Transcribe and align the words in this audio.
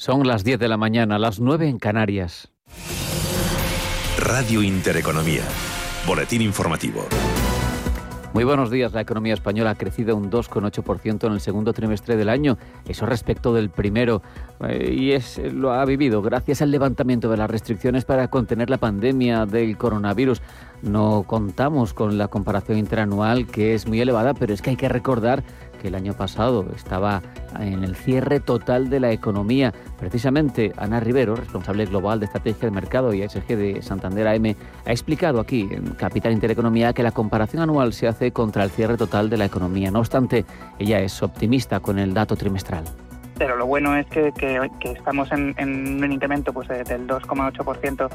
Son 0.00 0.28
las 0.28 0.44
10 0.44 0.60
de 0.60 0.68
la 0.68 0.76
mañana, 0.76 1.18
las 1.18 1.40
9 1.40 1.68
en 1.68 1.80
Canarias. 1.80 2.52
Radio 4.16 4.62
Intereconomía. 4.62 5.42
Boletín 6.06 6.40
informativo. 6.40 7.04
Muy 8.32 8.44
buenos 8.44 8.70
días. 8.70 8.92
La 8.92 9.00
economía 9.00 9.34
española 9.34 9.70
ha 9.70 9.74
crecido 9.74 10.14
un 10.14 10.30
2,8% 10.30 11.26
en 11.26 11.32
el 11.32 11.40
segundo 11.40 11.72
trimestre 11.72 12.16
del 12.16 12.28
año. 12.28 12.58
Eso 12.86 13.06
respecto 13.06 13.52
del 13.52 13.70
primero. 13.70 14.22
Eh, 14.60 14.94
y 14.96 15.12
es, 15.12 15.38
lo 15.38 15.72
ha 15.72 15.84
vivido 15.84 16.22
gracias 16.22 16.62
al 16.62 16.70
levantamiento 16.70 17.28
de 17.28 17.36
las 17.36 17.50
restricciones 17.50 18.04
para 18.04 18.28
contener 18.28 18.70
la 18.70 18.78
pandemia 18.78 19.46
del 19.46 19.76
coronavirus. 19.76 20.42
No 20.82 21.24
contamos 21.26 21.92
con 21.92 22.18
la 22.18 22.28
comparación 22.28 22.78
interanual, 22.78 23.48
que 23.48 23.74
es 23.74 23.88
muy 23.88 24.00
elevada, 24.00 24.34
pero 24.34 24.54
es 24.54 24.62
que 24.62 24.70
hay 24.70 24.76
que 24.76 24.88
recordar 24.88 25.42
que 25.78 25.88
el 25.88 25.94
año 25.94 26.14
pasado 26.14 26.66
estaba 26.74 27.22
en 27.58 27.84
el 27.84 27.96
cierre 27.96 28.40
total 28.40 28.90
de 28.90 29.00
la 29.00 29.12
economía. 29.12 29.72
Precisamente 29.98 30.72
Ana 30.76 31.00
Rivero, 31.00 31.36
responsable 31.36 31.86
global 31.86 32.20
de 32.20 32.26
estrategia 32.26 32.68
de 32.68 32.74
mercado 32.74 33.14
y 33.14 33.22
ASG 33.22 33.46
de 33.46 33.82
Santander 33.82 34.28
AM, 34.28 34.54
ha 34.84 34.90
explicado 34.90 35.40
aquí 35.40 35.68
en 35.70 35.90
Capital 35.94 36.32
Intereconomía 36.32 36.92
que 36.92 37.02
la 37.02 37.12
comparación 37.12 37.62
anual 37.62 37.92
se 37.92 38.08
hace 38.08 38.32
contra 38.32 38.64
el 38.64 38.70
cierre 38.70 38.96
total 38.96 39.30
de 39.30 39.38
la 39.38 39.46
economía. 39.46 39.90
No 39.90 40.00
obstante, 40.00 40.44
ella 40.78 41.00
es 41.00 41.22
optimista 41.22 41.80
con 41.80 41.98
el 41.98 42.12
dato 42.12 42.36
trimestral 42.36 42.84
pero 43.38 43.56
lo 43.56 43.66
bueno 43.66 43.96
es 43.96 44.06
que, 44.06 44.32
estamos 44.82 45.30
en, 45.32 45.54
un 46.02 46.12
incremento 46.12 46.52
pues, 46.52 46.68
del 46.68 47.06
2,8% 47.06 48.08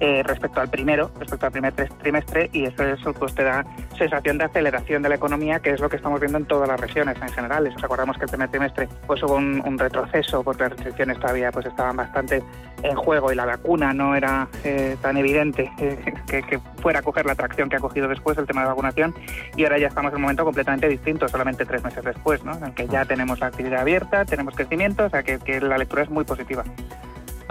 eh, 0.00 0.22
respecto 0.24 0.60
al 0.60 0.70
primero, 0.70 1.10
respecto 1.18 1.46
al 1.46 1.52
primer 1.52 1.74
trimestre, 1.74 2.48
y 2.52 2.64
eso, 2.64 2.82
eso 2.84 3.12
pues, 3.12 3.34
te 3.34 3.44
da 3.44 3.64
sensación 3.96 4.38
de 4.38 4.44
aceleración 4.44 5.02
de 5.02 5.10
la 5.10 5.14
economía, 5.16 5.60
que 5.60 5.70
es 5.70 5.80
lo 5.80 5.88
que 5.88 5.96
estamos 5.96 6.18
viendo 6.20 6.38
en 6.38 6.46
todas 6.46 6.68
las 6.68 6.80
regiones 6.80 7.16
en 7.20 7.28
general. 7.28 7.66
Os 7.66 7.84
acordamos 7.84 8.16
que 8.16 8.24
el 8.24 8.30
primer 8.30 8.50
trimestre 8.50 8.88
pues, 9.06 9.22
hubo 9.22 9.34
un, 9.36 9.78
retroceso 9.78 10.42
porque 10.42 10.64
las 10.64 10.72
restricciones 10.72 11.18
todavía 11.18 11.50
pues, 11.52 11.64
estaban 11.66 11.96
bastante 11.96 12.42
en 12.82 12.96
juego 12.96 13.32
y 13.32 13.34
la 13.34 13.46
vacuna 13.46 13.92
no 13.92 14.14
era 14.14 14.48
eh, 14.64 14.96
tan 15.00 15.16
evidente 15.16 15.70
eh, 15.78 16.14
que, 16.26 16.58
fuera 16.80 17.00
a 17.00 17.02
coger 17.02 17.26
la 17.26 17.32
atracción 17.32 17.68
que 17.68 17.76
ha 17.76 17.80
cogido 17.80 18.08
después 18.08 18.38
el 18.38 18.46
tema 18.46 18.62
de 18.62 18.68
vacunación, 18.68 19.14
y 19.56 19.64
ahora 19.64 19.78
ya 19.78 19.88
estamos 19.88 20.12
en 20.12 20.16
un 20.16 20.22
momento 20.22 20.44
completamente 20.44 20.88
distinto, 20.88 21.28
solamente 21.28 21.66
tres 21.66 21.84
meses 21.84 22.02
después, 22.02 22.42
¿no? 22.44 22.54
en 22.54 22.72
que 22.72 22.88
ya 22.88 23.04
tenemos 23.04 23.40
la 23.40 23.46
actividad 23.46 23.80
abierta, 23.80 24.24
tenemos 24.24 24.54
que 24.54 24.64
o 25.04 25.10
sea 25.10 25.22
que, 25.22 25.60
la 25.60 25.78
lectura 25.78 26.02
es 26.02 26.10
muy 26.10 26.24
positiva. 26.24 26.64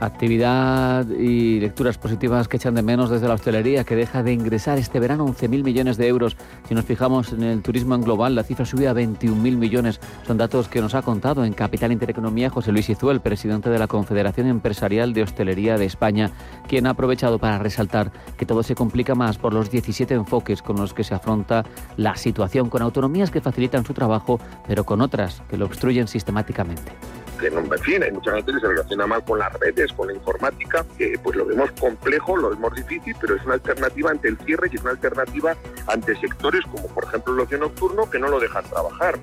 Actividad 0.02 1.05
y 1.09 1.59
lecturas 1.59 1.97
positivas 1.97 2.47
que 2.47 2.55
echan 2.55 2.73
de 2.73 2.81
menos 2.81 3.09
desde 3.09 3.28
la 3.28 3.33
hostelería, 3.33 3.83
que 3.83 3.97
deja 3.97 4.23
de 4.23 4.31
ingresar 4.31 4.78
este 4.78 4.97
verano 4.97 5.28
11.000 5.28 5.61
millones 5.61 5.97
de 5.97 6.08
euros. 6.08 6.38
Si 6.69 6.73
nos 6.73 6.86
fijamos 6.86 7.33
en 7.33 7.44
el 7.44 7.61
turismo 7.61 7.95
en 7.95 8.02
global, 8.03 8.33
la 8.33 8.44
cifra 8.44 8.66
subía 8.66 8.92
a 8.92 8.94
21.000 8.94 9.58
millones. 9.58 10.00
Son 10.25 10.38
datos 10.38 10.70
que 10.70 10.80
nos 10.80 10.95
ha 10.95 11.02
contado 11.02 11.44
en 11.44 11.52
Capital 11.52 11.92
Intereconomía 11.92 12.50
José 12.50 12.72
Luis 12.72 12.89
Izuel, 12.89 13.20
presidente 13.20 13.70
de 13.70 13.77
la 13.77 13.88
Confederación 13.88 14.47
Empresarial 14.47 15.11
de 15.11 15.23
Hostelería 15.23 15.77
de 15.77 15.86
España, 15.86 16.31
quien 16.70 16.88
ha 16.88 16.92
aprovechado 16.92 17.38
para 17.38 17.59
resaltar 17.59 18.14
que 18.38 18.45
todo 18.45 18.64
se 18.64 18.75
complica 18.75 19.16
más 19.16 19.38
por 19.38 19.53
los 19.53 19.70
17 19.70 20.14
enfoques 20.14 20.61
con 20.61 20.77
los 20.77 20.94
que 20.94 21.03
se 21.03 21.14
afronta 21.14 21.66
la 21.97 22.16
situación, 22.16 22.70
con 22.70 22.81
autonomías 22.83 23.31
que 23.31 23.42
facilitan 23.42 23.83
su 23.83 23.94
trabajo, 23.94 24.39
pero 24.66 24.86
con 24.86 25.02
otras 25.02 25.42
que 25.50 25.58
lo 25.58 25.66
obstruyen 25.66 26.08
sistemáticamente 26.08 26.94
que 27.40 27.50
no, 27.50 27.59
en 27.59 27.82
fin, 27.82 28.04
hay 28.04 28.12
mucha 28.12 28.32
gente 28.34 28.52
que 28.54 28.59
se 28.59 28.68
relaciona 28.68 29.08
mal 29.08 29.23
con 29.23 29.40
las 29.40 29.54
redes, 29.54 29.92
con 29.94 30.08
la 30.08 30.14
informática, 30.14 30.86
que 30.98 31.18
pues 31.23 31.36
lo 31.36 31.45
vemos 31.45 31.72
complejo, 31.80 32.38
lo 32.38 32.50
vemos 32.50 32.76
difícil, 32.76 33.16
pero 33.20 33.36
es 33.36 33.45
una 33.45 33.56
alternativa 33.56 34.12
ante 34.12 34.28
el 34.28 34.38
cierre 34.40 34.70
y 34.72 34.76
es 34.76 34.82
una 34.82 34.92
alternativa 34.92 35.56
ante 35.88 36.16
sectores 36.20 36.62
como 36.66 36.88
por 36.88 37.06
ejemplo 37.06 37.34
el 37.34 37.40
ocio 37.40 37.58
nocturno 37.58 38.10
que 38.10 38.20
no 38.20 38.28
lo 38.28 38.40
dejan 38.40 38.64
trabajar. 38.66 39.20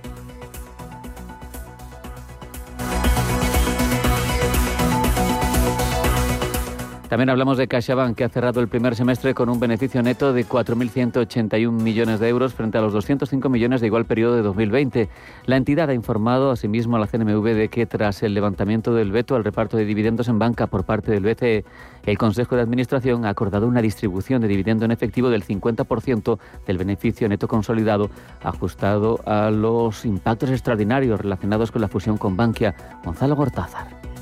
También 7.08 7.30
hablamos 7.30 7.56
de 7.56 7.68
CaixaBank, 7.68 8.16
que 8.16 8.24
ha 8.24 8.28
cerrado 8.28 8.60
el 8.60 8.66
primer 8.66 8.96
semestre 8.96 9.32
con 9.32 9.48
un 9.48 9.60
beneficio 9.60 10.02
neto 10.02 10.32
de 10.32 10.44
4.181 10.44 11.70
millones 11.70 12.18
de 12.18 12.28
euros 12.28 12.52
frente 12.52 12.78
a 12.78 12.80
los 12.80 12.92
205 12.92 13.48
millones 13.48 13.80
de 13.80 13.86
igual 13.86 14.06
periodo 14.06 14.34
de 14.34 14.42
2020. 14.42 15.08
La 15.46 15.56
entidad 15.56 15.88
ha 15.88 15.94
informado 15.94 16.50
asimismo 16.50 16.96
a 16.96 16.98
la 16.98 17.06
CNMV 17.06 17.44
de 17.54 17.68
que 17.68 17.86
tras 17.86 18.24
el 18.24 18.34
levantamiento 18.34 18.92
del 18.92 19.12
veto 19.12 19.36
al 19.36 19.44
reparto 19.44 19.76
de 19.76 19.84
dividendos 19.84 20.26
en 20.26 20.40
banca 20.40 20.66
por 20.66 20.82
parte 20.82 21.12
del 21.12 21.22
BCE, 21.22 21.64
el 22.06 22.18
Consejo 22.18 22.56
de 22.56 22.62
Administración 22.62 23.24
ha 23.24 23.28
acordado 23.28 23.68
una 23.68 23.82
distribución 23.82 24.42
de 24.42 24.48
dividendo 24.48 24.84
en 24.84 24.90
efectivo 24.90 25.30
del 25.30 25.44
50% 25.44 26.38
del 26.66 26.78
beneficio 26.78 27.28
neto 27.28 27.46
consolidado, 27.46 28.10
ajustado 28.42 29.20
a 29.26 29.52
los 29.52 30.04
impactos 30.04 30.50
extraordinarios 30.50 31.20
relacionados 31.20 31.70
con 31.70 31.82
la 31.82 31.88
fusión 31.88 32.18
con 32.18 32.36
Bankia. 32.36 32.74
Gonzalo 33.04 33.36
Gortázar. 33.36 34.15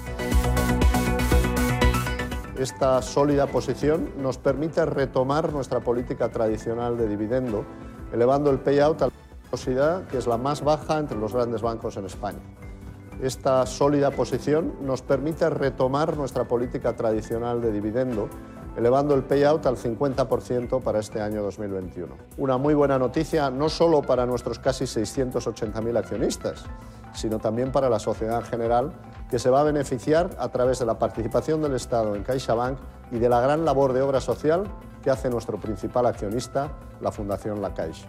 Esta 2.65 3.03
sólida 3.03 3.47
posición 3.47 4.09
nos 4.23 4.39
permite 4.39 4.87
retomar 4.87 5.53
nuestra 5.53 5.81
política 5.81 6.31
tradicional 6.31 6.97
de 6.97 7.07
dividendo, 7.07 7.63
elevando 8.11 8.51
el 8.51 8.59
payout 8.59 9.03
a 9.03 9.07
la 9.09 9.13
velocidad 9.45 10.07
que 10.07 10.17
es 10.17 10.27
la 10.27 10.39
más 10.39 10.65
baja 10.65 10.99
entre 10.99 11.19
los 11.19 11.35
grandes 11.35 11.61
bancos 11.61 11.99
en 11.99 12.07
España. 12.07 12.39
Esta 13.21 13.67
sólida 13.67 14.13
posición 14.13 14.77
nos 14.81 15.03
permite 15.03 15.51
retomar 15.51 16.17
nuestra 16.17 16.45
política 16.45 16.97
tradicional 16.97 17.61
de 17.61 17.71
dividendo, 17.71 18.31
elevando 18.79 19.15
el 19.15 19.25
payout 19.25 19.67
al 19.67 19.77
50% 19.77 20.81
para 20.81 21.01
este 21.01 21.21
año 21.21 21.43
2021. 21.43 22.15
Una 22.39 22.57
muy 22.57 22.73
buena 22.73 22.99
noticia 22.99 23.51
no 23.51 23.69
solo 23.69 24.01
para 24.01 24.25
nuestros 24.25 24.59
casi 24.59 24.85
680.000 24.85 25.99
accionistas, 25.99 26.65
sino 27.15 27.39
también 27.39 27.73
para 27.73 27.89
la 27.89 27.99
sociedad 27.99 28.41
en 28.41 28.47
general, 28.47 28.93
que 29.31 29.39
se 29.39 29.51
va 29.51 29.61
a 29.61 29.65
beneficiar 29.65 30.31
a 30.39 30.49
través 30.49 30.79
de 30.79 30.87
la 30.87 30.99
participación 30.99 31.63
del 31.63 31.75
Estado 31.75 32.15
en 32.15 32.23
CaixaBank 32.23 32.79
y 33.11 33.19
de 33.19 33.29
la 33.29 33.41
gran 33.41 33.65
labor 33.65 33.93
de 33.93 34.03
obra 34.03 34.21
social 34.21 34.65
que 35.03 35.11
hace 35.11 35.31
nuestro 35.31 35.59
principal 35.59 36.07
accionista, 36.07 36.73
la 37.01 37.13
Fundación 37.13 37.61
La 37.61 37.73
Caixa. 37.75 38.09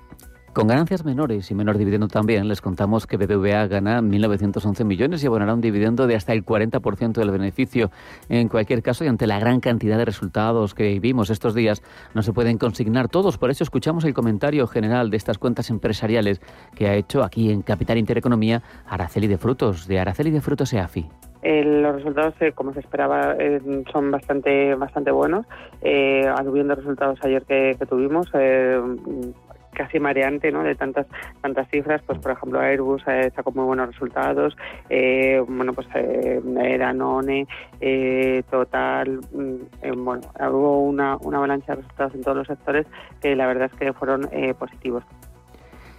Con 0.55 0.67
ganancias 0.67 1.03
menores 1.03 1.51
y 1.51 1.53
menor 1.53 1.77
dividendo 1.77 2.07
también, 2.07 2.47
les 2.47 2.61
contamos 2.61 3.07
que 3.07 3.17
BBVA 3.17 3.67
gana 3.67 4.01
1.911 4.01 4.85
millones 4.85 5.21
y 5.21 5.27
abonará 5.27 5.53
un 5.53 5.59
dividendo 5.59 6.07
de 6.07 6.15
hasta 6.15 6.31
el 6.31 6.45
40% 6.45 7.11
del 7.11 7.29
beneficio. 7.29 7.91
En 8.29 8.47
cualquier 8.47 8.81
caso, 8.81 9.03
y 9.03 9.09
ante 9.09 9.27
la 9.27 9.37
gran 9.37 9.59
cantidad 9.59 9.97
de 9.97 10.05
resultados 10.05 10.73
que 10.73 10.97
vimos 11.01 11.29
estos 11.29 11.55
días, 11.55 11.83
no 12.13 12.23
se 12.23 12.31
pueden 12.31 12.57
consignar 12.57 13.09
todos. 13.09 13.37
Por 13.37 13.49
eso 13.49 13.65
escuchamos 13.65 14.05
el 14.05 14.13
comentario 14.13 14.65
general 14.65 15.09
de 15.09 15.17
estas 15.17 15.37
cuentas 15.37 15.69
empresariales 15.69 16.39
que 16.73 16.87
ha 16.87 16.95
hecho 16.95 17.21
aquí 17.21 17.51
en 17.51 17.61
Capital 17.61 17.97
Intereconomía 17.97 18.63
Araceli 18.87 19.27
de 19.27 19.37
Frutos, 19.37 19.89
de 19.89 19.99
Araceli 19.99 20.31
de 20.31 20.39
Frutos 20.39 20.71
EAFI. 20.71 21.05
los 21.43 21.95
resultados, 21.95 22.33
eh, 22.39 22.53
como 22.53 22.73
se 22.73 22.79
esperaba, 22.79 23.35
eh, 23.37 23.59
son 23.91 24.09
bastante 24.09 24.73
bastante 24.75 25.11
buenos. 25.11 25.45
Eh, 25.81 26.21
de 26.23 26.75
resultados 26.75 27.19
ayer 27.23 27.43
que, 27.43 27.77
tuvimos, 27.89 28.27
eh, 28.33 28.81
casi 29.75 29.99
mareante 29.99 30.51
¿no? 30.51 30.63
de 30.63 30.75
tantas 30.75 31.05
tantas 31.41 31.69
cifras 31.69 32.01
pues 32.05 32.19
por 32.19 32.31
ejemplo 32.31 32.59
Airbus 32.59 33.03
eh, 33.07 33.31
sacó 33.35 33.51
muy 33.51 33.65
buenos 33.65 33.87
resultados 33.87 34.55
eh, 34.89 35.43
bueno 35.47 35.73
pues 35.73 35.87
eh, 35.93 36.41
Danone 36.79 37.47
eh, 37.79 38.43
Total 38.49 39.19
mm, 39.31 39.55
eh, 39.83 39.91
bueno 39.91 40.27
hubo 40.51 40.81
una, 40.81 41.17
una 41.17 41.37
avalancha 41.37 41.75
de 41.75 41.81
resultados 41.81 42.15
en 42.15 42.23
todos 42.23 42.37
los 42.37 42.47
sectores 42.47 42.87
que 43.21 43.35
la 43.35 43.47
verdad 43.47 43.69
es 43.71 43.79
que 43.79 43.93
fueron 43.93 44.29
positivos 44.57 45.03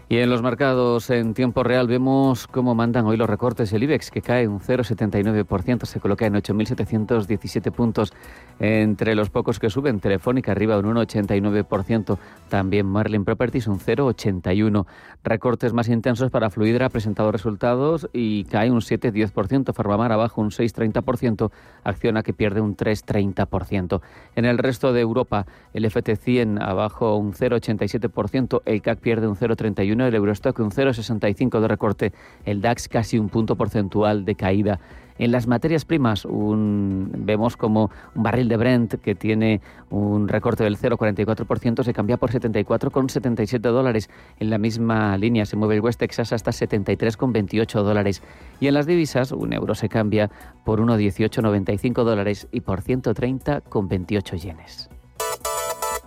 y 0.09 0.19
en 0.19 0.31
los 0.31 0.41
mercados 0.41 1.11
en 1.11 1.35
tiempo 1.35 1.65
real 1.65 1.89
vemos 1.89 2.47
cómo 2.47 2.77
mandan 2.77 3.07
hoy 3.07 3.17
los 3.17 3.29
recortes. 3.29 3.73
El 3.73 3.83
IBEX 3.83 4.13
que 4.13 4.23
cae 4.23 4.47
un 4.47 4.61
0,79%, 4.61 5.85
se 5.85 5.99
coloca 5.99 6.27
en 6.27 6.35
8.717 6.35 7.73
puntos. 7.73 8.13
Entre 8.61 9.17
los 9.17 9.31
pocos 9.31 9.59
que 9.59 9.69
suben, 9.69 9.99
Telefónica 9.99 10.53
arriba 10.53 10.79
un 10.79 10.85
1,89%. 10.85 12.19
También 12.49 12.87
Marlin 12.87 13.25
Properties 13.25 13.67
un 13.67 13.81
0,81%. 13.81 14.87
Recortes 15.25 15.73
más 15.73 15.89
intensos 15.89 16.31
para 16.31 16.51
Fluidra 16.51 16.87
ha 16.87 16.91
presentado 16.91 17.33
resultados 17.33 18.09
y 18.13 18.45
cae 18.45 18.71
un 18.71 18.83
7,10%. 18.83 19.75
Farmamar 19.75 20.13
abajo 20.13 20.41
un 20.41 20.51
6,30%. 20.51 21.51
Acciona 21.83 22.23
que 22.23 22.33
pierde 22.33 22.61
un 22.61 22.77
3,30%. 22.77 24.01
En 24.37 24.45
el 24.45 24.59
resto 24.59 24.93
de 24.93 25.01
Europa, 25.01 25.47
el 25.75 25.85
FT100 25.85 26.63
abajo 26.63 27.17
un 27.17 27.33
0,87%. 27.33 28.63
El 28.65 28.83
CAC 28.83 29.01
pierde 29.01 29.27
un 29.27 29.35
0,31% 29.35 29.96
el 30.05 30.15
Eurostock 30.15 30.59
un 30.59 30.71
0,65 30.71 31.61
de 31.61 31.69
recorte, 31.69 32.13
el 32.45 32.61
DAX 32.61 32.89
casi 32.89 33.19
un 33.19 33.29
punto 33.29 33.57
porcentual 33.57 34.25
de 34.25 34.35
caída. 34.35 34.81
En 35.19 35.33
las 35.33 35.47
materias 35.47 35.85
primas 35.85 36.27
vemos 36.29 37.57
como 37.57 37.91
un 38.15 38.23
barril 38.23 38.49
de 38.49 38.57
Brent 38.57 38.95
que 38.97 39.15
tiene 39.15 39.61
un 39.89 40.29
recorte 40.29 40.65
del 40.65 40.77
0,44% 40.77 41.85
se 41.85 41.95
cambia 41.95 42.17
por 42.19 42.31
74,77 42.31 43.61
dólares. 43.61 44.11
En 44.39 44.51
la 44.51 44.59
misma 44.59 45.17
línea 45.17 45.47
se 45.47 45.57
mueve 45.57 45.77
el 45.77 45.81
West 45.81 46.01
Texas 46.01 46.33
hasta 46.33 46.51
73,28 46.51 47.83
dólares. 47.83 48.23
Y 48.61 48.67
en 48.67 48.75
las 48.75 48.87
divisas 48.87 49.33
un 49.33 49.53
euro 49.53 49.75
se 49.75 49.89
cambia 49.89 50.31
por 50.65 50.81
1,1895 50.81 52.05
dólares 52.05 52.49
y 52.53 52.61
por 52.61 52.83
130,28 52.83 54.37
yenes. 54.39 54.91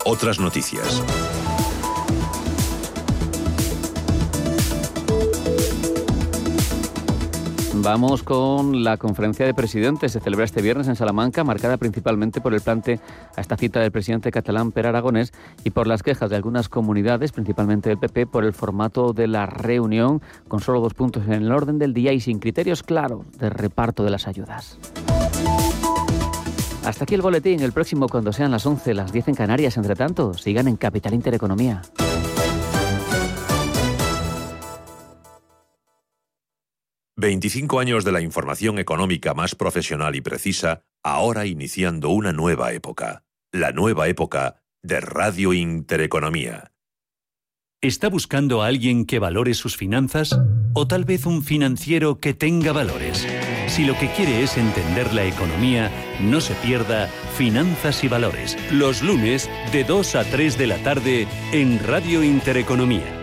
Otras 0.06 0.40
noticias. 0.40 1.04
Vamos 7.81 8.24
con 8.24 8.84
la 8.84 8.98
conferencia 8.98 9.46
de 9.46 9.54
presidentes. 9.54 10.12
Se 10.12 10.20
celebra 10.20 10.44
este 10.44 10.62
viernes 10.62 10.90
en 10.90 10.98
Salamanca, 10.98 11.46
marcada 11.46 11.78
principalmente 11.78 12.42
por 12.42 12.54
el 12.54 12.60
plante 12.60 13.00
a 13.38 13.42
esta 13.42 13.56
cita 13.56 13.80
del 13.80 13.92
presidente 13.92 14.31
catalán 14.31 14.74
Per 14.74 14.86
Aragonés 14.86 15.31
y 15.64 15.70
por 15.70 15.88
las 15.88 16.04
quejas 16.04 16.30
de 16.30 16.36
algunas 16.36 16.68
comunidades, 16.68 17.31
principalmente 17.31 17.88
del 17.88 17.98
PP, 17.98 18.28
por 18.28 18.44
el 18.44 18.52
formato 18.52 19.14
de 19.14 19.28
la 19.28 19.46
reunión, 19.46 20.22
con 20.50 20.60
solo 20.60 20.81
dos 20.81 20.94
puntos 20.94 21.26
en 21.26 21.34
el 21.34 21.52
orden 21.52 21.80
del 21.80 21.94
día 21.94 22.12
y 22.12 22.20
sin 22.20 22.40
criterios 22.40 22.84
claros 22.84 23.26
de 23.38 23.50
reparto 23.50 24.04
de 24.04 24.10
las 24.10 24.28
ayudas. 24.28 24.78
Hasta 26.84 27.04
aquí 27.06 27.16
el 27.16 27.22
boletín. 27.22 27.62
El 27.62 27.72
próximo, 27.72 28.10
cuando 28.10 28.34
sean 28.34 28.52
las 28.52 28.66
11, 28.66 28.94
las 28.94 29.14
10 29.14 29.30
en 29.30 29.36
Canarias. 29.36 29.78
Entre 29.78 29.96
tanto, 29.96 30.34
sigan 30.34 30.68
en 30.68 30.76
Capital 30.76 31.14
Intereconomía. 31.14 31.81
25 37.19 37.80
años 37.80 38.06
de 38.06 38.13
la 38.13 38.21
información 38.21 38.80
económica 38.80 39.33
más 39.33 39.54
profesional 39.54 40.16
y 40.16 40.21
precisa, 40.21 40.83
ahora 41.04 41.45
iniciando 41.45 42.10
una 42.10 42.31
nueva 42.31 42.71
época. 42.71 43.24
La 43.51 43.71
nueva 43.71 44.07
época 44.07 44.62
de 44.81 45.01
Radio 45.01 45.54
Intereconomía. 45.54 46.71
¿Está 47.81 48.10
buscando 48.10 48.62
a 48.62 48.68
alguien 48.68 49.06
que 49.06 49.19
valore 49.19 49.54
sus 49.54 49.75
finanzas? 49.75 50.38
¿O 50.74 50.88
tal 50.88 51.06
vez 51.06 51.25
un 51.25 51.44
financiero 51.44 52.19
que 52.19 52.33
tenga 52.33 52.71
valores? 52.71 53.27
Si 53.68 53.86
lo 53.86 53.98
que 53.98 54.12
quiere 54.12 54.44
es 54.44 54.57
entender 54.57 55.13
la 55.13 55.25
economía, 55.25 55.92
no 56.21 56.42
se 56.42 56.56
pierda 56.56 57.07
Finanzas 57.38 58.04
y 58.04 58.07
Valores, 58.07 58.57
los 58.71 59.01
lunes 59.01 59.50
de 59.71 59.83
2 59.83 60.16
a 60.16 60.24
3 60.24 60.57
de 60.57 60.68
la 60.68 60.77
tarde 60.83 61.27
en 61.51 61.80
Radio 61.86 62.24
Intereconomía. 62.24 63.19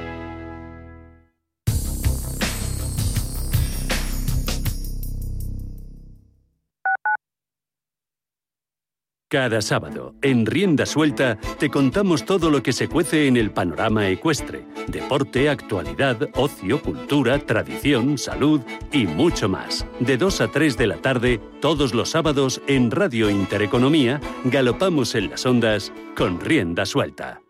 Cada 9.29 9.61
sábado, 9.61 10.15
en 10.23 10.47
Rienda 10.47 10.87
Suelta, 10.87 11.37
te 11.59 11.69
contamos 11.69 12.25
todo 12.25 12.49
lo 12.49 12.63
que 12.63 12.73
se 12.73 12.87
cuece 12.87 13.27
en 13.27 13.37
el 13.37 13.51
panorama 13.51 14.09
ecuestre. 14.09 14.65
Deporte, 14.87 15.51
actualidad, 15.51 16.29
ocio, 16.35 16.81
cultura, 16.81 17.37
tradición, 17.41 18.19
salud 18.19 18.61
y 18.93 19.09
mucho 19.09 19.49
más. 19.49 19.85
De 19.99 20.17
2 20.17 20.43
a 20.43 20.49
3 20.53 20.77
de 20.77 20.87
la 20.87 20.99
tarde, 20.99 21.41
todos 21.61 21.93
los 21.93 22.11
sábados, 22.11 22.63
en 22.69 22.93
Radio 22.93 23.29
Intereconomía, 23.29 24.21
galopamos 24.45 25.17
en 25.17 25.31
las 25.31 25.45
ondas 25.45 25.93
con 26.17 26.39
Rienda 26.39 26.87
Suelta. 26.87 27.41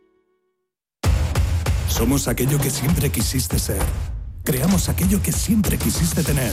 Somos 1.88 2.26
aquello 2.26 2.58
que 2.58 2.70
siempre 2.70 3.10
quisiste 3.10 3.58
ser. 3.58 3.82
Creamos 4.44 4.88
aquello 4.88 5.20
que 5.22 5.30
siempre 5.30 5.76
quisiste 5.76 6.22
tener. 6.22 6.52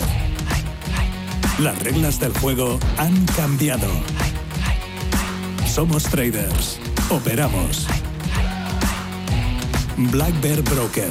Las 1.59 1.81
reglas 1.81 2.19
del 2.19 2.33
juego 2.33 2.77
han 2.97 3.25
cambiado 3.27 3.87
somos 5.73 6.03
traders. 6.03 6.77
Operamos. 7.09 7.87
Black 10.11 10.39
Bear 10.39 10.61
Broker. 10.61 11.09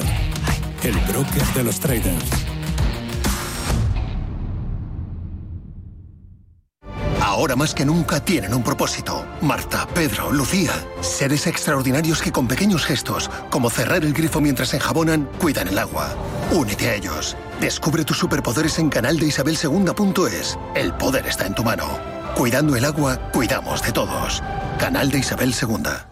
El 0.85 0.95
broker 1.09 1.45
de 1.55 1.65
los 1.65 1.81
traders. 1.81 2.31
Ahora 7.21 7.57
más 7.57 7.75
que 7.75 7.85
nunca 7.85 8.25
tienen 8.25 8.55
un 8.55 8.63
propósito. 8.63 9.27
Marta, 9.41 9.89
Pedro, 9.95 10.31
Lucía. 10.31 10.73
Seres 11.01 11.49
extraordinarios 11.49 12.23
que 12.23 12.31
con 12.31 12.47
pequeños 12.47 12.85
gestos, 12.85 13.29
como 13.51 13.69
cerrar 13.69 14.05
el 14.05 14.13
grifo 14.13 14.41
mientras 14.41 14.75
enjabonan, 14.75 15.29
cuidan 15.41 15.67
el 15.67 15.79
agua. 15.79 16.15
Únete 16.53 16.89
a 16.89 16.95
ellos. 16.95 17.37
Descubre 17.61 18.05
tus 18.05 18.19
superpoderes 18.19 18.79
en 18.79 18.91
canal 18.91 19.19
de 19.19 19.27
Isabel 19.27 19.59
El 20.77 20.95
poder 20.95 21.27
está 21.27 21.47
en 21.47 21.55
tu 21.57 21.65
mano. 21.65 22.22
Cuidando 22.35 22.77
el 22.77 22.85
agua, 22.85 23.19
cuidamos 23.33 23.83
de 23.83 23.93
todos. 23.93 24.43
Canal 24.79 25.11
de 25.11 25.19
Isabel 25.19 25.55
II. 25.55 26.12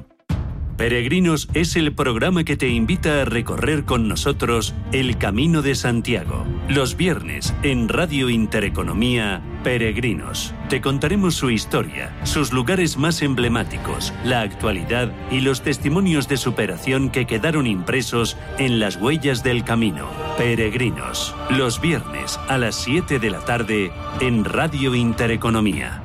Peregrinos 0.81 1.47
es 1.53 1.75
el 1.75 1.93
programa 1.93 2.43
que 2.43 2.57
te 2.57 2.67
invita 2.67 3.21
a 3.21 3.25
recorrer 3.25 3.85
con 3.85 4.07
nosotros 4.07 4.73
el 4.91 5.19
Camino 5.19 5.61
de 5.61 5.75
Santiago. 5.75 6.43
Los 6.69 6.97
viernes 6.97 7.53
en 7.61 7.87
Radio 7.87 8.31
Intereconomía, 8.31 9.43
Peregrinos. 9.63 10.55
Te 10.69 10.81
contaremos 10.81 11.35
su 11.35 11.51
historia, 11.51 12.17
sus 12.23 12.51
lugares 12.51 12.97
más 12.97 13.21
emblemáticos, 13.21 14.11
la 14.25 14.41
actualidad 14.41 15.11
y 15.29 15.41
los 15.41 15.61
testimonios 15.61 16.27
de 16.27 16.37
superación 16.37 17.11
que 17.11 17.27
quedaron 17.27 17.67
impresos 17.67 18.35
en 18.57 18.79
las 18.79 18.95
huellas 18.95 19.43
del 19.43 19.63
camino. 19.63 20.09
Peregrinos. 20.35 21.35
Los 21.51 21.79
viernes 21.79 22.39
a 22.47 22.57
las 22.57 22.73
7 22.73 23.19
de 23.19 23.29
la 23.29 23.45
tarde 23.45 23.91
en 24.19 24.45
Radio 24.45 24.95
Intereconomía. 24.95 26.01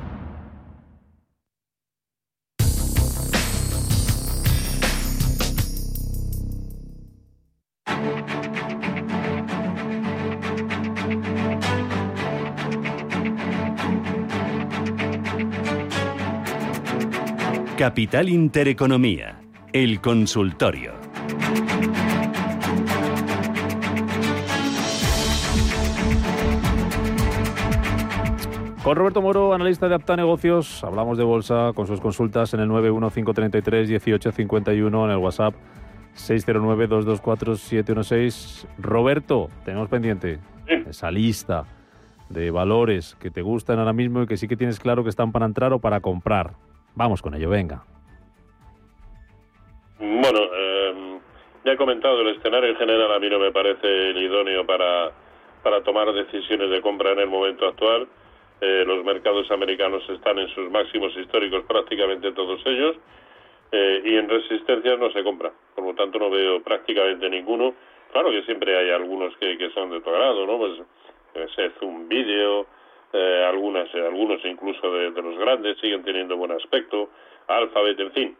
Capital 17.87 18.27
Intereconomía, 18.27 19.39
el 19.71 20.01
consultorio. 20.01 20.91
Con 28.83 28.97
Roberto 28.97 29.21
Moro, 29.21 29.53
analista 29.53 29.87
de 29.87 29.95
Apta 29.95 30.17
Negocios, 30.17 30.83
hablamos 30.83 31.17
de 31.17 31.23
bolsa 31.23 31.71
con 31.73 31.87
sus 31.87 32.01
consultas 32.01 32.53
en 32.53 32.59
el 32.59 32.67
915331851 32.71 35.05
en 35.05 35.09
el 35.09 35.17
WhatsApp 35.19 35.53
609224716. 36.17 38.67
Roberto, 38.79 39.47
tenemos 39.63 39.87
pendiente 39.87 40.39
esa 40.89 41.09
lista 41.09 41.63
de 42.27 42.51
valores 42.51 43.15
que 43.17 43.31
te 43.31 43.41
gustan 43.41 43.79
ahora 43.79 43.93
mismo 43.93 44.23
y 44.23 44.27
que 44.27 44.35
sí 44.35 44.49
que 44.49 44.57
tienes 44.57 44.77
claro 44.77 45.05
que 45.05 45.09
están 45.09 45.31
para 45.31 45.45
entrar 45.45 45.71
o 45.71 45.79
para 45.79 46.01
comprar. 46.01 46.66
Vamos 46.95 47.21
con 47.21 47.35
ello, 47.35 47.49
venga. 47.49 47.83
Bueno, 49.99 50.39
eh, 50.53 51.19
ya 51.65 51.71
he 51.73 51.77
comentado, 51.77 52.21
el 52.21 52.35
escenario 52.35 52.69
en 52.69 52.77
general 52.77 53.11
a 53.11 53.19
mí 53.19 53.29
no 53.29 53.39
me 53.39 53.51
parece 53.51 54.09
el 54.09 54.17
idóneo 54.17 54.65
para, 54.65 55.11
para 55.63 55.83
tomar 55.83 56.11
decisiones 56.13 56.69
de 56.69 56.81
compra 56.81 57.11
en 57.11 57.19
el 57.19 57.27
momento 57.27 57.67
actual. 57.67 58.07
Eh, 58.61 58.83
los 58.87 59.03
mercados 59.03 59.49
americanos 59.51 60.01
están 60.09 60.39
en 60.39 60.47
sus 60.49 60.69
máximos 60.71 61.15
históricos 61.15 61.63
prácticamente 61.67 62.31
todos 62.31 62.59
ellos 62.65 62.95
eh, 63.71 64.01
y 64.03 64.15
en 64.15 64.29
resistencias 64.29 64.97
no 64.97 65.11
se 65.11 65.23
compra. 65.23 65.51
Por 65.75 65.85
lo 65.85 65.93
tanto, 65.93 66.17
no 66.17 66.29
veo 66.29 66.61
prácticamente 66.63 67.29
ninguno. 67.29 67.75
Claro 68.11 68.31
que 68.31 68.43
siempre 68.43 68.77
hay 68.77 68.89
algunos 68.91 69.35
que, 69.37 69.57
que 69.57 69.69
son 69.71 69.91
de 69.91 70.01
tu 70.01 70.09
agrado, 70.09 70.47
¿no? 70.47 70.57
Pues 70.57 70.81
ese 71.33 71.71
Zoom 71.79 72.07
Video, 72.07 72.65
eh, 73.13 73.45
algunas, 73.47 73.93
eh, 73.95 74.01
algunos 74.05 74.43
incluso 74.43 74.91
de, 74.91 75.09
los 75.11 75.37
grandes 75.37 75.77
siguen 75.79 76.03
teniendo 76.03 76.35
buen 76.35 76.51
aspecto, 76.51 77.09
Alphabet, 77.47 77.97
en 77.99 78.11
fin, 78.11 78.37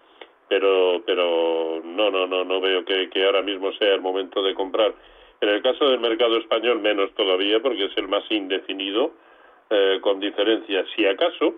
pero, 0.50 1.01
pero 1.05 1.81
no, 1.83 2.12
no, 2.12 2.27
no, 2.27 2.43
no 2.43 2.59
veo 2.59 2.83
que, 2.83 3.09
ahora 3.25 3.41
mismo 3.41 3.71
sea 3.74 3.93
el 3.93 4.01
momento 4.01 4.43
de 4.43 4.53
comprar. 4.53 4.93
En 5.39 5.50
el 5.50 5.62
caso 5.62 5.89
del 5.89 6.00
mercado 6.00 6.38
español, 6.38 6.79
menos 6.79 7.13
todavía, 7.13 7.62
porque 7.62 7.86
es 7.86 7.97
el 7.97 8.09
más 8.09 8.24
indefinido, 8.29 9.12
eh, 9.69 10.00
con 10.01 10.19
diferencia, 10.19 10.83
si 10.95 11.05
acaso, 11.05 11.55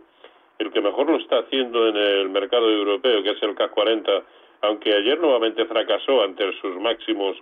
el 0.60 0.72
que 0.72 0.82
mejor 0.82 1.10
lo 1.10 1.18
está 1.18 1.40
haciendo 1.40 1.88
en 1.88 1.96
el 1.96 2.30
mercado 2.30 2.70
europeo, 2.70 3.24
que 3.24 3.32
es 3.32 3.42
el 3.42 3.56
CAC 3.56 3.72
40, 3.72 4.24
aunque 4.62 4.94
ayer 4.94 5.20
nuevamente 5.20 5.66
fracasó 5.66 6.22
ante 6.22 6.52
sus 6.60 6.76
máximos, 6.76 7.38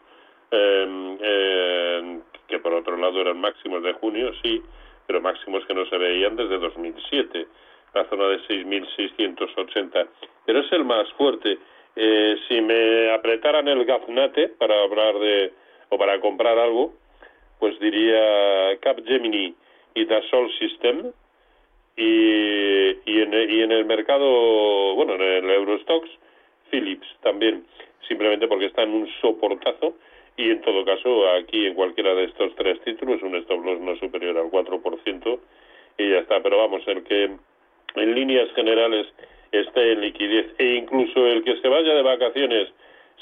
que 2.47 2.59
por 2.59 2.73
otro 2.73 2.95
lado 2.95 3.19
eran 3.19 3.41
máximos 3.41 3.83
de 3.83 3.91
junio, 3.93 4.31
sí, 4.41 4.61
pero 5.07 5.21
máximos 5.21 5.65
que 5.65 5.73
no 5.73 5.85
se 5.85 5.97
veían 5.97 6.35
desde 6.35 6.59
2007, 6.59 7.47
la 7.93 8.05
zona 8.09 8.27
de 8.27 8.39
6.680. 8.41 10.07
Pero 10.45 10.59
es 10.59 10.71
el 10.73 10.83
más 10.83 11.09
fuerte. 11.13 11.57
Eh, 11.95 12.35
si 12.47 12.61
me 12.61 13.09
apretaran 13.11 13.67
el 13.69 13.85
gaznate 13.85 14.49
para 14.49 14.83
hablar 14.83 15.17
de 15.17 15.53
o 15.89 15.97
para 15.97 16.19
comprar 16.19 16.59
algo, 16.59 16.93
pues 17.57 17.79
diría 17.79 18.77
Capgemini 18.81 19.55
y 19.95 20.05
Dassault 20.05 20.51
System. 20.59 21.11
Y, 21.95 22.89
y, 23.05 23.21
en, 23.21 23.33
y 23.33 23.61
en 23.61 23.71
el 23.71 23.85
mercado, 23.85 24.93
bueno, 24.93 25.15
en 25.15 25.21
el 25.21 25.49
Eurostox, 25.49 26.07
Philips 26.69 27.07
también, 27.21 27.65
simplemente 28.07 28.47
porque 28.47 28.65
está 28.65 28.83
en 28.83 28.91
un 28.91 29.07
soportazo 29.21 29.95
y 30.37 30.51
en 30.51 30.61
todo 30.61 30.85
caso 30.85 31.29
aquí 31.31 31.65
en 31.65 31.73
cualquiera 31.73 32.13
de 32.13 32.25
estos 32.25 32.55
tres 32.55 32.79
títulos 32.81 33.21
un 33.23 33.35
stop 33.37 33.65
loss 33.65 33.79
no 33.81 33.95
superior 33.97 34.37
al 34.37 34.51
4% 34.51 35.39
y 35.97 36.09
ya 36.11 36.19
está, 36.19 36.41
pero 36.41 36.59
vamos, 36.59 36.87
el 36.87 37.03
que 37.03 37.23
en 37.95 38.15
líneas 38.15 38.49
generales 38.53 39.07
esté 39.51 39.93
en 39.93 40.01
liquidez 40.01 40.53
e 40.59 40.75
incluso 40.75 41.25
el 41.25 41.43
que 41.43 41.57
se 41.57 41.67
vaya 41.67 41.93
de 41.93 42.03
vacaciones 42.03 42.69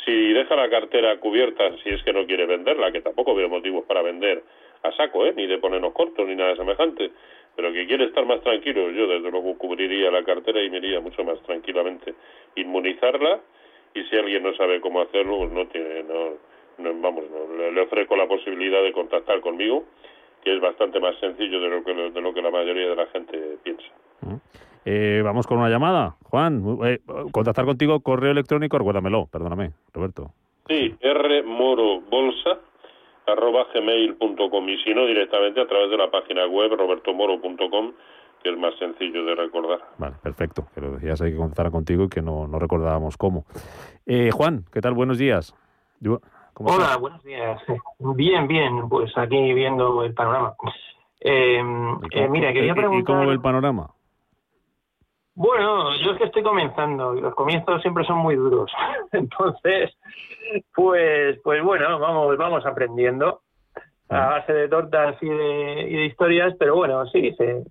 si 0.04 0.34
deja 0.34 0.56
la 0.56 0.70
cartera 0.70 1.18
cubierta, 1.20 1.72
si 1.84 1.90
es 1.90 2.04
que 2.04 2.12
no 2.12 2.26
quiere 2.26 2.46
venderla, 2.46 2.92
que 2.92 3.02
tampoco 3.02 3.34
veo 3.34 3.48
motivos 3.48 3.86
para 3.86 4.02
vender 4.02 4.44
a 4.84 4.92
saco, 4.92 5.26
¿eh? 5.26 5.34
ni 5.36 5.48
de 5.48 5.58
ponernos 5.58 5.94
cortos 5.94 6.28
ni 6.28 6.36
nada 6.36 6.56
semejante, 6.56 7.12
pero 7.56 7.72
que 7.72 7.88
quiere 7.88 8.06
estar 8.06 8.26
más 8.26 8.42
tranquilo, 8.42 8.92
yo 8.92 9.08
desde 9.08 9.32
luego 9.32 9.58
cubriría 9.58 10.12
la 10.12 10.24
cartera 10.24 10.62
y 10.62 10.70
me 10.70 10.78
iría 10.78 11.00
mucho 11.00 11.24
más 11.24 11.42
tranquilamente. 11.44 12.14
Inmunizarla 12.56 13.40
y 13.94 14.04
si 14.04 14.18
alguien 14.18 14.44
no 14.44 14.54
sabe 14.56 14.82
cómo 14.82 15.02
hacerlo, 15.02 15.38
pues 15.38 15.52
no 15.52 15.66
tiene, 15.68 16.04
no, 16.04 16.38
vamos, 16.78 17.24
le, 17.74 17.82
ofrezco 17.82 18.16
la 18.16 18.28
posibilidad 18.28 18.82
de 18.84 18.92
contactar 18.94 19.42
conmigo, 19.42 19.86
que 20.44 20.56
es 20.56 20.62
bastante 20.62 21.00
más 21.00 21.16
sencillo 21.20 21.60
de 21.60 21.70
lo 21.70 21.84
que, 21.84 21.94
de 21.94 22.22
lo 22.22 22.34
que 22.34 22.42
la 22.42 22.52
mayoría 22.52 22.90
de 22.90 22.96
la 22.96 23.08
gente 23.08 23.58
piensa. 23.64 23.86
Eh, 24.86 25.22
vamos 25.24 25.48
con 25.48 25.58
una 25.58 25.70
llamada. 25.70 26.16
Juan, 26.24 26.62
eh, 26.86 27.00
contactar 27.32 27.66
contigo, 27.66 28.00
correo 28.02 28.32
electrónico, 28.32 28.78
recuérdamelo, 28.78 29.28
perdóname, 29.32 29.72
Roberto. 29.94 30.32
Sí, 30.68 30.96
rmorobolsa 31.02 32.60
arroba 33.28 33.66
gmail.com 33.74 34.70
y 34.70 34.78
si 34.84 34.94
no 34.94 35.06
directamente 35.06 35.62
a 35.62 35.68
través 35.68 35.90
de 35.90 35.98
la 35.98 36.12
página 36.12 36.46
web 36.46 36.72
robertomoro.com 36.76 37.94
que 38.44 38.52
es 38.52 38.58
más 38.60 38.76
sencillo 38.78 39.26
de 39.26 39.34
recordar. 39.34 39.80
Vale, 39.98 40.18
perfecto. 40.22 40.68
Que 40.76 40.82
lo 40.82 40.92
decías 40.92 41.20
hay 41.20 41.32
que 41.32 41.38
contactar 41.38 41.72
contigo 41.72 42.04
y 42.04 42.10
que 42.10 42.22
no, 42.22 42.48
no 42.48 42.60
recordábamos 42.60 43.18
cómo. 43.18 43.46
Eh, 44.06 44.30
Juan, 44.32 44.66
¿qué 44.72 44.82
tal? 44.82 44.94
Buenos 44.94 45.18
días. 45.18 45.56
Hola, 46.58 46.98
buenos 46.98 47.22
días. 47.24 47.62
Bien, 48.00 48.48
bien, 48.48 48.88
pues 48.88 49.16
aquí 49.18 49.54
viendo 49.54 50.04
el 50.04 50.14
panorama. 50.14 50.56
Eh, 51.20 51.62
eh, 52.12 52.30
mira, 52.30 52.54
quería 52.54 52.74
preguntar... 52.74 53.02
¿Y 53.02 53.04
cómo 53.04 53.28
ve 53.28 53.34
el 53.34 53.42
panorama? 53.42 53.90
Bueno, 55.34 55.94
yo 55.98 56.12
es 56.12 56.18
que 56.18 56.24
estoy 56.26 56.44
comenzando 56.44 57.14
y 57.16 57.20
los 57.20 57.36
comienzos 57.36 57.82
siempre 57.82 58.06
son 58.06 58.20
muy 58.20 58.36
duros. 58.36 58.72
Entonces, 59.12 59.92
pues, 60.74 61.40
pues 61.44 61.62
bueno, 61.62 62.00
vamos, 62.00 62.38
vamos 62.38 62.66
aprendiendo 62.66 63.42
a 64.08 64.28
base 64.28 64.54
de 64.54 64.70
tortas 64.70 65.18
y 65.22 65.28
de, 65.28 65.88
y 65.90 65.94
de 65.96 66.06
historias, 66.06 66.54
pero 66.58 66.76
bueno, 66.76 67.06
sí, 67.08 67.34
se, 67.38 67.64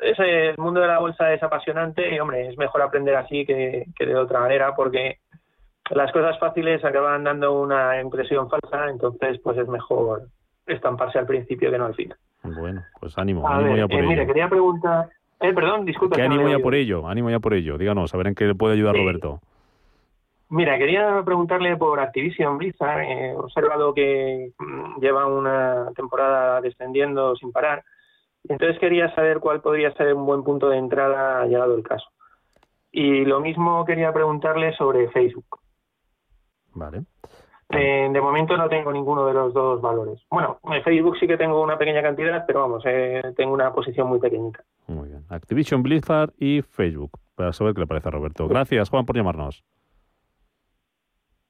ese, 0.00 0.50
el 0.50 0.58
mundo 0.58 0.80
de 0.80 0.86
la 0.86 1.00
bolsa 1.00 1.34
es 1.34 1.42
apasionante 1.42 2.14
y 2.14 2.18
hombre, 2.18 2.48
es 2.48 2.56
mejor 2.56 2.80
aprender 2.80 3.16
así 3.16 3.44
que, 3.44 3.84
que 3.96 4.06
de 4.06 4.14
otra 4.14 4.40
manera 4.40 4.74
porque 4.74 5.18
las 5.90 6.12
cosas 6.12 6.38
fáciles 6.38 6.84
acaban 6.84 7.24
dando 7.24 7.60
una 7.60 8.00
impresión 8.00 8.48
falsa, 8.48 8.88
entonces 8.88 9.40
pues 9.42 9.58
es 9.58 9.68
mejor 9.68 10.28
estamparse 10.66 11.18
al 11.18 11.26
principio 11.26 11.70
que 11.70 11.78
no 11.78 11.86
al 11.86 11.94
final. 11.94 12.18
Bueno, 12.42 12.82
pues 13.00 13.16
ánimo, 13.18 13.48
ánimo 13.48 13.76
ya 13.76 13.88
por 13.88 14.00
eh, 14.00 14.06
Mire, 14.06 14.26
quería 14.26 14.48
preguntar 14.48 15.08
eh, 15.40 15.52
perdón, 15.52 15.84
disculpe. 15.84 16.16
Que 16.16 16.22
ánimo 16.22 16.48
ya 16.48 16.58
por 16.58 16.74
ello, 16.74 17.06
ánimo 17.06 17.30
ya 17.30 17.38
por 17.38 17.54
ello. 17.54 17.76
Díganos, 17.76 18.14
a 18.14 18.16
ver 18.16 18.28
en 18.28 18.34
qué 18.34 18.46
le 18.46 18.54
puede 18.54 18.74
ayudar 18.74 18.96
Roberto. 18.96 19.40
Mira, 20.48 20.78
quería 20.78 21.22
preguntarle 21.24 21.76
por 21.76 22.00
Activision 22.00 22.56
Blizzard. 22.58 23.02
He 23.02 23.34
observado 23.34 23.92
que 23.92 24.52
mm, 24.58 25.00
lleva 25.00 25.26
una 25.26 25.90
temporada 25.94 26.60
descendiendo 26.60 27.34
sin 27.36 27.52
parar. 27.52 27.82
Entonces 28.48 28.78
quería 28.78 29.14
saber 29.14 29.40
cuál 29.40 29.60
podría 29.60 29.92
ser 29.94 30.14
un 30.14 30.26
buen 30.26 30.44
punto 30.44 30.68
de 30.68 30.78
entrada 30.78 31.44
llegado 31.46 31.74
el 31.74 31.82
caso. 31.82 32.06
Y 32.92 33.24
lo 33.24 33.40
mismo 33.40 33.84
quería 33.84 34.12
preguntarle 34.12 34.72
sobre 34.76 35.08
Facebook. 35.08 35.58
Vale. 36.74 37.04
Eh, 37.70 38.08
de 38.12 38.20
momento 38.20 38.56
no 38.56 38.68
tengo 38.68 38.92
ninguno 38.92 39.26
de 39.26 39.34
los 39.34 39.52
dos 39.54 39.80
valores. 39.80 40.20
Bueno, 40.30 40.58
en 40.64 40.82
Facebook 40.82 41.16
sí 41.18 41.26
que 41.26 41.36
tengo 41.36 41.62
una 41.62 41.78
pequeña 41.78 42.02
cantidad, 42.02 42.44
pero 42.46 42.60
vamos, 42.60 42.82
eh, 42.86 43.22
tengo 43.36 43.54
una 43.54 43.72
posición 43.72 44.08
muy 44.08 44.20
pequeñita. 44.20 44.62
Muy 44.86 45.08
bien. 45.08 45.24
Activision 45.30 45.82
Blizzard 45.82 46.32
y 46.38 46.62
Facebook, 46.62 47.12
para 47.34 47.52
saber 47.52 47.74
qué 47.74 47.80
le 47.80 47.86
parece 47.86 48.08
a 48.08 48.12
Roberto. 48.12 48.46
Gracias, 48.48 48.90
Juan, 48.90 49.06
por 49.06 49.16
llamarnos. 49.16 49.64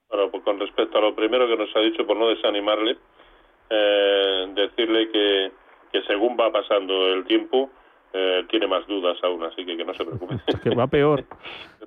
Bueno, 0.09 0.31
pues 0.31 0.45
con 0.45 0.61
respecto 0.61 0.99
a 0.99 1.01
lo 1.01 1.15
primero 1.15 1.49
que 1.49 1.57
nos 1.57 1.75
ha 1.75 1.81
dicho, 1.81 2.07
por 2.07 2.17
no 2.17 2.29
desanimarle, 2.29 2.97
eh, 3.71 4.53
decirle 4.55 5.11
que, 5.11 5.53
que 5.93 6.03
según 6.05 6.37
va 6.39 6.53
pasando 6.53 7.09
el 7.09 7.25
tiempo, 7.25 7.71
tiene 8.49 8.69
más 8.69 8.87
dudas 8.87 9.19
aún, 9.25 9.43
así 9.43 9.67
que 9.67 9.77
que 9.77 9.85
no 9.85 9.93
se 9.93 10.05
preocupe. 10.05 10.37
que 10.63 10.71
va 10.71 10.87
peor. 10.87 11.25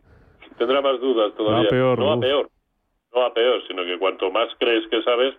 Tendrá 0.58 0.82
más 0.82 1.00
dudas 1.00 1.34
todavía. 1.36 1.64
Va 1.64 1.70
peor, 1.70 2.00
no 2.00 2.08
va 2.08 2.20
peor 2.20 2.50
no 3.14 3.26
a 3.26 3.34
peor, 3.34 3.62
sino 3.68 3.84
que 3.84 3.98
cuanto 3.98 4.32
más 4.32 4.50
crees 4.60 4.88
que 4.88 5.02
sabes, 5.04 5.36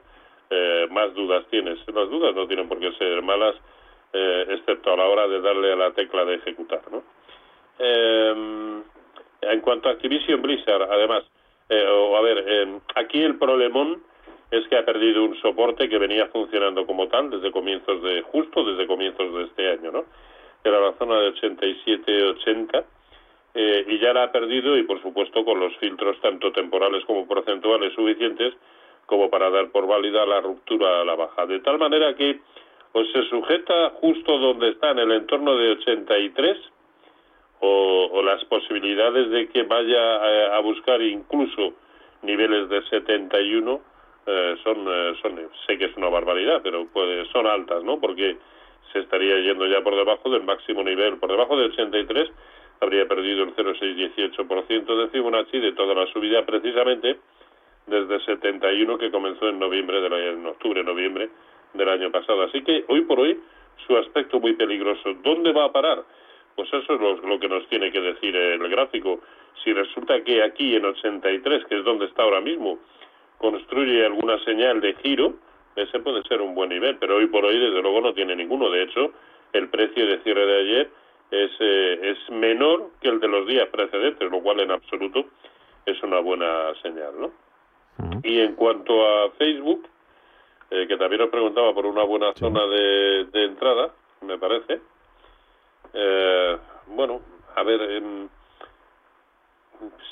eh, 0.51 0.87
más 0.91 1.15
dudas 1.15 1.45
tienes. 1.51 1.79
Las 1.89 2.09
dudas 2.09 2.35
no 2.35 2.47
tienen 2.47 2.69
por 2.69 2.79
qué 2.79 2.93
ser 2.93 3.23
malas, 3.23 3.55
eh, 4.13 4.47
excepto 4.49 4.93
a 4.93 4.97
la 4.97 5.07
hora 5.09 5.29
de 5.29 5.41
darle 5.41 5.73
a 5.73 5.77
la 5.77 5.93
tecla 5.93 6.25
de 6.25 6.37
ejecutar. 6.37 6.83
¿no? 6.91 7.03
Eh, 7.79 8.83
en 9.43 9.61
cuanto 9.61 9.89
a 9.89 9.93
Activision 9.93 10.43
Blizzard, 10.43 10.83
además, 10.91 11.25
o 11.71 12.17
a 12.17 12.23
ver, 12.23 12.81
aquí 12.95 13.23
el 13.23 13.39
problemón 13.39 14.03
es 14.51 14.67
que 14.69 14.77
ha 14.77 14.85
perdido 14.85 15.25
un 15.25 15.39
soporte 15.41 15.89
que 15.89 15.99
venía 15.99 16.27
funcionando 16.29 16.87
como 16.87 17.09
tal 17.09 17.31
desde 17.31 17.53
comienzos 17.53 18.03
de, 18.03 18.23
justo 18.23 18.65
desde 18.65 18.87
comienzos 18.87 19.35
de 19.35 19.43
este 19.45 19.71
año, 19.71 19.93
¿no? 19.93 20.05
Era 20.65 20.81
la 20.81 20.95
zona 20.95 21.19
de 21.21 21.35
87-80 21.35 22.85
eh, 23.55 23.85
y 23.88 23.99
ya 23.99 24.12
la 24.12 24.25
ha 24.25 24.33
perdido 24.33 24.76
y 24.76 24.83
por 24.85 25.00
supuesto 25.02 25.45
con 25.45 25.59
los 25.61 25.76
filtros 25.78 26.21
tanto 26.21 26.52
temporales 26.52 27.05
como 27.05 27.26
porcentuales 27.26 27.93
suficientes 27.95 28.55
como 29.07 29.31
para 29.31 29.50
dar 29.50 29.71
por 29.71 29.87
válida 29.87 30.26
la 30.26 30.40
ruptura 30.40 31.00
a 31.00 31.05
la 31.05 31.14
baja. 31.14 31.47
De 31.47 31.61
tal 31.61 31.78
manera 31.78 32.14
que 32.14 32.40
o 32.93 33.05
se 33.05 33.23
sujeta 33.28 33.90
justo 34.00 34.38
donde 34.38 34.71
está, 34.71 34.90
en 34.90 34.99
el 34.99 35.12
entorno 35.12 35.57
de 35.57 35.71
83, 35.73 36.59
o, 37.61 38.09
o 38.12 38.23
las 38.23 38.45
posibilidades 38.45 39.31
de 39.31 39.49
que 39.49 39.62
vaya 39.64 40.23
a, 40.23 40.31
eh, 40.31 40.50
a 40.55 40.61
buscar 40.61 41.00
incluso 41.02 41.75
niveles 42.23 42.69
de 42.69 42.83
71 42.83 43.81
eh, 44.26 44.57
son, 44.62 44.87
eh, 44.87 45.14
son, 45.23 45.40
sé 45.67 45.78
que 45.78 45.87
es 45.87 45.97
una 45.97 46.09
barbaridad, 46.09 46.61
pero 46.62 46.87
puede, 46.87 47.25
son 47.33 47.47
altas, 47.47 47.83
¿no? 47.83 47.99
Porque 47.99 48.37
se 48.93 49.00
estaría 49.00 49.38
yendo 49.40 49.67
ya 49.67 49.81
por 49.83 49.97
debajo 49.97 50.31
del 50.31 50.45
máximo 50.45 50.83
nivel, 50.83 51.17
por 51.17 51.31
debajo 51.31 51.57
de 51.57 51.67
83 51.67 52.31
habría 52.81 53.07
perdido 53.07 53.45
el 53.45 53.55
0,618% 53.55 54.97
de 54.97 55.09
Fibonacci 55.09 55.59
de 55.59 55.73
toda 55.73 55.95
la 55.95 56.07
subida 56.13 56.45
precisamente 56.45 57.19
desde 57.87 58.21
71 58.25 58.99
que 58.99 59.11
comenzó 59.11 59.49
en 59.49 59.59
noviembre 59.59 60.01
del 60.01 60.13
en 60.13 60.47
octubre 60.47 60.85
noviembre 60.85 61.31
del 61.75 61.89
año 61.89 62.11
pasado. 62.11 62.43
Así 62.43 62.63
que 62.63 62.85
hoy 62.89 63.03
por 63.03 63.21
hoy 63.21 63.39
su 63.87 63.97
aspecto 63.97 64.41
muy 64.41 64.55
peligroso. 64.55 65.15
Dónde 65.23 65.53
va 65.53 65.67
a 65.67 65.73
parar 65.73 66.05
pues 66.59 66.69
eso 66.73 66.95
es 66.95 67.01
lo, 67.01 67.15
lo 67.19 67.39
que 67.39 67.49
nos 67.49 67.65
tiene 67.69 67.93
que 67.93 68.01
decir 68.01 68.35
el 68.35 68.69
gráfico. 68.69 69.21
Si 69.63 69.73
resulta 69.73 70.25
que 70.25 70.43
aquí 70.43 70.75
en 70.75 70.87
83 70.87 71.65
que 71.67 71.79
es 71.79 71.85
donde 71.85 72.07
está 72.07 72.25
ahora 72.25 72.41
mismo 72.41 72.81
construye 73.39 74.05
alguna 74.05 74.43
señal 74.45 74.81
de 74.81 74.95
giro 74.95 75.35
ese 75.77 76.01
puede 76.01 76.25
ser 76.25 76.43
un 76.43 76.57
buen 76.57 76.71
nivel 76.71 76.97
pero 76.99 77.17
hoy 77.17 77.27
por 77.27 77.45
hoy 77.45 77.57
desde 77.57 77.81
luego 77.81 78.01
no 78.01 78.13
tiene 78.13 78.35
ninguno. 78.35 78.71
De 78.71 78.83
hecho 78.83 79.13
el 79.53 79.69
precio 79.69 80.05
de 80.07 80.19
cierre 80.25 80.47
de 80.47 80.61
ayer 80.61 80.91
es, 81.31 81.51
eh, 81.61 82.01
es 82.03 82.31
menor 82.31 82.91
que 83.01 83.09
el 83.09 83.21
de 83.21 83.29
los 83.29 83.47
días 83.47 83.69
precedentes, 83.69 84.31
lo 84.31 84.41
cual 84.41 84.61
en 84.61 84.71
absoluto 84.71 85.27
es 85.85 86.03
una 86.03 86.21
buena 86.21 86.75
señal, 86.83 87.13
¿no? 87.19 87.33
Y 88.23 88.41
en 88.41 88.55
cuanto 88.55 89.05
a 89.05 89.31
Facebook, 89.33 89.87
eh, 90.71 90.87
que 90.87 90.97
también 90.97 91.23
os 91.23 91.31
preguntaba 91.31 91.75
por 91.75 91.87
una 91.87 92.05
buena 92.05 92.33
zona 92.35 92.65
de, 92.67 93.25
de, 93.33 93.45
entrada, 93.45 93.93
me 94.21 94.39
parece. 94.39 94.81
Eh, 95.93 96.59
bueno, 96.89 97.21
a 97.57 97.63
ver, 97.63 97.81
em, 97.81 98.29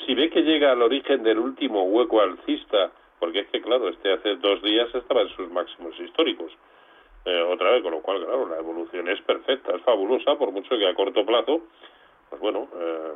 si 0.05 0.15
ve 0.15 0.31
que 0.31 0.43
llega 0.43 0.73
al 0.73 0.83
origen 0.83 1.23
del 1.23 1.39
último 1.39 1.85
hueco 1.85 2.21
alcista, 2.21 2.91
porque 3.19 3.41
es 3.41 3.49
que, 3.49 3.61
claro, 3.61 3.89
este 3.89 4.13
hace 4.13 4.37
dos 4.37 4.63
días 4.63 4.93
estaba 4.95 5.23
en 5.23 5.29
sus 5.31 5.51
máximos 5.51 5.99
históricos. 6.01 6.53
Eh, 7.27 7.43
otra 7.43 7.73
vez, 7.73 7.83
con 7.83 7.91
lo 7.91 8.03
cual, 8.03 8.25
claro, 8.25 8.49
la 8.49 8.59
evolución 8.59 9.09
es 9.09 9.21
perfecta, 9.23 9.75
es 9.75 9.83
fabulosa, 9.83 10.37
por 10.37 10.53
mucho 10.53 10.79
que 10.79 10.87
a 10.87 10.95
corto 10.95 11.27
plazo, 11.27 11.61
pues 12.31 12.41
bueno, 12.41 12.69
eh, 12.73 13.13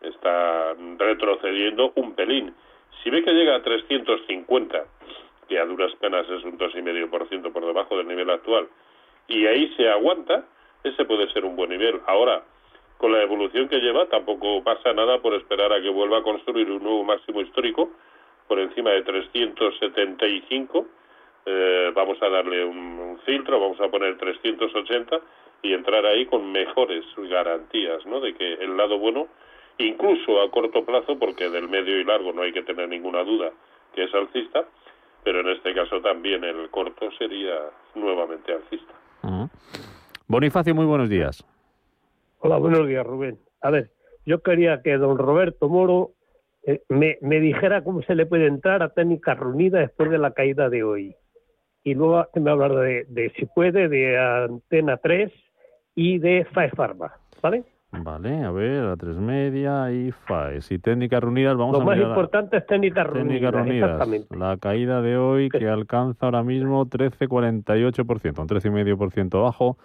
está 0.00 0.74
retrocediendo 0.96 1.92
un 1.96 2.14
pelín. 2.14 2.54
Si 3.02 3.10
ve 3.10 3.22
que 3.22 3.34
llega 3.34 3.56
a 3.56 3.62
350, 3.62 4.84
que 5.48 5.58
a 5.58 5.66
duras 5.66 5.92
penas 6.00 6.26
es 6.30 6.44
un 6.44 6.56
2,5% 6.56 7.52
por 7.52 7.66
debajo 7.66 7.98
del 7.98 8.08
nivel 8.08 8.30
actual, 8.30 8.68
y 9.28 9.46
ahí 9.46 9.70
se 9.76 9.86
aguanta, 9.90 10.46
ese 10.82 11.04
puede 11.04 11.30
ser 11.34 11.44
un 11.44 11.56
buen 11.56 11.68
nivel. 11.68 12.00
Ahora, 12.06 12.42
con 12.96 13.12
la 13.12 13.22
evolución 13.22 13.68
que 13.68 13.80
lleva, 13.80 14.06
tampoco 14.06 14.64
pasa 14.64 14.94
nada 14.94 15.20
por 15.20 15.34
esperar 15.34 15.74
a 15.74 15.82
que 15.82 15.90
vuelva 15.90 16.18
a 16.18 16.22
construir 16.22 16.70
un 16.70 16.82
nuevo 16.82 17.04
máximo 17.04 17.42
histórico 17.42 17.90
por 18.48 18.58
encima 18.60 18.92
de 18.92 19.02
375 19.02 20.86
eh, 21.46 21.92
vamos 21.94 22.20
a 22.22 22.28
darle 22.28 22.64
un, 22.64 22.76
un, 22.76 23.18
filtro, 23.20 23.60
vamos 23.60 23.80
a 23.80 23.88
poner 23.88 24.18
380 24.18 25.20
y 25.62 25.72
entrar 25.72 26.04
ahí 26.04 26.26
con 26.26 26.50
mejores 26.50 27.04
garantías, 27.16 28.04
¿no? 28.04 28.20
De 28.20 28.34
que 28.34 28.54
el 28.54 28.76
lado 28.76 28.98
bueno, 28.98 29.28
incluso 29.78 30.42
a 30.42 30.50
corto 30.50 30.84
plazo, 30.84 31.18
porque 31.18 31.48
del 31.48 31.68
medio 31.68 32.00
y 32.00 32.04
largo 32.04 32.32
no 32.32 32.42
hay 32.42 32.52
que 32.52 32.62
tener 32.62 32.88
ninguna 32.88 33.22
duda 33.22 33.52
que 33.94 34.04
es 34.04 34.14
alcista, 34.14 34.64
pero 35.24 35.40
en 35.40 35.48
este 35.48 35.74
caso 35.74 36.00
también 36.00 36.44
el 36.44 36.68
corto 36.70 37.10
sería 37.18 37.70
nuevamente 37.94 38.52
alcista. 38.52 38.92
Bonifacio, 40.28 40.74
muy 40.74 40.86
buenos 40.86 41.08
días. 41.08 41.44
Hola, 42.40 42.58
buenos 42.58 42.86
días, 42.86 43.06
Rubén. 43.06 43.38
A 43.62 43.70
ver, 43.70 43.90
yo 44.24 44.42
quería 44.42 44.82
que 44.82 44.96
don 44.98 45.16
Roberto 45.18 45.68
Moro 45.68 46.10
eh, 46.64 46.82
me, 46.88 47.18
me, 47.22 47.40
dijera 47.40 47.82
cómo 47.82 48.02
se 48.02 48.14
le 48.14 48.26
puede 48.26 48.46
entrar 48.46 48.82
a 48.82 48.90
técnica 48.90 49.34
reunida 49.34 49.78
después 49.78 50.10
de 50.10 50.18
la 50.18 50.32
caída 50.32 50.68
de 50.68 50.82
hoy. 50.82 51.16
Y 51.86 51.94
luego 51.94 52.26
me 52.34 52.50
hablar 52.50 52.74
de, 52.74 53.04
de 53.08 53.30
si 53.36 53.46
puede, 53.46 53.88
de 53.88 54.18
Antena 54.18 54.96
3 54.96 55.32
y 55.94 56.18
de 56.18 56.44
FAE 56.52 56.70
Pharma, 56.70 57.12
¿vale? 57.40 57.62
Vale, 57.92 58.42
a 58.42 58.50
ver, 58.50 58.86
a 58.86 58.96
tres 58.96 59.16
media 59.16 59.92
y 59.92 60.10
FAES. 60.10 60.72
Y 60.72 60.80
técnicas 60.80 61.22
reunidas, 61.22 61.56
vamos 61.56 61.76
Lo 61.76 61.82
a 61.82 61.84
más 61.84 61.96
mirar 61.96 62.10
importante 62.10 62.56
es 62.56 62.66
técnicas 62.66 63.06
reunidas. 63.06 63.28
técnicas 63.28 63.54
reunidas. 63.54 63.90
Exactamente. 63.92 64.36
La 64.36 64.56
caída 64.56 65.00
de 65.00 65.16
hoy 65.16 65.48
que 65.48 65.68
alcanza 65.68 66.26
ahora 66.26 66.42
mismo 66.42 66.86
13,48%, 66.86 68.40
un 68.40 68.48
13,5% 68.48 69.42
bajo, 69.44 69.78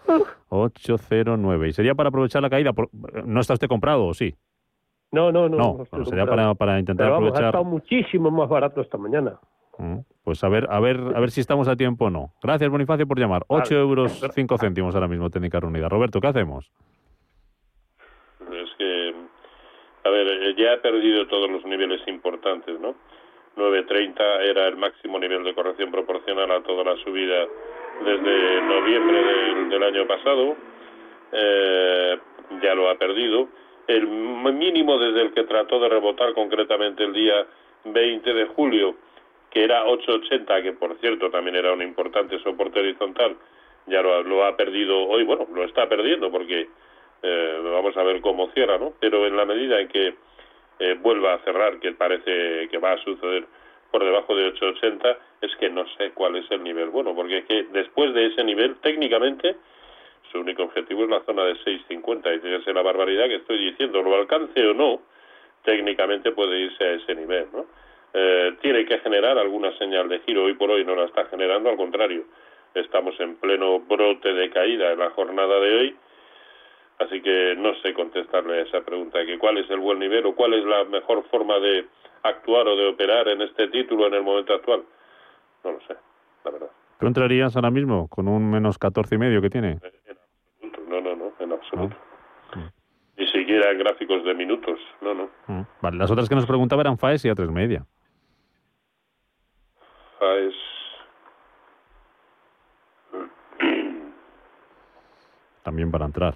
8,09. 0.50 1.67
Y 1.67 1.74
sería 1.74 1.93
para 1.93 2.10
aprovechar 2.10 2.41
la 2.41 2.50
caída. 2.50 2.74
por- 2.74 2.89
¿No 3.27 3.39
está 3.41 3.53
usted 3.53 3.67
comprado 3.67 4.08
o 4.08 4.13
sí? 4.15 4.34
No, 5.12 5.31
no, 5.31 5.48
no. 5.48 5.58
No, 5.58 5.77
no 5.77 5.86
bueno, 5.91 6.05
sería 6.05 6.25
para, 6.25 6.55
para 6.55 6.79
intentar 6.79 7.05
Pero 7.05 7.13
vamos, 7.13 7.27
ha 7.27 7.29
aprovechar. 7.29 7.50
estado 7.50 7.63
muchísimo 7.65 8.31
más 8.31 8.50
barato 8.50 8.81
esta 8.81 8.98
mañana. 8.98 9.39
Mm, 9.78 10.00
Pues 10.24 10.44
a 10.44 10.50
ver, 10.50 10.68
a 10.70 10.80
ver, 10.80 10.98
a 11.16 11.20
ver 11.20 11.32
si 11.32 11.42
estamos 11.42 11.68
a 11.68 11.75
tiempo 11.75 12.06
o 12.06 12.10
no. 12.10 12.34
Gracias, 12.44 12.70
Bonifacio, 12.70 13.08
por 13.08 13.18
llamar. 13.20 13.44
8 13.48 13.75
euros 13.75 14.22
5 14.36 14.58
céntimos 14.58 14.94
ahora 14.96 15.08
mismo, 15.08 15.30
técnica 15.30 15.60
reunida. 15.60 15.90
Roberto, 15.90 16.20
¿qué 16.22 16.28
hacemos? 16.28 16.70
Es 18.51 18.70
que, 18.78 19.13
a 20.04 20.10
ver, 20.10 20.28
eh, 20.28 20.56
ya 20.58 20.74
ha 20.74 20.82
perdido 20.82 21.28
todos 21.28 21.50
los 21.50 21.63
niveles 21.66 22.01
importantes, 22.08 22.80
¿no? 22.80 22.96
9.30 23.56 24.22
era 24.50 24.68
el 24.68 24.78
máximo 24.78 25.20
nivel 25.20 25.44
de 25.44 25.54
corrección 25.54 25.92
proporcional 25.92 26.50
a 26.51 26.62
toda 26.63 26.84
la 26.84 26.96
subida 27.04 27.46
desde 28.06 28.62
noviembre 28.62 29.24
del, 29.24 29.70
del 29.70 29.84
año 29.84 30.08
pasado. 30.08 30.56
Eh, 31.34 32.18
ya 32.62 32.74
lo 32.75 32.90
ha 32.90 32.96
perdido. 32.96 33.50
El 33.88 34.04
m- 34.04 34.51
mínimo 34.54 34.98
desde 34.98 35.22
el 35.24 35.34
que 35.34 35.44
trató 35.44 35.80
de 35.80 35.90
rebotar 35.90 36.34
concretamente 36.34 37.04
el 37.04 37.13
día 37.13 37.46
20 37.86 38.34
de 38.34 38.46
julio, 38.48 38.96
que 39.51 39.63
era 39.63 39.86
8.80, 39.86 40.63
que 40.63 40.74
por 40.74 40.98
cierto 41.00 41.29
también 41.29 41.58
era 41.58 41.74
un 41.74 41.81
importante 41.81 42.39
soporte 42.39 42.79
horizontal, 42.79 43.36
ya 43.86 44.01
lo, 44.01 44.24
lo 44.24 44.46
ha 44.46 44.55
perdido 44.55 44.98
hoy. 45.08 45.24
Bueno, 45.24 45.46
lo 45.53 45.63
está 45.65 45.88
perdiendo 45.88 46.31
porque 46.31 46.67
eh, 47.22 47.60
vamos 47.63 47.96
a 47.98 48.03
ver 48.03 48.22
cómo 48.22 48.50
cierra, 48.51 48.77
¿no? 48.77 48.93
Pero 49.00 49.27
en 49.27 49.36
la 49.36 49.46
medida 49.46 49.79
en 49.79 49.88
que 49.89 50.15
eh, 50.79 50.96
vuelva 51.00 51.34
a 51.34 51.39
cerrar, 51.39 51.79
que 51.79 51.91
parece 51.91 52.67
que 52.70 52.77
va 52.77 52.93
a 52.93 53.03
suceder 53.03 53.46
por 53.91 54.03
debajo 54.03 54.36
de 54.36 54.53
8.80, 54.53 55.17
es 55.41 55.55
que 55.58 55.70
no 55.70 55.86
sé 55.98 56.12
cuál 56.12 56.38
es 56.38 56.50
el 56.50 56.63
nivel 56.63 56.89
bueno, 56.89 57.13
porque 57.13 57.39
es 57.39 57.46
que 57.46 57.63
después 57.72 58.13
de 58.13 58.27
ese 58.27 58.43
nivel, 58.43 58.77
técnicamente, 58.77 59.58
su 60.31 60.39
único 60.39 60.63
objetivo 60.63 61.03
es 61.03 61.10
la 61.10 61.24
zona 61.25 61.43
de 61.43 61.55
6.50, 61.58 62.38
y 62.38 62.39
fíjese 62.39 62.74
la 62.74 62.81
barbaridad 62.81 63.27
que 63.27 63.36
estoy 63.36 63.58
diciendo, 63.58 64.01
lo 64.01 64.15
alcance 64.15 64.65
o 64.65 64.74
no, 64.74 65.01
técnicamente 65.63 66.31
puede 66.31 66.58
irse 66.62 66.84
a 66.84 66.93
ese 66.93 67.15
nivel, 67.15 67.48
¿no? 67.51 67.65
Eh, 68.13 68.58
tiene 68.62 68.86
que 68.86 69.00
generar 69.00 69.38
alguna 69.38 69.72
señal 69.77 70.10
de 70.10 70.20
giro, 70.20 70.44
hoy 70.44 70.53
por 70.53 70.70
hoy 70.70 70.84
no 70.84 70.96
la 70.96 71.06
está 71.06 71.25
generando, 71.25 71.70
al 71.70 71.77
contrario, 71.77 72.25
estamos 72.74 73.18
en 73.20 73.36
pleno 73.38 73.80
brote 73.80 74.34
de 74.34 74.50
caída 74.50 74.91
en 74.91 75.00
la 75.00 75.12
jornada 75.12 75.60
de 75.60 75.75
hoy, 75.75 75.96
Así 77.01 77.20
que 77.22 77.55
no 77.57 77.74
sé 77.81 77.94
contestarle 77.96 78.59
a 78.59 78.62
esa 78.62 78.81
pregunta, 78.81 79.25
que 79.25 79.40
cuál 79.40 79.57
es 79.57 79.68
el 79.72 79.79
buen 79.79 79.98
nivel 79.98 80.24
o 80.27 80.36
cuál 80.36 80.53
es 80.53 80.64
la 80.64 80.83
mejor 80.83 81.24
forma 81.31 81.57
de 81.57 81.88
actuar 82.22 82.68
o 82.68 82.75
de 82.75 82.90
operar 82.90 83.27
en 83.27 83.42
este 83.42 83.70
título 83.70 84.05
en 84.05 84.14
el 84.14 84.24
momento 84.24 84.53
actual. 84.53 84.83
No 85.64 85.72
lo 85.72 85.79
sé, 85.81 85.96
la 86.46 86.51
verdad. 86.51 86.70
¿Tú 87.00 87.07
entrarías 87.07 87.55
ahora 87.55 87.72
mismo 87.72 88.07
con 88.07 88.27
un 88.27 88.51
menos 88.51 88.77
14 88.77 89.16
y 89.16 89.18
medio 89.18 89.42
que 89.42 89.50
tiene? 89.50 89.79
No, 90.88 91.01
no, 91.01 91.16
no, 91.16 91.33
en 91.40 91.51
absoluto. 91.51 91.96
Ni 93.18 93.25
siquiera 93.27 93.72
en 93.72 93.79
gráficos 93.79 94.24
de 94.24 94.36
minutos, 94.36 94.79
no, 95.01 95.16
no. 95.16 95.29
Mm. 95.48 95.62
Vale, 95.81 95.98
las 95.98 96.12
otras 96.12 96.29
que 96.29 96.36
nos 96.36 96.46
preguntaba 96.46 96.81
eran 96.81 97.00
FAES 97.00 97.25
y 97.25 97.29
a 97.29 97.36
tres 97.36 97.50
media. 97.50 97.83
Es... 100.22 100.53
También 105.64 105.92
para 105.92 106.05
entrar. 106.05 106.36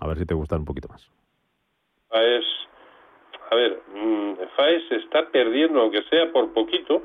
A 0.00 0.06
ver 0.06 0.18
si 0.18 0.24
te 0.24 0.34
gustan 0.34 0.60
un 0.60 0.64
poquito 0.64 0.88
más. 0.88 1.06
FAES, 2.08 2.44
a 3.50 3.54
ver, 3.54 3.82
mm, 3.94 4.34
FAES 4.56 4.92
está 4.92 5.28
perdiendo, 5.28 5.82
aunque 5.82 6.02
sea 6.04 6.32
por 6.32 6.52
poquito, 6.54 7.02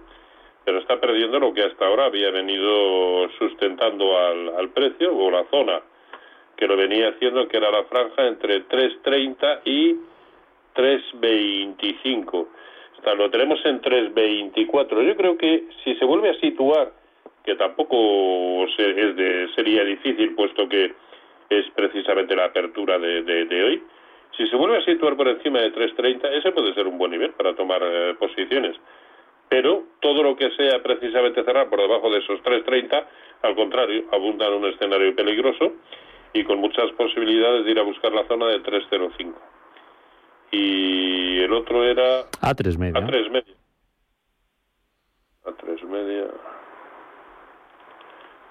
pero 0.63 0.79
está 0.79 0.99
perdiendo 0.99 1.39
lo 1.39 1.53
que 1.53 1.63
hasta 1.63 1.85
ahora 1.85 2.05
había 2.05 2.31
venido 2.31 3.29
sustentando 3.37 4.17
al, 4.17 4.55
al 4.55 4.69
precio 4.69 5.15
o 5.15 5.29
la 5.29 5.43
zona 5.49 5.81
que 6.55 6.67
lo 6.67 6.77
venía 6.77 7.09
haciendo, 7.09 7.47
que 7.47 7.57
era 7.57 7.69
la 7.69 7.83
franja 7.83 8.27
entre 8.27 8.65
3.30 8.67 9.61
y 9.65 9.95
3.25. 10.73 12.47
Está, 12.97 13.13
lo 13.15 13.29
tenemos 13.29 13.63
en 13.65 13.81
3.24. 13.81 15.01
Yo 15.05 15.15
creo 15.15 15.37
que 15.37 15.65
si 15.83 15.95
se 15.95 16.05
vuelve 16.05 16.29
a 16.29 16.39
situar, 16.39 16.91
que 17.43 17.55
tampoco 17.55 18.65
se- 18.75 18.89
es 19.09 19.15
de, 19.15 19.49
sería 19.55 19.83
difícil, 19.83 20.33
puesto 20.35 20.67
que 20.67 20.93
es 21.49 21.65
precisamente 21.75 22.35
la 22.35 22.45
apertura 22.45 22.97
de 22.97 23.63
hoy, 23.63 23.83
si 24.37 24.47
se 24.47 24.55
vuelve 24.55 24.77
a 24.77 24.81
situar 24.85 25.15
por 25.15 25.27
encima 25.27 25.59
de 25.61 25.71
3.30, 25.71 26.29
ese 26.33 26.51
puede 26.51 26.73
ser 26.73 26.87
un 26.87 26.97
buen 26.97 27.11
nivel 27.11 27.31
para 27.31 27.55
tomar 27.55 27.81
eh, 27.83 28.15
posiciones. 28.19 28.75
Pero 29.47 29.83
todo 30.01 30.23
lo 30.23 30.35
que 30.35 30.49
sea 30.51 30.81
precisamente 30.81 31.43
cerrar 31.43 31.69
por 31.69 31.79
debajo 31.79 32.09
de 32.09 32.19
esos 32.19 32.41
3.30, 32.41 33.05
al 33.43 33.55
contrario, 33.55 34.05
abunda 34.11 34.47
en 34.47 34.53
un 34.53 34.65
escenario 34.65 35.15
peligroso 35.15 35.73
y 36.33 36.43
con 36.43 36.59
muchas 36.59 36.91
posibilidades 36.93 37.63
de 37.63 37.71
ir 37.71 37.79
a 37.79 37.83
buscar 37.83 38.11
la 38.11 38.27
zona 38.27 38.47
de 38.47 38.61
3.05. 38.63 39.33
Y 40.55 41.39
el 41.43 41.51
otro 41.53 41.83
era 41.83 42.21
A 42.41 42.53
tres 42.55 42.77
media. 42.77 42.99
a 42.99 43.05
3 43.05 43.29
media. 43.29 43.53
A 45.45 45.51
3 45.51 45.83
media. 45.83 46.27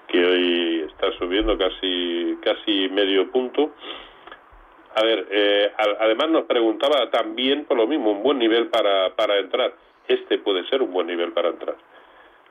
Que 0.07 0.23
hoy 0.25 0.85
está 0.87 1.11
subiendo 1.17 1.57
casi, 1.57 2.37
casi 2.43 2.89
medio 2.89 3.31
punto. 3.31 3.71
A 4.95 5.03
ver, 5.03 5.27
eh, 5.31 5.71
además 5.99 6.29
nos 6.29 6.43
preguntaba 6.43 7.09
también 7.09 7.65
por 7.65 7.77
lo 7.77 7.87
mismo, 7.87 8.11
un 8.11 8.23
buen 8.23 8.37
nivel 8.39 8.67
para, 8.67 9.13
para 9.15 9.37
entrar. 9.39 9.73
Este 10.07 10.37
puede 10.37 10.65
ser 10.69 10.81
un 10.83 10.93
buen 10.93 11.07
nivel 11.07 11.33
para 11.33 11.49
entrar. 11.49 11.75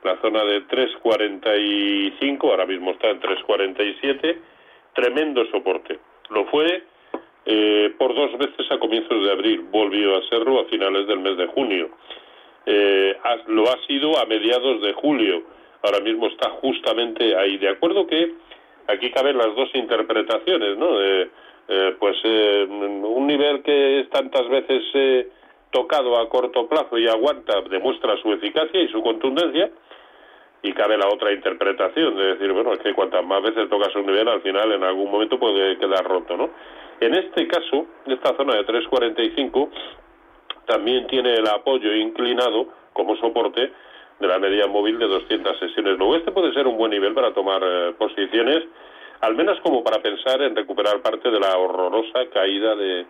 La 0.03 0.19
zona 0.21 0.43
de 0.43 0.67
3.45, 0.67 2.43
ahora 2.43 2.65
mismo 2.67 2.91
está 2.91 3.09
en 3.09 3.19
3.47, 3.21 4.37
tremendo 4.93 5.45
soporte. 5.47 5.97
Lo 6.29 6.45
fue 6.47 6.83
eh, 7.45 7.93
por 7.97 8.15
dos 8.15 8.37
veces 8.37 8.71
a 8.71 8.79
comienzos 8.79 9.23
de 9.23 9.31
abril, 9.31 9.65
volvió 9.71 10.17
a 10.17 10.23
serlo 10.29 10.59
a 10.59 10.65
finales 10.65 11.07
del 11.07 11.19
mes 11.19 11.37
de 11.37 11.47
junio. 11.47 11.89
Eh, 12.65 13.15
lo 13.47 13.63
ha 13.69 13.77
sido 13.85 14.17
a 14.19 14.25
mediados 14.25 14.81
de 14.81 14.93
julio, 14.93 15.43
ahora 15.83 15.99
mismo 15.99 16.27
está 16.27 16.49
justamente 16.49 17.35
ahí. 17.35 17.57
De 17.57 17.69
acuerdo 17.69 18.07
que 18.07 18.33
aquí 18.87 19.11
caben 19.11 19.37
las 19.37 19.55
dos 19.55 19.69
interpretaciones, 19.73 20.77
¿no? 20.77 21.01
Eh, 21.67 21.95
pues 21.99 22.15
eh, 22.23 22.67
un 22.69 23.25
nivel 23.25 23.63
que 23.63 24.01
es 24.01 24.09
tantas 24.09 24.47
veces 24.49 24.83
eh, 24.93 25.29
tocado 25.71 26.19
a 26.19 26.29
corto 26.29 26.67
plazo 26.67 26.97
y 26.97 27.07
aguanta, 27.07 27.61
demuestra 27.61 28.15
su 28.21 28.31
eficacia 28.33 28.81
y 28.81 28.87
su 28.89 29.01
contundencia, 29.01 29.71
y 30.61 30.73
cabe 30.73 30.97
la 30.97 31.07
otra 31.07 31.31
interpretación 31.31 32.15
de 32.17 32.35
decir, 32.35 32.51
bueno, 32.51 32.73
es 32.73 32.79
que 32.79 32.93
cuantas 32.93 33.25
más 33.25 33.41
veces 33.41 33.67
tocas 33.69 33.95
un 33.95 34.05
nivel, 34.05 34.27
al 34.27 34.41
final 34.41 34.71
en 34.73 34.83
algún 34.83 35.11
momento 35.11 35.39
puede 35.39 35.77
quedar 35.77 36.03
roto, 36.05 36.37
¿no? 36.37 36.49
En 36.99 37.13
este 37.13 37.47
caso, 37.47 37.87
esta 38.07 38.35
zona 38.35 38.55
de 38.55 38.65
3.45 38.65 39.69
también 40.65 41.07
tiene 41.07 41.35
el 41.35 41.47
apoyo 41.47 41.93
inclinado 41.93 42.67
como 42.93 43.15
soporte 43.17 43.71
de 44.19 44.27
la 44.27 44.39
media 44.39 44.67
móvil 44.67 44.97
de 44.97 45.07
200 45.07 45.59
sesiones. 45.59 45.97
Luego, 45.97 46.15
este 46.15 46.31
puede 46.31 46.53
ser 46.53 46.67
un 46.67 46.77
buen 46.77 46.91
nivel 46.91 47.13
para 47.13 47.33
tomar 47.33 47.61
eh, 47.63 47.93
posiciones, 47.97 48.63
al 49.21 49.35
menos 49.35 49.59
como 49.61 49.83
para 49.83 50.01
pensar 50.01 50.41
en 50.41 50.55
recuperar 50.55 51.01
parte 51.01 51.29
de 51.29 51.39
la 51.39 51.57
horrorosa 51.57 52.25
caída 52.33 52.75
de, 52.75 53.05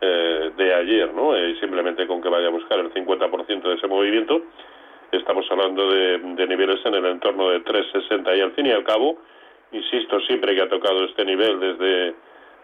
eh, 0.00 0.50
de 0.56 0.74
ayer, 0.74 1.12
¿no? 1.12 1.36
Eh, 1.36 1.56
simplemente 1.60 2.06
con 2.06 2.22
que 2.22 2.28
vaya 2.28 2.48
a 2.48 2.50
buscar 2.50 2.78
el 2.78 2.92
50% 2.92 3.62
de 3.62 3.74
ese 3.74 3.86
movimiento, 3.86 4.42
estamos 5.12 5.46
hablando 5.50 5.90
de, 5.90 6.18
de 6.18 6.46
niveles 6.46 6.80
en 6.84 6.94
el 6.94 7.06
entorno 7.06 7.50
de 7.50 7.62
3,60 7.62 8.36
y 8.36 8.40
al 8.40 8.52
fin 8.52 8.66
y 8.66 8.72
al 8.72 8.84
cabo, 8.84 9.18
insisto, 9.72 10.20
siempre 10.20 10.54
que 10.54 10.62
ha 10.62 10.68
tocado 10.68 11.04
este 11.04 11.24
nivel 11.24 11.60
desde, 11.60 12.14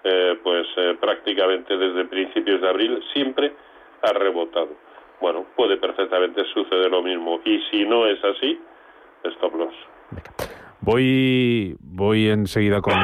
eh, 0.05 0.39
pues 0.43 0.67
eh, 0.77 0.97
prácticamente 1.01 1.77
desde 1.77 2.05
principios 2.07 2.61
de 2.61 2.69
abril, 2.69 3.03
siempre 3.13 3.53
ha 4.03 4.13
rebotado. 4.13 4.71
bueno, 5.21 5.47
puede 5.57 5.77
perfectamente 5.77 6.43
suceder 6.53 6.91
lo 6.91 7.03
mismo. 7.03 7.41
Y 7.45 7.61
si 7.71 7.85
no 7.85 8.07
es 8.07 8.19
así, 8.25 8.59
stop 9.25 9.55
loss. 9.55 9.75
Voy, 10.81 11.77
voy 11.79 12.29
enseguida 12.29 12.81
con 12.81 12.95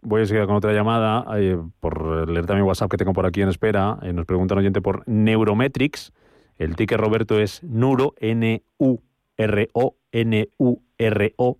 voy 0.00 0.20
enseguida 0.22 0.46
con 0.46 0.56
otra 0.56 0.72
llamada 0.72 1.24
eh, 1.38 1.58
por 1.80 2.28
leer 2.30 2.46
también 2.46 2.66
WhatsApp 2.66 2.90
que 2.90 2.96
tengo 2.96 3.12
por 3.12 3.26
aquí 3.26 3.42
en 3.42 3.50
espera. 3.50 3.98
Nos 4.14 4.24
pregunta 4.24 4.54
un 4.54 4.60
oyente 4.60 4.80
por 4.80 5.06
Neurometrics. 5.06 6.12
El 6.56 6.76
ticket 6.76 6.98
Roberto 6.98 7.38
es 7.38 7.62
Nuro 7.62 8.14
N 8.18 8.62
U 8.78 9.00
R 9.36 9.68
O 9.72 9.96
N 10.12 10.48
U 10.56 10.80
R 10.96 11.34
O 11.36 11.58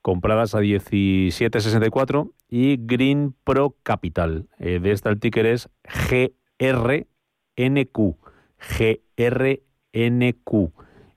compradas 0.00 0.54
a 0.54 0.60
17.64 0.60 2.32
y 2.54 2.76
Green 2.78 3.34
Pro 3.44 3.76
Capital. 3.82 4.44
Eh, 4.58 4.78
de 4.78 4.90
esta 4.90 5.08
el 5.08 5.18
ticker 5.18 5.46
es 5.46 5.70
GRNQ. 6.10 6.98
GRNQ. 9.16 10.52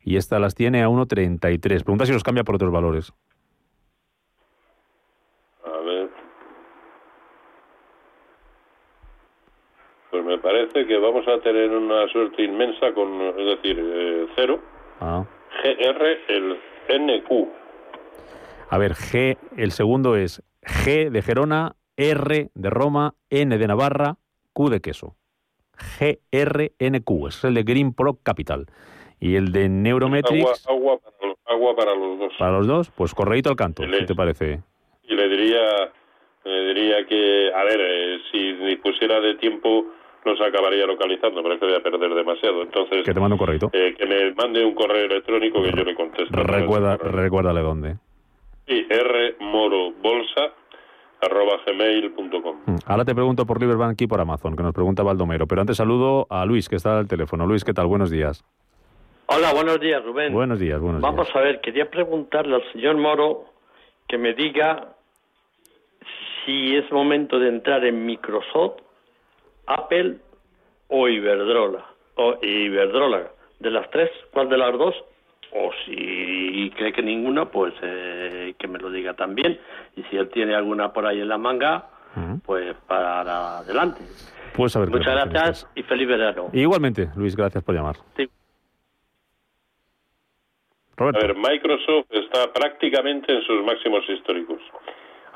Y 0.02 0.16
esta 0.16 0.40
las 0.40 0.56
tiene 0.56 0.82
a 0.82 0.88
1.33. 0.88 1.84
Pregunta 1.84 2.06
si 2.06 2.14
los 2.14 2.24
cambia 2.24 2.46
por 2.46 2.56
otros 2.56 2.72
valores. 2.72 3.12
A 5.66 5.78
ver. 5.82 6.10
Pues 10.12 10.24
me 10.24 10.38
parece 10.38 10.88
que 10.88 10.98
vamos 10.98 11.28
a 11.28 11.42
tener 11.42 11.70
una 11.72 12.08
suerte 12.14 12.44
inmensa 12.44 12.94
con, 12.94 13.22
es 13.38 13.58
decir, 13.58 13.78
eh, 13.78 14.28
cero. 14.38 14.62
Ah. 15.02 15.26
GR, 15.62 16.18
el 16.30 16.58
NQ. 16.88 17.50
A 18.70 18.78
ver, 18.78 18.94
G, 18.94 19.38
el 19.58 19.72
segundo 19.72 20.16
es 20.16 20.42
G 20.66 21.10
de 21.10 21.22
Gerona, 21.22 21.76
R 21.98 22.50
de 22.54 22.70
Roma, 22.70 23.14
N 23.30 23.58
de 23.58 23.68
Navarra, 23.68 24.18
Q 24.54 24.70
de 24.70 24.82
queso. 24.82 25.16
GRNQ, 26.00 27.28
es 27.28 27.44
el 27.44 27.54
de 27.54 27.64
Green 27.64 27.94
Pro 27.94 28.18
Capital. 28.24 28.66
Y 29.20 29.36
el 29.36 29.52
de 29.52 29.70
Neurometrics. 29.70 30.68
Agua, 30.68 30.98
agua, 30.98 31.00
para, 31.00 31.28
los, 31.28 31.38
agua 31.46 31.76
para 31.76 31.96
los 31.96 32.20
dos. 32.20 32.34
Para 32.38 32.52
los 32.58 32.68
dos, 32.68 32.92
pues 32.92 33.14
correíto 33.14 33.50
al 33.50 33.56
canto, 33.56 33.86
Le- 33.86 34.00
¿qué 34.00 34.06
te 34.06 34.16
parece? 34.16 34.62
Y 35.04 35.16
le 35.16 35.30
diría, 35.30 35.92
le 36.44 36.68
diría 36.74 37.06
que, 37.06 37.52
a 37.54 37.64
ver, 37.64 37.80
eh, 37.82 38.18
si 38.32 38.54
dispusiera 38.54 39.20
de 39.20 39.36
tiempo 39.36 39.86
los 40.26 40.42
acabaría 40.42 40.88
localizando, 40.88 41.44
pero 41.44 41.54
es 41.54 41.60
que 41.60 41.66
voy 41.68 41.76
a 41.76 41.84
perder 41.84 42.14
demasiado. 42.16 42.64
Entonces, 42.64 43.04
Que 43.06 43.14
te 43.14 43.20
mando 43.20 43.36
un 43.36 43.40
correíto. 43.40 43.70
eh, 43.74 43.94
que 43.98 44.06
me 44.08 44.34
mande 44.34 44.66
un 44.66 44.74
correo 44.74 45.06
electrónico 45.06 45.62
que 45.62 45.72
yo 45.72 45.84
le 45.84 45.94
contesto. 45.96 46.36
Recuerda, 46.36 46.98
recuérdale 46.98 47.62
dónde. 47.62 47.96
Sí, 48.68 48.88
rmorobolsa 48.90 50.54
arroba 51.22 51.60
gmail.com. 51.66 52.56
Mm. 52.66 52.76
Ahora 52.86 53.06
te 53.06 53.16
pregunto 53.16 53.46
por 53.46 53.60
Liberbank 53.60 54.02
y 54.02 54.08
por 54.08 54.20
Amazon, 54.20 54.56
que 54.56 54.64
nos 54.64 54.74
pregunta 54.74 55.04
Baldomero. 55.04 55.48
Pero 55.48 55.62
antes 55.62 55.78
saludo 55.78 56.28
a 56.30 56.46
Luis, 56.46 56.70
que 56.70 56.76
está 56.76 57.00
al 57.00 57.08
teléfono. 57.08 57.46
Luis, 57.46 57.64
¿qué 57.64 57.74
tal? 57.74 57.88
Buenos 57.88 58.10
días. 58.10 58.44
Hola, 59.28 59.54
buenos 59.54 59.80
días, 59.80 60.04
Rubén. 60.04 60.34
Buenos 60.34 60.60
días, 60.60 60.80
buenos 60.80 61.02
días. 61.02 61.12
Vamos 61.12 61.36
a 61.36 61.40
ver, 61.40 61.60
quería 61.62 61.90
preguntarle 61.90 62.56
al 62.56 62.72
señor 62.72 62.98
Moro 62.98 63.46
que 64.08 64.18
me 64.18 64.34
diga 64.34 64.96
si 66.46 66.76
es 66.76 66.92
momento 66.92 67.40
de 67.40 67.50
entrar 67.50 67.84
en 67.86 68.06
Microsoft, 68.06 68.82
Apple 69.66 70.18
o 70.90 71.08
Iberdrola. 71.08 71.86
O 72.16 72.38
Iberdrola. 72.42 73.32
De 73.60 73.72
las 73.72 73.90
tres, 73.90 74.12
¿cuál 74.32 74.48
de 74.50 74.58
las 74.58 74.78
dos? 74.78 74.94
O 75.58 75.72
si 75.86 76.72
cree 76.76 76.92
que 76.92 77.02
ninguna, 77.02 77.46
pues 77.46 77.74
eh, 77.82 78.56
que 78.60 78.68
me 78.68 78.78
lo 78.78 78.92
diga 78.92 79.14
también. 79.14 79.58
Y 79.96 80.04
si 80.04 80.18
él 80.18 80.30
tiene 80.30 80.54
alguna 80.54 80.92
por 80.92 81.06
ahí 81.06 81.22
en 81.22 81.30
la 81.30 81.38
manga, 81.38 81.90
pues 82.46 82.76
para 82.88 83.60
adelante. 83.60 84.02
Pues 84.56 84.76
a 84.76 84.80
ver 84.80 84.90
qué 84.90 84.98
Muchas 84.98 85.14
gracias 85.14 85.70
y 85.76 85.84
feliz 85.84 86.08
verano. 86.08 86.50
Igualmente, 86.52 87.10
Luis, 87.16 87.36
gracias 87.36 87.64
por 87.64 87.74
llamar. 87.74 87.96
Sí. 88.18 88.30
Roberto. 90.98 91.20
A 91.20 91.28
ver, 91.28 91.36
Microsoft 91.36 92.08
está 92.12 92.52
prácticamente 92.54 93.34
en 93.34 93.42
sus 93.44 93.64
máximos 93.64 94.04
históricos. 94.10 94.62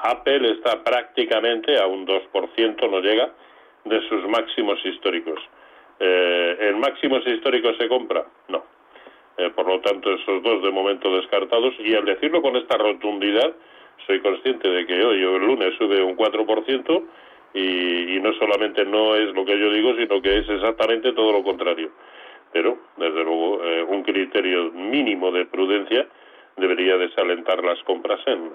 Apple 0.03 0.51
está 0.51 0.83
prácticamente 0.83 1.77
a 1.77 1.85
un 1.85 2.05
2%, 2.05 2.89
no 2.89 2.99
llega, 3.01 3.29
de 3.85 4.01
sus 4.07 4.27
máximos 4.29 4.79
históricos. 4.85 5.39
Eh, 5.99 6.57
¿En 6.69 6.79
máximos 6.79 7.25
históricos 7.27 7.75
se 7.77 7.87
compra? 7.87 8.25
No. 8.47 8.63
Eh, 9.39 9.51
por 9.55 9.65
lo 9.65 9.79
tanto, 9.79 10.11
esos 10.11 10.43
dos 10.43 10.61
de 10.61 10.69
momento 10.69 11.15
descartados. 11.15 11.73
Y 11.79 11.95
al 11.95 12.03
decirlo 12.03 12.41
con 12.41 12.57
esta 12.57 12.77
rotundidad, 12.77 13.55
soy 14.05 14.19
consciente 14.19 14.67
de 14.67 14.85
que 14.85 15.01
hoy 15.01 15.23
o 15.23 15.37
el 15.37 15.45
lunes 15.45 15.75
sube 15.77 16.03
un 16.03 16.17
4% 16.17 17.03
y, 17.53 18.17
y 18.17 18.19
no 18.19 18.33
solamente 18.33 18.83
no 18.83 19.15
es 19.15 19.33
lo 19.33 19.45
que 19.45 19.57
yo 19.57 19.71
digo, 19.71 19.95
sino 19.95 20.21
que 20.21 20.39
es 20.39 20.49
exactamente 20.49 21.13
todo 21.13 21.31
lo 21.31 21.41
contrario. 21.41 21.89
Pero, 22.51 22.79
desde 22.97 23.23
luego, 23.23 23.63
eh, 23.63 23.83
un 23.83 24.03
criterio 24.03 24.71
mínimo 24.73 25.31
de 25.31 25.45
prudencia 25.45 26.05
debería 26.57 26.97
desalentar 26.97 27.63
las 27.63 27.81
compras 27.83 28.19
en, 28.25 28.51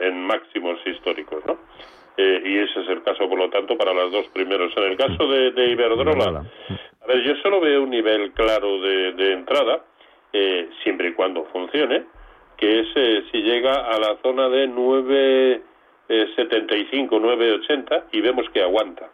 en, 0.00 0.22
máximos 0.24 0.78
históricos, 0.86 1.44
¿no? 1.44 1.58
Eh, 2.16 2.42
y 2.44 2.58
ese 2.58 2.82
es 2.82 2.88
el 2.88 3.02
caso, 3.02 3.28
por 3.28 3.38
lo 3.38 3.50
tanto, 3.50 3.76
para 3.76 3.92
los 3.92 4.12
dos 4.12 4.28
primeros. 4.28 4.72
En 4.76 4.84
el 4.84 4.96
caso 4.96 5.26
de, 5.26 5.50
de 5.52 5.70
Iberdrola, 5.70 6.44
yo 7.24 7.34
solo 7.42 7.60
veo 7.60 7.82
un 7.82 7.90
nivel 7.90 8.32
claro 8.32 8.80
de, 8.80 9.12
de 9.12 9.32
entrada, 9.32 9.84
eh, 10.32 10.70
siempre 10.82 11.08
y 11.08 11.12
cuando 11.12 11.44
funcione, 11.46 12.04
que 12.56 12.80
es 12.80 12.88
eh, 12.94 13.24
si 13.30 13.42
llega 13.42 13.72
a 13.72 13.98
la 13.98 14.16
zona 14.22 14.48
de 14.48 14.68
9,75, 14.68 17.08
9,80 17.08 18.04
y 18.12 18.20
vemos 18.20 18.48
que 18.50 18.62
aguanta. 18.62 19.10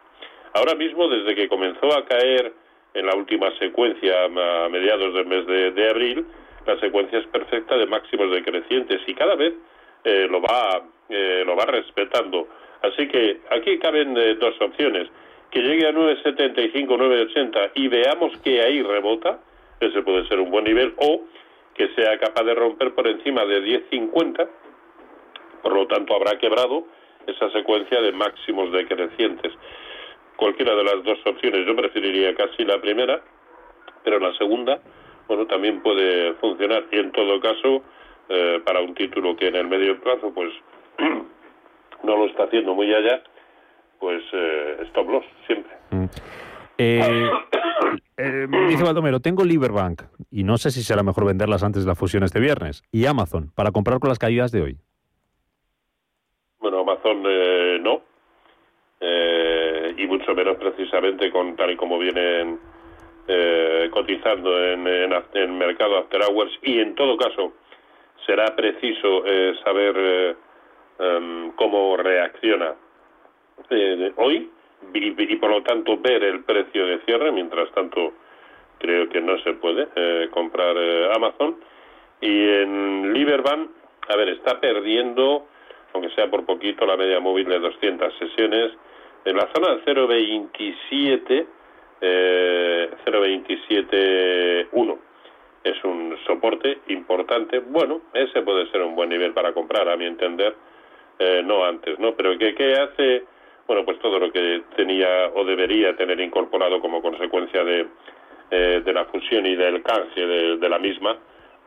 Ahora 0.55 0.75
mismo, 0.75 1.09
desde 1.09 1.35
que 1.35 1.49
comenzó 1.49 1.97
a 1.97 2.05
caer 2.05 2.53
en 2.95 3.07
la 3.07 3.17
última 3.17 3.51
secuencia 3.59 4.25
a 4.25 4.69
mediados 4.69 5.15
del 5.15 5.27
mes 5.27 5.47
de, 5.47 5.71
de 5.73 5.91
abril, 5.91 6.27
la 6.67 6.79
secuencia 6.81 7.19
es 7.19 7.27
perfecta 7.27 7.77
de 7.77 7.87
máximos 7.87 8.31
decrecientes 8.31 9.01
y 9.07 9.15
cada 9.15 9.35
vez 9.35 9.53
eh, 10.05 10.27
lo 10.31 10.41
va 10.41 10.83
eh, 11.09 11.43
lo 11.45 11.57
va 11.57 11.67
respetando. 11.67 12.49
Así 12.83 13.09
que 13.09 13.41
aquí 13.51 13.79
caben 13.79 14.17
eh, 14.17 14.35
dos 14.35 14.55
opciones. 14.61 15.09
Que 15.55 15.63
llegue 15.63 15.87
a 15.87 15.93
9.75, 15.93 16.73
9.80 16.75 17.71
y 17.77 17.87
veamos 17.87 18.37
que 18.39 18.61
ahí 18.61 18.83
rebota, 18.83 19.39
ese 19.79 20.03
puede 20.03 20.27
ser 20.27 20.41
un 20.41 20.51
buen 20.51 20.65
nivel, 20.65 20.95
o 20.97 21.21
que 21.75 21.95
sea 21.95 22.19
capaz 22.19 22.43
de 22.43 22.57
romper 22.57 22.93
por 22.93 23.07
encima 23.07 23.45
de 23.45 23.63
10.50, 23.89 24.49
por 25.63 25.73
lo 25.73 25.87
tanto 25.87 26.13
habrá 26.13 26.37
quebrado 26.39 26.89
esa 27.29 27.49
secuencia 27.53 28.03
de 28.03 28.11
máximos 28.11 28.73
decrecientes. 28.73 29.53
Cualquiera 30.35 30.75
de 30.75 30.83
las 30.83 31.05
dos 31.05 31.21
opciones, 31.25 31.65
yo 31.65 31.77
preferiría 31.77 32.35
casi 32.35 32.65
la 32.65 32.81
primera, 32.81 33.23
pero 34.03 34.19
la 34.19 34.35
segunda, 34.35 34.81
bueno, 35.29 35.47
también 35.47 35.83
puede 35.83 36.35
funcionar 36.35 36.85
y 36.91 36.99
en 36.99 37.13
todo 37.13 37.39
caso, 37.39 37.85
eh, 38.29 38.61
para 38.65 38.81
un 38.81 38.93
título 38.97 39.37
que 39.37 39.47
en 39.47 39.55
el 39.55 39.69
medio 39.69 40.01
plazo, 40.01 40.35
pues 40.35 40.53
no 42.03 42.17
lo 42.17 42.27
está 42.27 42.43
haciendo 42.43 42.75
muy 42.75 42.93
allá, 42.93 43.23
pues 43.99 44.23
eh, 44.33 44.79
stop 44.89 45.09
loss 45.09 45.25
siempre. 45.47 45.73
Eh, 46.79 47.31
eh, 48.17 48.47
dice 48.69 48.83
Baldomero, 48.83 49.21
tengo 49.21 49.45
Liberbank 49.45 50.03
y 50.31 50.45
no 50.45 50.59
sé 50.59 50.71
si 50.71 50.83
será 50.83 51.03
mejor 51.03 51.27
venderlas 51.27 51.63
antes 51.63 51.85
de 51.85 51.89
la 51.89 51.95
fusión 51.95 52.23
este 52.23 52.41
viernes. 52.41 52.83
Y 52.91 53.07
Amazon, 53.07 53.53
para 53.55 53.71
comprar 53.71 53.99
con 54.01 54.09
las 54.09 54.19
caídas 54.19 54.53
de 54.53 54.63
hoy. 54.63 54.77
Bueno, 56.59 56.81
Amazon 56.81 57.23
eh, 57.27 57.79
no, 57.81 58.03
eh, 59.01 59.95
y 59.99 60.07
mucho 60.07 60.35
menos 60.35 60.57
precisamente 60.57 61.31
con 61.31 61.57
tal 61.57 61.71
y 61.71 61.77
como 61.77 61.99
vienen 61.99 62.59
eh, 63.29 63.89
cotizando 63.91 64.63
en, 64.63 64.87
en, 64.87 65.13
en 65.35 65.59
mercado 65.59 65.99
after 65.99 66.23
hours 66.23 66.53
y 66.63 66.79
en 66.79 66.95
todo 66.95 67.17
caso 67.17 67.53
será 68.27 68.55
preciso 68.57 69.25
eh, 69.27 69.55
saber 69.65 69.95
eh, 69.97 70.37
em, 70.99 71.53
cómo 71.53 71.97
reacciona 71.97 72.75
eh, 73.71 74.13
hoy 74.17 74.51
y, 74.93 75.33
y 75.33 75.37
por 75.37 75.51
lo 75.51 75.63
tanto 75.63 75.97
ver 75.99 76.23
el 76.25 76.45
precio 76.45 76.87
de 76.87 76.99
cierre 77.01 77.33
mientras 77.33 77.71
tanto 77.73 78.13
creo 78.79 79.09
que 79.09 79.21
no 79.21 79.39
se 79.39 79.55
puede 79.55 79.89
eh, 79.97 80.29
comprar 80.31 80.77
eh, 80.77 81.09
Amazon. 81.15 81.57
Y 82.21 82.49
en 82.49 83.13
Liberbank 83.13 83.71
a 84.09 84.17
ver 84.17 84.29
está 84.31 84.61
perdiendo 84.61 85.47
aunque 85.93 86.11
sea 86.11 86.29
por 86.29 86.45
poquito 86.45 86.85
la 86.85 86.97
media 86.97 87.21
móvil 87.21 87.49
de 87.49 87.61
200 87.61 88.19
sesiones. 88.19 88.73
En 89.25 89.37
la 89.37 89.49
zona 89.55 89.81
0.27 89.85 91.47
eh, 92.01 92.91
0.27.1 93.07 94.99
es 95.63 95.85
un 95.85 96.19
soporte 96.27 96.79
importante. 96.89 97.61
Bueno 97.61 98.03
ese 98.13 98.43
puede 98.43 98.71
ser 98.71 98.83
un 98.83 98.95
buen 98.95 99.09
nivel 99.09 99.33
para 99.33 99.53
comprar 99.53 99.89
a 99.89 99.97
mi 99.97 100.05
entender. 100.05 100.55
Eh, 101.19 101.43
no 101.45 101.65
antes 101.65 101.99
no 101.99 102.15
pero 102.15 102.37
¿qué, 102.37 102.55
qué 102.55 102.75
hace 102.75 103.25
bueno 103.67 103.85
pues 103.85 103.99
todo 103.99 104.19
lo 104.19 104.31
que 104.31 104.63
tenía 104.77 105.31
o 105.35 105.45
debería 105.45 105.97
tener 105.97 106.21
incorporado 106.21 106.81
como 106.81 107.03
consecuencia 107.03 107.65
de, 107.65 107.87
eh, 108.51 108.83
de 108.85 108.93
la 108.93 109.05
fusión 109.07 109.47
y 109.47 109.57
del 109.57 109.83
canje 109.83 110.27
de, 110.27 110.57
de 110.59 110.69
la 110.69 110.79
misma 110.79 111.19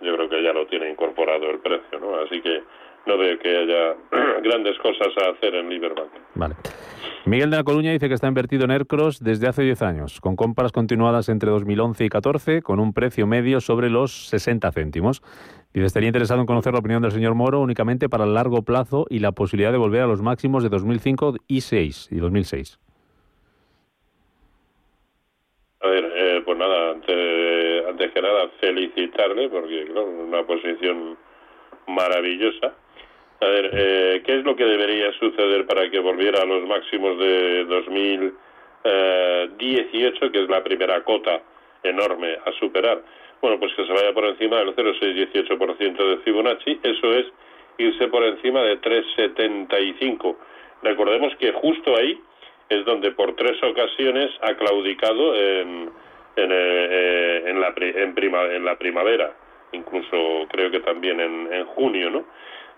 yo 0.01 0.15
creo 0.15 0.29
que 0.29 0.43
ya 0.43 0.53
lo 0.53 0.67
tiene 0.67 0.89
incorporado 0.89 1.49
el 1.49 1.59
precio, 1.59 1.99
¿no? 1.99 2.15
Así 2.19 2.41
que 2.41 2.63
no 3.07 3.17
veo 3.17 3.39
que 3.39 3.49
haya 3.49 3.95
grandes 4.43 4.77
cosas 4.79 5.07
a 5.17 5.31
hacer 5.31 5.55
en 5.55 5.69
Liberbank. 5.69 6.11
Vale. 6.35 6.55
Miguel 7.25 7.49
de 7.49 7.57
la 7.57 7.63
Coruña 7.63 7.91
dice 7.91 8.07
que 8.07 8.13
está 8.13 8.27
invertido 8.27 8.63
en 8.63 8.71
Aircross 8.71 9.19
desde 9.21 9.47
hace 9.47 9.63
10 9.63 9.81
años, 9.81 10.21
con 10.21 10.37
compras 10.37 10.71
continuadas 10.71 11.27
entre 11.27 11.49
2011 11.49 12.05
y 12.05 12.09
14, 12.09 12.61
con 12.61 12.79
un 12.79 12.93
precio 12.93 13.27
medio 13.27 13.59
sobre 13.59 13.89
los 13.89 14.27
60 14.27 14.71
céntimos. 14.71 15.21
Dice, 15.73 15.85
estaría 15.85 16.07
interesado 16.07 16.39
en 16.39 16.47
conocer 16.47 16.71
la 16.71 16.79
opinión 16.79 17.01
del 17.01 17.11
señor 17.11 17.35
Moro 17.35 17.59
únicamente 17.59 18.07
para 18.07 18.23
el 18.23 18.33
largo 18.33 18.61
plazo 18.61 19.05
y 19.09 19.19
la 19.19 19.33
posibilidad 19.33 19.73
de 19.73 19.77
volver 19.77 20.03
a 20.03 20.07
los 20.07 20.21
máximos 20.21 20.63
de 20.63 20.69
2005 20.69 21.35
y 21.47 21.61
6 21.61 22.09
y 22.11 22.15
2006. 22.15 22.79
A 25.81 25.87
ver, 25.89 26.11
eh, 26.15 26.41
pues 26.45 26.57
nada, 26.57 26.91
antes, 26.91 27.87
antes 27.89 28.11
que 28.13 28.21
nada 28.21 28.49
felicitarle 28.61 29.49
porque, 29.49 29.85
claro, 29.85 30.07
una 30.07 30.43
posición 30.47 31.17
maravillosa 31.87 32.73
a 33.39 33.45
ver, 33.45 33.69
eh, 33.71 34.23
¿qué 34.25 34.39
es 34.39 34.43
lo 34.43 34.55
que 34.55 34.65
debería 34.65 35.13
suceder 35.13 35.67
para 35.67 35.91
que 35.91 35.99
volviera 35.99 36.41
a 36.41 36.45
los 36.45 36.67
máximos 36.67 37.19
de 37.19 37.65
2018, 37.65 40.31
que 40.31 40.43
es 40.43 40.49
la 40.49 40.63
primera 40.63 41.03
cota 41.03 41.43
enorme 41.83 42.35
a 42.45 42.51
superar? 42.53 43.03
Bueno, 43.41 43.59
pues 43.59 43.73
que 43.75 43.85
se 43.85 43.93
vaya 43.93 44.11
por 44.13 44.25
encima 44.25 44.57
del 44.57 44.75
0,618% 44.75 46.09
de 46.09 46.17
Fibonacci, 46.23 46.79
eso 46.81 47.13
es 47.13 47.27
irse 47.77 48.07
por 48.07 48.23
encima 48.23 48.63
de 48.63 48.81
3,75. 48.81 50.35
Recordemos 50.81 51.35
que 51.35 51.51
justo 51.51 51.95
ahí 51.95 52.19
es 52.69 52.83
donde 52.85 53.11
por 53.11 53.35
tres 53.35 53.61
ocasiones 53.61 54.31
ha 54.41 54.55
claudicado 54.55 55.35
en, 55.35 55.91
en, 56.35 56.51
eh, 56.51 57.43
en, 57.45 57.61
la, 57.61 57.71
en, 57.77 58.15
prima, 58.15 58.45
en 58.45 58.65
la 58.65 58.75
primavera, 58.77 59.31
incluso 59.73 60.47
creo 60.49 60.71
que 60.71 60.79
también 60.79 61.19
en, 61.19 61.53
en 61.53 61.65
junio, 61.65 62.09
¿no? 62.09 62.25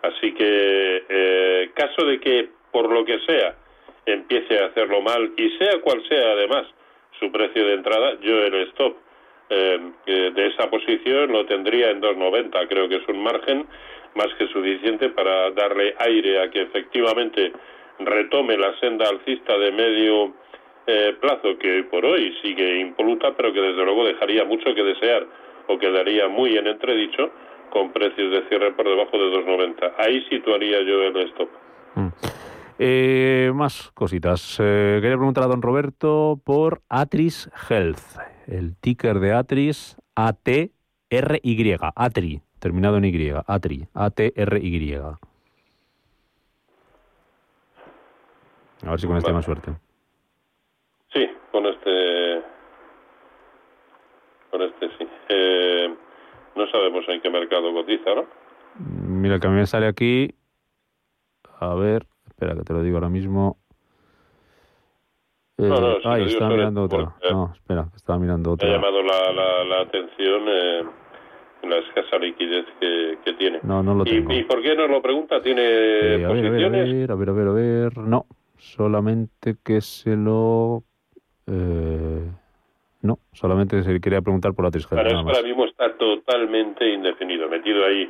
Así 0.01 0.33
que, 0.33 1.03
eh, 1.09 1.71
caso 1.73 2.05
de 2.05 2.19
que, 2.19 2.49
por 2.71 2.89
lo 2.89 3.03
que 3.03 3.19
sea, 3.27 3.55
empiece 4.05 4.59
a 4.59 4.67
hacerlo 4.67 5.01
mal 5.01 5.33
y 5.37 5.49
sea 5.57 5.79
cual 5.81 6.01
sea 6.07 6.31
además 6.31 6.65
su 7.19 7.31
precio 7.31 7.65
de 7.65 7.73
entrada, 7.73 8.17
yo 8.21 8.43
el 8.43 8.55
stop 8.69 8.95
eh, 9.49 9.79
de 10.05 10.47
esa 10.47 10.69
posición 10.69 11.31
lo 11.31 11.45
tendría 11.45 11.89
en 11.89 12.01
2,90. 12.01 12.67
Creo 12.67 12.87
que 12.87 12.97
es 12.97 13.07
un 13.07 13.21
margen 13.21 13.67
más 14.15 14.27
que 14.37 14.47
suficiente 14.47 15.09
para 15.09 15.51
darle 15.51 15.95
aire 15.99 16.41
a 16.41 16.49
que 16.49 16.61
efectivamente 16.61 17.51
retome 17.99 18.57
la 18.57 18.77
senda 18.79 19.09
alcista 19.09 19.57
de 19.57 19.71
medio 19.71 20.33
eh, 20.87 21.15
plazo 21.19 21.57
que 21.59 21.71
hoy 21.71 21.83
por 21.83 22.05
hoy 22.05 22.35
sigue 22.41 22.79
impoluta, 22.79 23.35
pero 23.35 23.53
que 23.53 23.61
desde 23.61 23.83
luego 23.83 24.05
dejaría 24.05 24.45
mucho 24.45 24.73
que 24.73 24.83
desear 24.83 25.25
o 25.67 25.77
quedaría 25.77 26.27
muy 26.27 26.57
en 26.57 26.67
entredicho 26.67 27.31
con 27.69 27.91
precios 27.91 28.31
de 28.31 28.47
cierre 28.49 28.71
por 28.73 28.87
debajo 28.87 29.17
de 29.17 29.25
2,90. 29.25 29.93
Ahí 29.97 30.21
situaría 30.29 30.81
yo 30.81 31.03
el 31.03 31.17
stop. 31.29 31.49
Mm. 31.95 32.07
Eh, 32.81 33.51
más 33.53 33.91
cositas. 33.91 34.57
Eh, 34.59 34.99
quería 35.01 35.17
preguntar 35.17 35.43
a 35.43 35.47
don 35.47 35.61
Roberto 35.61 36.39
por 36.45 36.81
Atris 36.87 37.49
Health. 37.69 37.99
El 38.47 38.77
ticker 38.77 39.19
de 39.19 39.33
Atris, 39.33 39.97
A-T-R-Y. 40.15 41.77
Atri, 41.95 42.41
terminado 42.59 42.97
en 42.97 43.05
Y. 43.05 43.31
Atri, 43.45 43.87
A-T-R-Y. 43.93 44.95
A 48.85 48.91
ver 48.91 48.99
si 48.99 49.07
con 49.07 49.17
este 49.17 49.33
más 49.33 49.43
suerte. 49.43 49.73
Sí, 51.13 51.29
con 51.51 51.65
este. 51.65 52.41
Con 54.51 54.61
este 54.61 54.87
sí. 54.97 55.07
Eh, 55.27 55.95
no 56.59 56.69
sabemos 56.69 57.05
en 57.07 57.21
qué 57.21 57.29
mercado 57.29 57.73
cotiza, 57.73 58.13
¿no? 58.13 58.25
Mira, 58.77 59.39
que 59.39 59.47
a 59.47 59.49
mí 59.49 59.55
me 59.55 59.65
sale 59.65 59.87
aquí. 59.87 60.35
A 61.59 61.73
ver, 61.73 62.05
espera 62.27 62.53
que 62.55 62.63
te 62.63 62.73
lo 62.73 62.83
digo 62.83 62.97
ahora 62.97 63.09
mismo. 63.09 63.57
Eh, 65.57 65.67
no, 65.67 65.79
no, 65.79 65.97
ay, 66.03 66.27
estaba 66.27 66.51
mirando 66.51 66.83
otra. 66.83 67.15
no, 67.31 67.51
espera, 67.53 67.87
estaba 67.95 68.19
mirando 68.19 68.51
otra. 68.51 68.67
Me 68.67 68.73
ha 68.73 68.77
llamado 68.77 69.01
la, 69.03 69.31
la, 69.31 69.63
la 69.63 69.81
atención 69.81 70.43
eh, 70.47 70.83
la 71.63 71.77
escasa 71.77 72.17
liquidez 72.17 72.65
que, 72.79 73.17
que, 73.23 73.33
tiene. 73.33 73.59
No, 73.63 73.81
no 73.81 73.93
lo 73.93 74.03
tengo. 74.03 74.31
¿Y, 74.33 74.39
¿Y, 74.39 74.43
por 74.43 74.61
qué 74.61 74.75
nos 74.75 74.89
lo 74.89 75.01
pregunta? 75.01 75.41
¿Tiene 75.41 75.61
eh, 75.61 76.25
a 76.25 76.29
posiciones? 76.29 76.93
Ver, 76.93 77.11
a 77.11 77.15
ver, 77.15 77.29
a 77.29 77.33
ver, 77.33 77.47
a 77.47 77.51
ver, 77.53 77.87
a 77.87 77.87
ver. 77.87 77.97
No, 77.97 78.25
solamente 78.57 79.55
que 79.63 79.81
se 79.81 80.15
lo... 80.15 80.83
Eh, 81.47 82.29
no, 83.01 83.19
solamente 83.31 83.81
se 83.83 84.01
quería 84.01 84.21
preguntar 84.21 84.53
por 84.53 84.65
la 84.65 84.71
trisquera. 84.71 85.03
Para 85.03 85.15
eso 85.15 85.27
ahora 85.27 85.43
mismo 85.43 85.65
está 85.65 85.93
totalmente 85.97 86.87
indefinido, 86.89 87.47
metido 87.47 87.85
ahí 87.85 88.09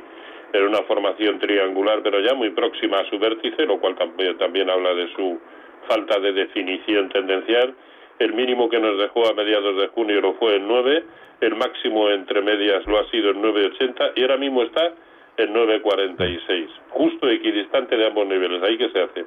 en 0.52 0.62
una 0.64 0.82
formación 0.82 1.38
triangular, 1.38 2.00
pero 2.02 2.20
ya 2.20 2.34
muy 2.34 2.50
próxima 2.50 2.98
a 2.98 3.08
su 3.08 3.18
vértice, 3.18 3.66
lo 3.66 3.78
cual 3.80 3.94
también, 3.96 4.36
también 4.38 4.68
habla 4.68 4.94
de 4.94 5.12
su 5.14 5.38
falta 5.86 6.18
de 6.18 6.32
definición 6.32 7.08
tendencial. 7.10 7.74
El 8.18 8.34
mínimo 8.34 8.68
que 8.68 8.80
nos 8.80 8.98
dejó 8.98 9.28
a 9.28 9.34
mediados 9.34 9.76
de 9.80 9.88
junio 9.88 10.20
lo 10.20 10.34
fue 10.34 10.56
en 10.56 10.66
9, 10.66 11.04
el 11.40 11.54
máximo 11.54 12.10
entre 12.10 12.42
medias 12.42 12.84
lo 12.86 12.98
ha 12.98 13.08
sido 13.10 13.30
en 13.30 13.42
9,80 13.42 14.12
y 14.16 14.22
ahora 14.22 14.36
mismo 14.36 14.62
está 14.62 14.92
en 15.36 15.54
9,46, 15.54 16.68
justo 16.90 17.28
equidistante 17.28 17.96
de 17.96 18.06
ambos 18.06 18.26
niveles. 18.26 18.62
¿Ahí 18.62 18.76
qué 18.76 18.90
se 18.90 19.00
hace? 19.00 19.24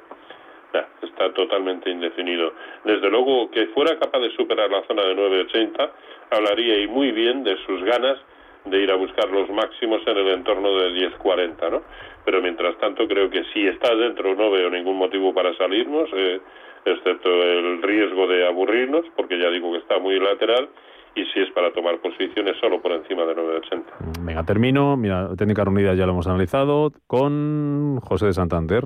Está 1.02 1.34
totalmente 1.34 1.90
indefinido. 1.90 2.54
Desde 2.84 3.10
luego 3.10 3.50
que 3.52 3.68
fuera 3.68 3.98
capaz 4.00 4.20
de 4.20 4.32
superar 4.32 4.70
la 4.70 4.84
zona 4.88 5.04
de 5.04 5.16
9,80, 5.16 5.92
hablaría 6.32 6.80
y 6.82 6.88
muy 6.88 7.12
bien 7.12 7.44
de 7.44 7.58
sus 7.66 7.84
ganas 7.84 8.18
de 8.66 8.82
ir 8.82 8.92
a 8.92 8.96
buscar 8.96 9.30
los 9.30 9.50
máximos 9.50 10.02
en 10.08 10.18
el 10.18 10.28
entorno 10.30 10.74
de 10.78 10.92
10,40, 11.10 11.72
¿no? 11.72 11.82
Pero 12.24 12.42
mientras 12.42 12.78
tanto 12.78 13.08
creo 13.08 13.30
que 13.30 13.44
si 13.54 13.68
está 13.68 13.94
dentro 13.96 14.34
no 14.36 14.52
veo 14.52 14.70
ningún 14.70 14.98
motivo 14.98 15.34
para 15.34 15.56
salirnos, 15.58 16.10
eh, 16.14 16.40
excepto 16.86 17.30
el 17.30 17.82
riesgo 17.82 18.28
de 18.28 18.48
aburrirnos, 18.48 19.06
porque 19.16 19.38
ya 19.38 19.50
digo 19.50 19.72
que 19.74 19.80
está 19.80 20.00
muy 20.00 20.18
lateral, 20.20 20.70
y 21.16 21.26
si 21.26 21.42
es 21.42 21.52
para 21.52 21.72
tomar 21.72 22.00
posiciones 22.00 22.56
solo 22.60 22.82
por 22.82 22.92
encima 22.92 23.24
de 23.26 23.36
9,80. 23.36 23.84
Venga, 24.22 24.44
termino. 24.44 24.98
Mira, 24.98 25.30
técnica 25.38 25.64
reunida 25.64 25.94
ya 25.94 26.06
lo 26.06 26.14
hemos 26.14 26.28
analizado 26.28 26.92
con 27.06 28.00
José 28.02 28.28
de 28.28 28.34
Santander. 28.34 28.86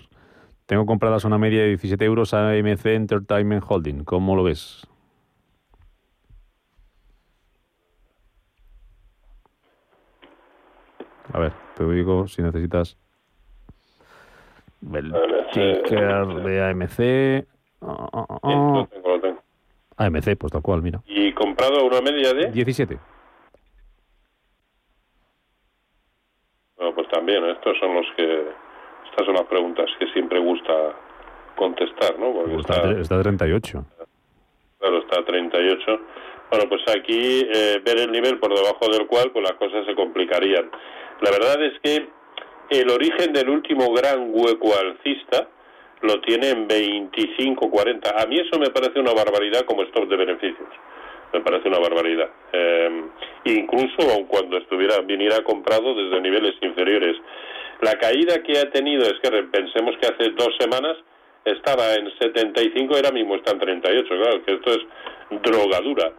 Tengo 0.68 0.86
compradas 0.86 1.24
una 1.24 1.38
media 1.38 1.62
de 1.62 1.70
17 1.70 2.04
euros 2.04 2.34
a 2.34 2.50
AMC 2.50 2.88
Entertainment 2.88 3.64
Holding. 3.66 4.04
¿Cómo 4.04 4.36
lo 4.36 4.44
ves? 4.44 4.86
A 11.32 11.40
ver, 11.40 11.54
te 11.76 11.86
digo 11.86 12.28
si 12.28 12.42
necesitas 12.42 12.98
el 14.94 15.14
ticker 15.54 16.28
de 16.44 16.70
AMC. 16.70 17.48
Oh, 17.80 18.10
oh, 18.12 18.40
oh. 18.42 18.50
Sí, 18.50 18.54
lo 18.54 18.88
tengo, 18.88 19.08
lo 19.08 19.22
tengo. 19.22 19.44
AMC, 19.96 20.38
pues 20.38 20.52
tal 20.52 20.62
cual, 20.62 20.82
mira. 20.82 21.02
¿Y 21.06 21.32
comprado 21.32 21.86
una 21.86 22.02
media 22.02 22.34
de? 22.34 22.52
17. 22.52 23.00
Bueno, 26.76 26.94
pues 26.94 27.08
también, 27.08 27.46
estos 27.46 27.78
son 27.80 27.96
los 27.96 28.06
que 28.18 28.67
estas 29.18 29.26
son 29.26 29.36
las 29.36 29.50
preguntas 29.50 29.90
que 29.98 30.06
siempre 30.14 30.38
gusta 30.38 30.74
contestar, 31.56 32.20
¿no? 32.20 32.34
Porque 32.34 32.56
está, 32.58 32.92
está, 32.92 33.02
está 33.02 33.16
a 33.16 33.22
38. 33.24 33.86
Claro, 34.78 34.98
está 35.00 35.20
a 35.20 35.26
38. 35.26 36.00
Bueno, 36.52 36.70
pues 36.70 36.82
aquí 36.96 37.50
eh, 37.52 37.82
ver 37.84 37.98
el 37.98 38.12
nivel 38.12 38.38
por 38.38 38.54
debajo 38.54 38.88
del 38.92 39.08
cual 39.08 39.32
pues 39.32 39.44
las 39.44 39.58
cosas 39.58 39.88
se 39.88 39.96
complicarían. 39.96 40.70
La 41.22 41.32
verdad 41.32 41.64
es 41.64 41.80
que 41.82 42.08
el 42.70 42.90
origen 42.92 43.34
del 43.34 43.50
último 43.50 43.92
gran 43.92 44.30
hueco 44.30 44.78
alcista 44.78 45.48
lo 46.02 46.22
tiene 46.22 46.52
en 46.52 46.68
25-40. 46.68 48.22
A 48.22 48.28
mí 48.28 48.40
eso 48.40 48.60
me 48.60 48.70
parece 48.70 49.00
una 49.00 49.14
barbaridad 49.14 49.66
como 49.66 49.82
stop 49.82 50.08
de 50.10 50.16
beneficios. 50.16 50.70
Me 51.34 51.42
parece 51.42 51.70
una 51.70 51.80
barbaridad. 51.80 52.30
Eh, 52.54 53.02
incluso 53.46 53.98
aun 54.14 54.26
cuando 54.26 54.58
estuviera 54.58 55.00
viniera 55.00 55.44
comprado 55.44 55.96
desde 55.96 56.22
niveles 56.22 56.54
inferiores. 56.62 57.18
La 57.82 57.94
caída 57.94 58.42
que 58.42 58.58
ha 58.58 58.70
tenido 58.72 59.04
es 59.04 59.20
que 59.22 59.32
pensemos 59.44 59.96
que 60.02 60.08
hace 60.08 60.32
dos 60.32 60.50
semanas 60.60 60.98
estaba 61.46 61.94
en 61.94 62.12
75 62.20 62.94
y 62.94 62.96
ahora 62.98 63.12
mismo 63.12 63.36
está 63.36 63.52
en 63.52 63.60
38. 63.60 64.08
Claro, 64.08 64.44
que 64.44 64.54
esto 64.54 64.72
es 64.72 65.42
drogadura. 65.44 66.12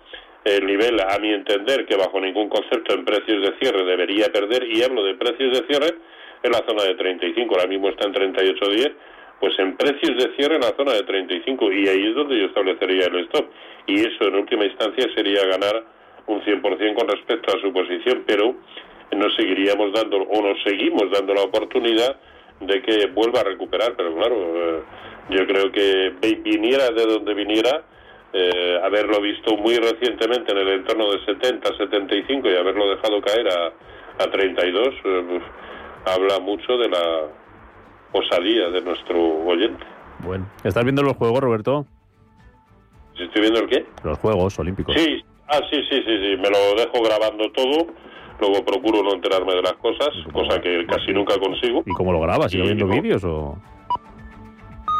El 0.44 0.66
nivel, 0.66 1.00
a 1.00 1.18
mi 1.18 1.32
entender, 1.32 1.84
que 1.84 1.96
bajo 1.96 2.20
ningún 2.20 2.48
concepto 2.48 2.94
en 2.94 3.04
precios 3.04 3.42
de 3.42 3.58
cierre 3.58 3.84
debería 3.84 4.32
perder, 4.32 4.64
y 4.64 4.82
hablo 4.82 5.02
de 5.02 5.14
precios 5.14 5.52
de 5.52 5.66
cierre, 5.66 5.98
en 6.42 6.52
la 6.52 6.64
zona 6.66 6.84
de 6.84 6.94
35, 6.94 7.54
ahora 7.54 7.66
mismo 7.66 7.88
está 7.88 8.06
en 8.06 8.14
38.10, 8.14 8.92
pues 9.40 9.58
en 9.58 9.76
precios 9.76 10.16
de 10.16 10.36
cierre 10.36 10.54
en 10.54 10.62
la 10.62 10.74
zona 10.76 10.92
de 10.92 11.02
35, 11.02 11.72
y 11.72 11.88
ahí 11.88 12.06
es 12.08 12.14
donde 12.14 12.38
yo 12.38 12.46
establecería 12.46 13.06
el 13.06 13.24
stop. 13.26 13.50
Y 13.86 14.00
eso 14.00 14.28
en 14.28 14.36
última 14.36 14.64
instancia 14.64 15.06
sería 15.14 15.44
ganar 15.46 15.84
un 16.26 16.40
100% 16.42 16.94
con 16.94 17.08
respecto 17.08 17.56
a 17.56 17.60
su 17.60 17.72
posición, 17.72 18.22
pero 18.26 18.54
nos 19.16 19.34
seguiríamos 19.36 19.92
dando 19.92 20.18
o 20.18 20.42
nos 20.42 20.62
seguimos 20.62 21.10
dando 21.12 21.34
la 21.34 21.42
oportunidad 21.42 22.16
de 22.60 22.82
que 22.82 23.06
vuelva 23.06 23.40
a 23.40 23.44
recuperar, 23.44 23.94
pero 23.96 24.14
claro, 24.14 24.36
eh, 24.36 24.82
yo 25.30 25.46
creo 25.46 25.70
que 25.70 26.14
viniera 26.42 26.90
de 26.90 27.06
donde 27.06 27.34
viniera, 27.34 27.82
eh, 28.32 28.80
haberlo 28.82 29.20
visto 29.20 29.56
muy 29.56 29.76
recientemente 29.76 30.52
en 30.52 30.58
el 30.58 30.68
entorno 30.68 31.12
de 31.12 31.24
70, 31.24 31.76
75 31.76 32.48
y 32.48 32.56
haberlo 32.56 32.90
dejado 32.90 33.20
caer 33.22 33.48
a, 33.48 34.24
a 34.24 34.30
32, 34.30 34.88
eh, 35.04 35.40
habla 36.04 36.38
mucho 36.40 36.76
de 36.76 36.88
la 36.88 37.26
osadía 38.12 38.70
de 38.70 38.80
nuestro 38.80 39.18
oyente. 39.46 39.84
Bueno, 40.20 40.48
¿estás 40.64 40.82
viendo 40.84 41.02
los 41.02 41.16
juegos, 41.16 41.40
Roberto? 41.40 41.86
¿Si 43.16 43.24
estoy 43.24 43.42
viendo 43.42 43.60
el 43.60 43.68
qué? 43.68 43.84
Los 44.04 44.18
Juegos 44.18 44.58
Olímpicos. 44.58 44.94
Sí, 44.96 45.24
ah, 45.48 45.60
sí, 45.70 45.80
sí, 45.90 46.02
sí, 46.06 46.18
sí, 46.22 46.36
me 46.36 46.50
lo 46.50 46.74
dejo 46.76 47.02
grabando 47.02 47.50
todo, 47.52 47.86
luego 48.40 48.64
procuro 48.64 49.02
no 49.02 49.14
enterarme 49.14 49.54
de 49.54 49.62
las 49.62 49.74
cosas, 49.74 50.10
cosa 50.32 50.60
que 50.60 50.86
casi 50.86 51.12
nunca 51.12 51.38
consigo. 51.38 51.82
¿Y 51.86 51.92
cómo 51.92 52.12
lo 52.12 52.20
grabas? 52.20 52.50
¿Sigues 52.50 52.70
Y 52.70 52.74
viendo 52.74 52.86
vídeos 53.02 53.24
o...? 53.24 53.58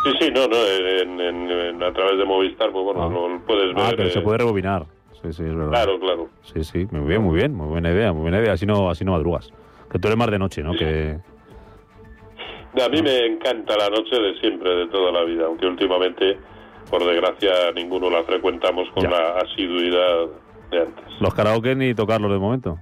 Sí, 0.05 0.12
sí, 0.20 0.31
no, 0.33 0.46
no, 0.46 0.57
en, 0.57 1.20
en- 1.20 1.51
en- 1.51 1.83
a 1.83 1.92
través 1.92 2.16
de 2.18 2.24
Movistar, 2.24 2.70
pues 2.70 2.85
bueno, 2.85 3.11
lo 3.11 3.40
puedes 3.46 3.74
ver. 3.74 3.85
Ah, 3.85 3.90
que 3.96 4.11
se 4.11 4.20
eh, 4.20 4.22
puede 4.22 4.38
rebobinar. 4.38 4.87
Sí, 5.20 5.33
sí, 5.33 5.42
es 5.42 5.55
verdad. 5.55 5.70
Claro, 5.70 5.98
claro. 5.98 6.29
Sí, 6.42 6.62
sí, 6.62 6.87
muy 6.92 7.09
bien, 7.09 7.22
muy 7.22 7.35
bien, 7.37 7.53
muy 7.55 7.66
buena 7.66 7.90
idea, 7.90 8.12
muy 8.12 8.22
buena 8.22 8.38
idea. 8.40 8.53
Así 8.53 8.64
no, 8.64 8.88
así 8.90 9.05
no 9.05 9.12
madrugas. 9.12 9.53
Que 9.90 9.98
tú 9.98 10.07
eres 10.09 10.16
más 10.16 10.31
de 10.31 10.38
noche, 10.38 10.62
¿no? 10.62 10.72
Que... 10.74 11.18
A 12.81 12.88
mí 12.88 13.03
me 13.03 13.27
encanta 13.27 13.77
la 13.77 13.88
noche 13.90 14.14
de 14.14 14.38
siempre, 14.40 14.70
de 14.70 14.87
toda 14.88 15.11
la 15.11 15.24
vida, 15.24 15.46
aunque 15.46 15.66
últimamente, 15.66 16.38
por 16.88 17.05
desgracia, 17.05 17.72
ninguno 17.74 18.09
la 18.09 18.22
frecuentamos 18.22 18.88
con 18.94 19.11
la 19.11 19.38
asiduidad 19.38 20.27
de 20.70 20.81
antes. 20.83 21.05
Los 21.20 21.35
karaoke 21.35 21.74
ni 21.74 21.94
tocarlos 21.94 22.31
de 22.31 22.38
momento. 22.38 22.79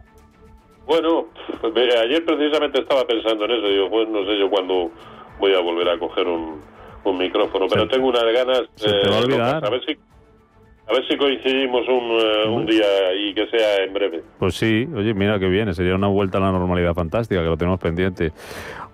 Bueno, 0.87 1.27
pues, 1.61 1.75
ayer 1.97 2.25
precisamente 2.25 2.81
estaba 2.81 3.05
pensando 3.05 3.45
en 3.45 3.51
eso, 3.51 3.69
digo, 3.69 3.91
pues 3.91 4.09
no 4.09 4.25
sé 4.25 4.39
yo 4.39 4.49
cuándo 4.49 4.91
voy 5.39 5.55
a 5.55 5.61
volver 5.61 5.89
a 5.89 5.99
coger 5.99 6.27
un, 6.29 6.63
un 7.05 7.19
micrófono, 7.19 7.67
pero 7.69 7.89
tengo 7.89 8.09
unas 8.09 8.25
ganas. 8.25 8.63
se 8.77 8.89
te 8.89 9.09
va 9.09 9.17
a 9.17 9.21
eh, 9.21 9.25
olvidar. 9.25 9.65
a 9.65 9.71
ver 9.71 9.85
si 9.85 9.97
a 10.89 10.93
ver 10.93 11.05
si 11.09 11.17
coincidimos 11.17 11.83
un, 11.89 12.11
eh, 12.13 12.49
un 12.49 12.65
día 12.65 12.87
y 13.19 13.35
que 13.35 13.49
sea 13.49 13.83
en 13.83 13.93
breve. 13.93 14.23
Pues 14.39 14.55
sí, 14.55 14.87
oye, 14.95 15.15
mira 15.15 15.39
que 15.41 15.49
viene, 15.49 15.75
sería 15.75 15.97
una 15.97 16.07
vuelta 16.07 16.39
a 16.39 16.41
la 16.41 16.53
normalidad 16.53 16.95
fantástica, 16.95 17.41
que 17.41 17.49
lo 17.49 17.57
tenemos 17.57 17.81
pendiente. 17.81 18.33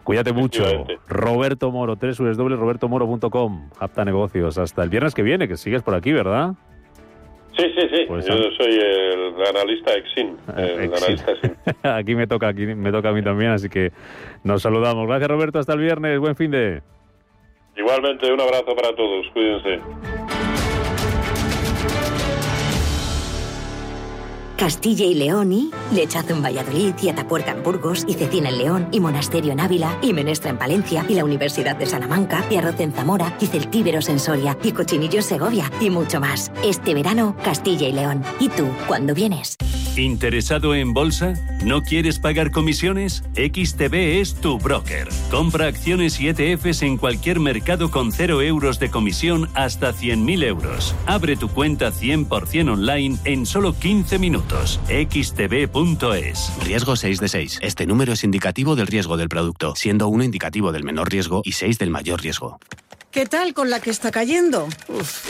Cuídate 0.03 0.33
mucho. 0.33 0.65
Roberto 1.07 1.71
Moro, 1.71 1.97
www.robertomoro.com, 1.97 3.71
Apta 3.79 4.05
Negocios. 4.05 4.59
Hasta 4.59 4.83
el 4.83 4.89
viernes 4.89 5.15
que 5.15 5.23
viene, 5.23 5.47
que 5.47 5.57
sigues 5.57 5.83
por 5.83 5.95
aquí, 5.95 6.13
¿verdad? 6.13 6.55
Sí, 7.57 7.65
sí, 7.77 7.89
sí. 7.91 8.05
Pues, 8.09 8.27
yo 8.27 8.35
ah. 8.35 8.51
soy 8.57 8.75
el 8.75 9.35
analista 9.47 9.93
Exin. 9.95 10.37
El 10.57 10.81
Exin. 10.81 10.95
analista 10.95 11.33
Exin. 11.33 11.57
aquí 11.83 12.15
me 12.15 12.27
toca, 12.27 12.49
aquí 12.49 12.67
me 12.67 12.91
toca 12.91 13.11
a 13.11 13.13
mí 13.13 13.23
también, 13.23 13.51
así 13.51 13.69
que 13.69 13.93
nos 14.45 14.63
saludamos. 14.63 15.07
Gracias, 15.07 15.31
Roberto. 15.31 15.59
Hasta 15.59 15.75
el 15.75 15.81
viernes. 15.81 16.19
Buen 16.19 16.37
fin 16.37 16.51
de. 16.51 16.83
Igualmente, 17.77 18.33
un 18.33 18.41
abrazo 18.41 18.75
para 18.75 18.95
todos. 18.95 19.27
Cuídense. 19.33 19.81
Castilla 24.57 25.05
y 25.07 25.15
León 25.15 25.53
y 25.53 25.71
Lechazo 25.93 26.35
en 26.35 26.43
Valladolid 26.43 26.95
y 27.03 27.09
Atapuerca 27.09 27.53
en 27.53 27.63
Burgos 27.63 28.05
y 28.07 28.15
Cecina 28.15 28.49
en 28.49 28.59
León 28.59 28.89
y 28.93 29.01
Monasterio 29.01 29.53
en 29.53 29.61
Ávila 29.61 29.99
y 30.03 30.13
Menestra 30.13 30.51
en 30.51 30.59
Palencia 30.59 31.05
y 31.09 31.15
la 31.15 31.25
Universidad 31.25 31.77
de 31.77 31.87
Salamanca 31.87 32.45
y 32.51 32.57
Arroz 32.57 32.79
en 32.81 32.93
Zamora 32.93 33.37
y 33.41 33.47
Celtíberos 33.47 34.09
en 34.09 34.19
Soria 34.19 34.57
y 34.63 34.73
Cochinillo 34.73 35.19
en 35.19 35.23
Segovia 35.25 35.71
y 35.81 35.91
mucho 35.91 36.21
más. 36.21 36.53
Este 36.65 36.95
verano, 36.95 37.37
Castilla 37.45 37.89
y 37.89 37.93
León. 37.93 38.23
¿Y 38.41 38.49
tú, 38.49 38.67
cuándo 38.87 39.15
vienes? 39.15 39.57
¿Interesado 39.97 40.75
en 40.75 40.95
bolsa? 40.95 41.35
¿No 41.65 41.83
quieres 41.83 42.19
pagar 42.19 42.51
comisiones? 42.51 43.25
XTB 43.35 44.21
es 44.21 44.35
tu 44.35 44.59
broker. 44.59 45.09
Compra 45.31 45.67
acciones 45.67 46.19
y 46.19 46.29
ETFs 46.29 46.83
en 46.83 46.97
cualquier 46.97 47.41
mercado 47.41 47.91
con 47.91 48.11
0 48.11 48.41
euros 48.41 48.79
de 48.79 48.91
comisión 48.91 49.51
hasta 49.55 49.93
100.000 49.93 50.45
euros. 50.45 50.95
Abre 51.07 51.37
tu 51.37 51.49
cuenta 51.49 51.93
100% 51.93 52.73
online 52.73 53.19
en 53.25 53.45
solo 53.45 53.75
15 53.79 54.19
minutos. 54.19 54.52
xtb.es. 54.89 56.53
Riesgo 56.65 56.97
6 56.97 57.21
de 57.21 57.29
6. 57.29 57.59
Este 57.63 57.87
número 57.87 58.13
es 58.13 58.25
indicativo 58.25 58.77
del 58.77 58.87
riesgo 58.87 59.17
del 59.17 59.29
producto, 59.29 59.75
siendo 59.77 60.09
1 60.09 60.25
indicativo 60.25 60.73
del 60.73 60.85
menor 60.85 61.11
riesgo 61.11 61.43
y 61.45 61.53
6 61.53 61.79
del 61.79 61.91
mayor 61.91 62.21
riesgo. 62.23 62.59
¿Qué 63.13 63.27
tal 63.27 63.53
con 63.53 63.69
la 63.69 63.79
que 63.79 63.91
está 63.91 64.11
cayendo? 64.11 64.71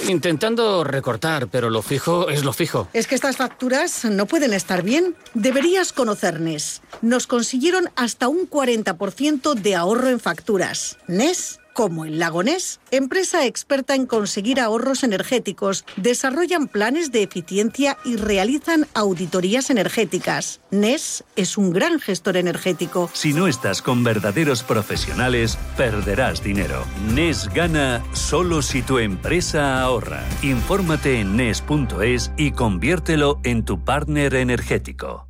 Intentando 0.09 0.85
recortar, 0.85 1.49
pero 1.49 1.69
lo 1.69 1.83
fijo 1.83 2.29
es 2.29 2.45
lo 2.45 2.53
fijo. 2.53 2.87
Es 2.93 3.09
que 3.09 3.17
estas 3.17 3.37
facturas 3.37 4.05
no 4.05 4.27
pueden 4.27 4.53
estar 4.53 4.85
bien. 4.85 5.17
Deberías 5.35 5.93
conocer 5.93 6.39
NES. 6.39 6.81
Nos 7.01 7.27
consiguieron 7.27 7.91
hasta 7.97 8.29
un 8.29 8.49
40% 8.49 9.55
de 9.55 9.75
ahorro 9.75 10.11
en 10.11 10.21
facturas. 10.21 10.97
NES, 11.09 11.59
como 11.73 12.05
el 12.05 12.19
lago 12.19 12.43
NES, 12.43 12.81
empresa 12.91 13.47
experta 13.47 13.95
en 13.95 14.07
conseguir 14.07 14.61
ahorros 14.61 15.03
energéticos, 15.03 15.85
desarrollan 15.97 16.69
planes 16.69 17.13
de 17.13 17.23
eficiencia 17.23 17.97
y 18.05 18.17
realizan 18.17 18.87
auditorías 18.95 19.71
energéticas. 19.71 20.61
NES 20.71 21.25
es 21.37 21.59
un 21.59 21.73
gran 21.73 22.01
gestor 22.01 22.37
energético. 22.37 23.11
Si 23.13 23.33
no 23.33 23.47
estás 23.47 23.83
con 23.83 24.05
verdaderos 24.05 24.63
profesionales, 24.63 25.59
perderás 25.77 26.43
dinero. 26.43 26.85
NES 27.15 27.49
gana 27.53 28.03
solo 28.13 28.63
si 28.63 28.83
tu 28.83 28.99
empresa 28.99 29.83
ahorra. 29.83 30.25
Infórmate 30.43 31.21
en 31.21 31.37
NES.es 31.37 32.33
y 32.37 32.53
conviértelo 32.53 33.41
en 33.45 33.65
tu 33.65 33.85
partner 33.85 34.35
energético. 34.35 35.29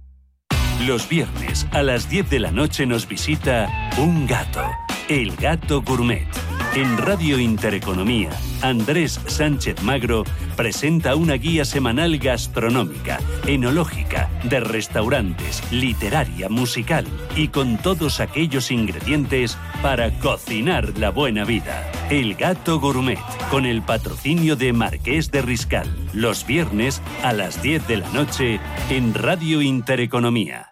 Los 0.87 1.09
viernes 1.09 1.67
a 1.71 1.83
las 1.83 2.09
10 2.09 2.29
de 2.29 2.41
la 2.41 2.51
noche 2.51 2.87
nos 2.87 3.07
visita 3.07 3.69
un 3.99 4.27
gato, 4.27 4.65
el 5.09 5.35
gato 5.37 5.83
gourmet. 5.83 6.27
En 6.75 6.97
Radio 6.97 7.39
Intereconomía, 7.39 8.31
Andrés 8.63 9.21
Sánchez 9.27 9.83
Magro 9.83 10.25
presenta 10.57 11.15
una 11.17 11.35
guía 11.35 11.67
semanal 11.67 12.19
gastronómica, 12.19 13.19
enológica, 13.47 14.31
de 14.45 14.61
restaurantes, 14.61 15.63
literaria, 15.71 16.49
musical 16.49 17.07
y 17.37 17.49
con 17.49 17.77
todos 17.77 18.21
aquellos 18.21 18.71
ingredientes 18.71 19.59
para 19.83 20.11
cocinar 20.19 20.99
la 20.99 21.11
buena 21.11 21.45
vida. 21.45 21.91
El 22.09 22.35
Gato 22.35 22.81
Gourmet, 22.81 23.19
con 23.51 23.67
el 23.67 23.83
patrocinio 23.83 24.57
de 24.57 24.73
Marqués 24.73 25.31
de 25.31 25.43
Riscal, 25.43 25.89
los 26.15 26.47
viernes 26.47 27.03
a 27.23 27.35
las 27.35 27.63
10 27.63 27.87
de 27.87 27.97
la 27.99 28.09
noche 28.11 28.61
en 28.89 29.13
Radio 29.13 29.61
Intereconomía. 29.61 30.72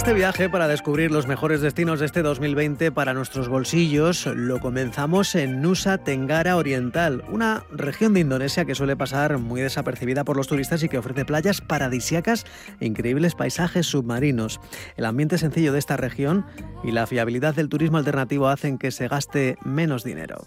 Este 0.00 0.14
viaje 0.14 0.48
para 0.48 0.66
descubrir 0.66 1.10
los 1.10 1.26
mejores 1.26 1.60
destinos 1.60 2.00
de 2.00 2.06
este 2.06 2.22
2020 2.22 2.90
para 2.90 3.12
nuestros 3.12 3.50
bolsillos 3.50 4.24
lo 4.24 4.58
comenzamos 4.58 5.34
en 5.34 5.60
Nusa 5.60 5.98
Tenggara 5.98 6.56
Oriental, 6.56 7.22
una 7.28 7.64
región 7.70 8.14
de 8.14 8.20
Indonesia 8.20 8.64
que 8.64 8.74
suele 8.74 8.96
pasar 8.96 9.36
muy 9.36 9.60
desapercibida 9.60 10.24
por 10.24 10.38
los 10.38 10.48
turistas 10.48 10.82
y 10.82 10.88
que 10.88 10.96
ofrece 10.96 11.26
playas 11.26 11.60
paradisíacas 11.60 12.46
e 12.80 12.86
increíbles 12.86 13.34
paisajes 13.34 13.88
submarinos. 13.88 14.58
El 14.96 15.04
ambiente 15.04 15.36
sencillo 15.36 15.74
de 15.74 15.78
esta 15.80 15.98
región 15.98 16.46
y 16.82 16.92
la 16.92 17.06
fiabilidad 17.06 17.54
del 17.54 17.68
turismo 17.68 17.98
alternativo 17.98 18.48
hacen 18.48 18.78
que 18.78 18.92
se 18.92 19.06
gaste 19.06 19.58
menos 19.66 20.02
dinero. 20.02 20.46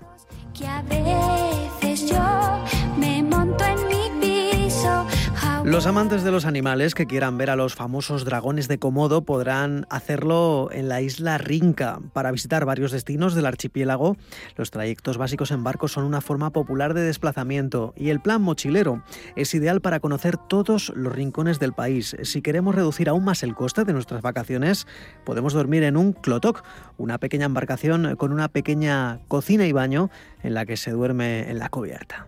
Los 5.63 5.88
amantes 5.88 6.26
de 6.26 6.32
los 6.32 6.43
animales 6.43 6.93
que 6.93 7.06
quieran 7.06 7.38
ver 7.38 7.49
a 7.49 7.56
los 7.56 7.73
famosos 7.73 8.26
dragones 8.26 8.67
de 8.67 8.80
Komodo 8.80 9.23
podrán 9.23 9.88
hacerlo 9.89 10.67
en 10.73 10.89
la 10.89 10.99
isla 10.99 11.38
Rinca. 11.38 11.99
Para 12.12 12.34
visitar 12.34 12.65
varios 12.65 12.91
destinos 12.91 13.34
del 13.34 13.45
archipiélago, 13.45 14.17
los 14.58 14.71
trayectos 14.71 15.17
básicos 15.17 15.52
en 15.52 15.63
barco 15.63 15.88
son 15.88 16.04
una 16.04 16.19
forma 16.19 16.49
popular 16.49 16.93
de 16.93 17.04
desplazamiento 17.04 17.93
y 17.95 18.10
el 18.10 18.19
plan 18.19 18.41
mochilero 18.41 19.04
es 19.38 19.54
ideal 19.56 19.80
para 19.80 20.02
conocer 20.02 20.36
todos 20.36 20.91
los 20.97 21.13
rincones 21.13 21.60
del 21.60 21.71
país. 21.71 22.17
Si 22.23 22.41
queremos 22.41 22.76
reducir 22.76 23.08
aún 23.08 23.23
más 23.23 23.41
el 23.41 23.56
coste 23.56 23.86
de 23.86 23.93
nuestras 23.93 24.21
vacaciones, 24.21 24.86
podemos 25.23 25.54
dormir 25.54 25.84
en 25.84 25.95
un 25.95 26.12
clotok, 26.12 26.62
una 26.97 27.19
pequeña 27.19 27.45
embarcación 27.45 28.17
con 28.17 28.34
una 28.34 28.49
pequeña 28.49 29.21
cocina 29.30 29.65
y 29.65 29.71
baño 29.71 30.10
en 30.43 30.56
la 30.56 30.65
que 30.65 30.76
se 30.76 30.91
duerme 30.91 31.49
en 31.49 31.58
la 31.58 31.69
cubierta. 31.69 32.28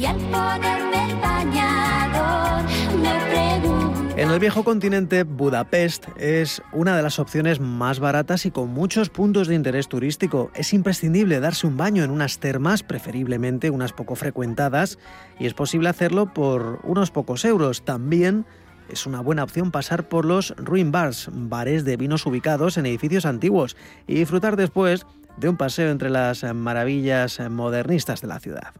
Y 0.00 0.06
al 0.06 0.16
ponerme 0.16 1.10
el 1.10 1.16
bañador 1.16 2.62
me 3.02 3.20
pregunto. 3.28 4.16
En 4.16 4.30
el 4.30 4.38
viejo 4.38 4.64
continente, 4.64 5.24
Budapest 5.24 6.06
es 6.16 6.62
una 6.72 6.96
de 6.96 7.02
las 7.02 7.18
opciones 7.18 7.60
más 7.60 8.00
baratas 8.00 8.46
y 8.46 8.50
con 8.50 8.70
muchos 8.70 9.10
puntos 9.10 9.46
de 9.46 9.56
interés 9.56 9.88
turístico. 9.88 10.50
Es 10.54 10.72
imprescindible 10.72 11.38
darse 11.38 11.66
un 11.66 11.76
baño 11.76 12.02
en 12.02 12.10
unas 12.10 12.38
termas, 12.38 12.82
preferiblemente 12.82 13.68
unas 13.68 13.92
poco 13.92 14.14
frecuentadas, 14.16 14.98
y 15.38 15.44
es 15.44 15.52
posible 15.52 15.90
hacerlo 15.90 16.32
por 16.32 16.80
unos 16.84 17.10
pocos 17.10 17.44
euros. 17.44 17.84
También 17.84 18.46
es 18.88 19.04
una 19.04 19.20
buena 19.20 19.44
opción 19.44 19.70
pasar 19.70 20.08
por 20.08 20.24
los 20.24 20.54
Ruin 20.56 20.92
Bars, 20.92 21.28
bares 21.30 21.84
de 21.84 21.98
vinos 21.98 22.24
ubicados 22.24 22.78
en 22.78 22.86
edificios 22.86 23.26
antiguos, 23.26 23.76
y 24.06 24.14
disfrutar 24.14 24.56
después 24.56 25.04
de 25.36 25.50
un 25.50 25.58
paseo 25.58 25.90
entre 25.90 26.08
las 26.08 26.42
maravillas 26.54 27.38
modernistas 27.50 28.22
de 28.22 28.28
la 28.28 28.40
ciudad. 28.40 28.72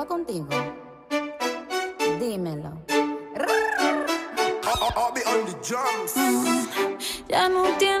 Pasa 0.00 0.06
contigo? 0.06 0.48
Dímelo. 2.18 2.72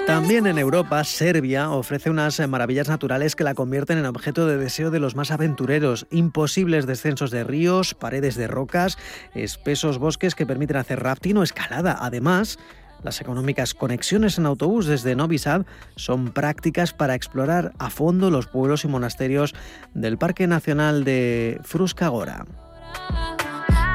También 0.06 0.46
en 0.46 0.58
Europa, 0.58 1.04
Serbia 1.04 1.70
ofrece 1.70 2.10
unas 2.10 2.40
maravillas 2.48 2.88
naturales 2.88 3.36
que 3.36 3.44
la 3.44 3.54
convierten 3.54 3.98
en 3.98 4.06
objeto 4.06 4.46
de 4.46 4.56
deseo 4.56 4.90
de 4.90 4.98
los 4.98 5.14
más 5.14 5.30
aventureros. 5.30 6.06
Imposibles 6.10 6.86
descensos 6.86 7.30
de 7.30 7.44
ríos, 7.44 7.94
paredes 7.94 8.34
de 8.36 8.48
rocas, 8.48 8.98
espesos 9.34 9.98
bosques 9.98 10.34
que 10.34 10.46
permiten 10.46 10.76
hacer 10.76 11.00
rafting 11.00 11.36
o 11.36 11.42
escalada. 11.42 11.98
Además, 12.00 12.58
las 13.02 13.20
económicas 13.20 13.74
conexiones 13.74 14.38
en 14.38 14.46
autobús 14.46 14.86
desde 14.86 15.16
Novi 15.16 15.38
Sad 15.38 15.62
son 15.96 16.32
prácticas 16.32 16.92
para 16.92 17.14
explorar 17.14 17.72
a 17.78 17.90
fondo 17.90 18.30
los 18.30 18.46
pueblos 18.46 18.84
y 18.84 18.88
monasterios 18.88 19.54
del 19.94 20.18
Parque 20.18 20.46
Nacional 20.46 21.04
de 21.04 21.60
Fruska 21.64 22.08
Gora. 22.08 22.44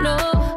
no, 0.03 0.55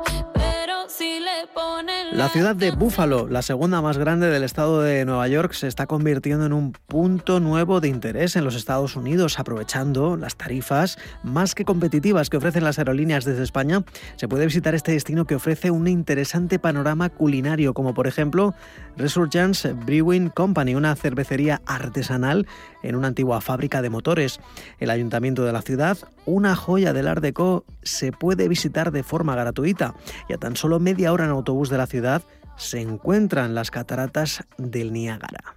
La 2.12 2.28
ciudad 2.30 2.56
de 2.56 2.70
Buffalo, 2.70 3.28
la 3.28 3.42
segunda 3.42 3.80
más 3.80 3.98
grande 3.98 4.28
del 4.28 4.42
estado 4.42 4.82
de 4.82 5.04
Nueva 5.04 5.28
York, 5.28 5.52
se 5.52 5.68
está 5.68 5.86
convirtiendo 5.86 6.46
en 6.46 6.52
un 6.52 6.72
punto 6.72 7.38
nuevo 7.38 7.80
de 7.80 7.88
interés 7.88 8.34
en 8.34 8.44
los 8.44 8.54
Estados 8.54 8.96
Unidos, 8.96 9.38
aprovechando 9.38 10.16
las 10.16 10.36
tarifas 10.36 10.98
más 11.22 11.54
que 11.54 11.64
competitivas 11.64 12.28
que 12.28 12.38
ofrecen 12.38 12.64
las 12.64 12.78
aerolíneas 12.78 13.24
desde 13.24 13.44
España. 13.44 13.84
Se 14.16 14.26
puede 14.26 14.46
visitar 14.46 14.74
este 14.74 14.92
destino 14.92 15.26
que 15.26 15.36
ofrece 15.36 15.70
un 15.70 15.86
interesante 15.86 16.58
panorama 16.58 17.08
culinario, 17.08 17.72
como 17.72 17.94
por 17.94 18.06
ejemplo 18.06 18.54
Resurgence 18.96 19.72
Brewing 19.72 20.30
Company, 20.30 20.74
una 20.74 20.96
cervecería 20.96 21.62
artesanal 21.66 22.46
en 22.82 22.96
una 22.96 23.08
antigua 23.08 23.40
fábrica 23.40 23.82
de 23.82 23.90
motores. 23.90 24.40
El 24.80 24.90
ayuntamiento 24.90 25.44
de 25.44 25.52
la 25.52 25.62
ciudad, 25.62 25.98
una 26.26 26.56
joya 26.56 26.92
del 26.92 27.06
Art 27.06 27.22
Deco, 27.22 27.64
se 27.82 28.12
puede 28.12 28.48
visitar 28.48 28.92
de 28.92 29.02
forma 29.02 29.34
gratuita 29.34 29.94
y 30.28 30.32
a 30.32 30.38
tan 30.38 30.56
solo 30.56 30.80
media 30.80 31.12
hora 31.12 31.27
en 31.28 31.36
autobús 31.36 31.70
de 31.70 31.78
la 31.78 31.86
ciudad 31.86 32.22
se 32.56 32.80
encuentran 32.80 33.54
las 33.54 33.70
cataratas 33.70 34.44
del 34.56 34.92
Niágara. 34.92 35.54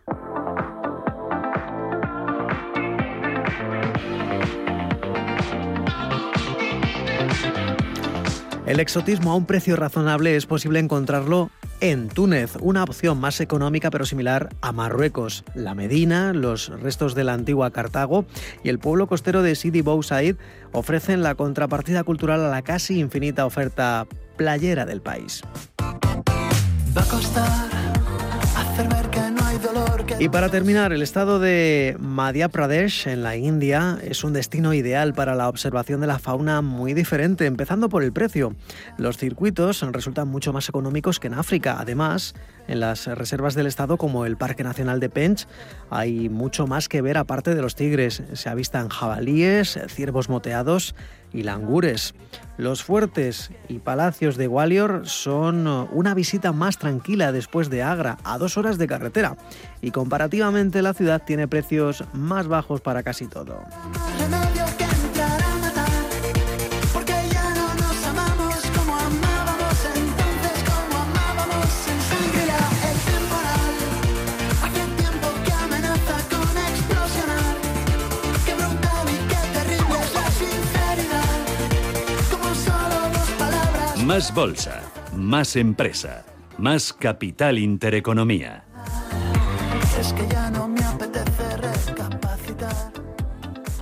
El 8.65 8.79
exotismo 8.79 9.31
a 9.31 9.35
un 9.35 9.45
precio 9.45 9.75
razonable 9.75 10.35
es 10.35 10.45
posible 10.45 10.79
encontrarlo 10.79 11.49
en 11.81 12.07
Túnez, 12.07 12.55
una 12.61 12.83
opción 12.83 13.19
más 13.19 13.41
económica 13.41 13.89
pero 13.89 14.05
similar 14.05 14.49
a 14.61 14.71
Marruecos. 14.71 15.43
La 15.55 15.75
Medina, 15.75 16.31
los 16.31 16.69
restos 16.69 17.15
de 17.15 17.23
la 17.23 17.33
antigua 17.33 17.71
Cartago 17.71 18.25
y 18.63 18.69
el 18.69 18.79
pueblo 18.79 19.07
costero 19.07 19.41
de 19.41 19.55
Sidi 19.55 19.81
Bou 19.81 20.01
Said 20.03 20.37
ofrecen 20.71 21.23
la 21.23 21.35
contrapartida 21.35 22.03
cultural 22.03 22.45
a 22.45 22.49
la 22.49 22.61
casi 22.61 22.99
infinita 22.99 23.45
oferta 23.45 24.07
playera 24.37 24.85
del 24.85 25.01
país. 25.01 25.41
Y 30.21 30.29
para 30.29 30.49
terminar, 30.49 30.93
el 30.93 31.01
estado 31.01 31.39
de 31.39 31.97
Madhya 31.99 32.47
Pradesh, 32.47 33.07
en 33.07 33.23
la 33.23 33.37
India, 33.37 33.97
es 34.03 34.23
un 34.23 34.33
destino 34.33 34.71
ideal 34.71 35.15
para 35.15 35.33
la 35.33 35.49
observación 35.49 35.99
de 35.99 36.05
la 36.05 36.19
fauna 36.19 36.61
muy 36.61 36.93
diferente, 36.93 37.47
empezando 37.47 37.89
por 37.89 38.03
el 38.03 38.13
precio. 38.13 38.55
Los 38.99 39.17
circuitos 39.17 39.81
resultan 39.81 40.27
mucho 40.27 40.53
más 40.53 40.69
económicos 40.69 41.19
que 41.19 41.25
en 41.25 41.33
África. 41.33 41.77
Además, 41.79 42.35
en 42.67 42.81
las 42.81 43.07
reservas 43.07 43.55
del 43.55 43.65
estado, 43.65 43.97
como 43.97 44.27
el 44.27 44.37
Parque 44.37 44.63
Nacional 44.63 44.99
de 44.99 45.09
Pench, 45.09 45.47
hay 45.89 46.29
mucho 46.29 46.67
más 46.67 46.87
que 46.87 47.01
ver 47.01 47.17
aparte 47.17 47.55
de 47.55 47.61
los 47.63 47.73
tigres. 47.73 48.21
Se 48.33 48.47
avistan 48.47 48.89
jabalíes, 48.89 49.79
ciervos 49.87 50.29
moteados 50.29 50.93
y 51.33 51.41
langures. 51.41 52.13
Los 52.61 52.83
fuertes 52.83 53.49
y 53.69 53.79
palacios 53.79 54.37
de 54.37 54.45
Gwalior 54.45 55.07
son 55.09 55.65
una 55.65 56.13
visita 56.13 56.51
más 56.51 56.77
tranquila 56.77 57.31
después 57.31 57.71
de 57.71 57.81
Agra, 57.81 58.19
a 58.23 58.37
dos 58.37 58.55
horas 58.55 58.77
de 58.77 58.85
carretera. 58.85 59.35
Y 59.81 59.89
comparativamente 59.89 60.83
la 60.83 60.93
ciudad 60.93 61.23
tiene 61.25 61.47
precios 61.47 62.03
más 62.13 62.47
bajos 62.47 62.79
para 62.79 63.01
casi 63.01 63.25
todo. 63.25 63.63
Más 84.11 84.35
bolsa, 84.35 84.81
más 85.15 85.55
empresa, 85.55 86.25
más 86.57 86.91
capital 86.91 87.57
intereconomía. 87.57 88.65
Es 89.97 90.11
que 90.11 90.27
ya 90.27 90.51
no 90.51 90.67
me 90.67 90.83
apetece 90.83 91.55
recapacitar. 91.55 92.91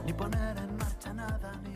Ni 0.06 0.14
poner 0.14 0.56
en 0.56 0.78
marcha 0.78 1.14
nada, 1.16 1.60
ni 1.64 1.74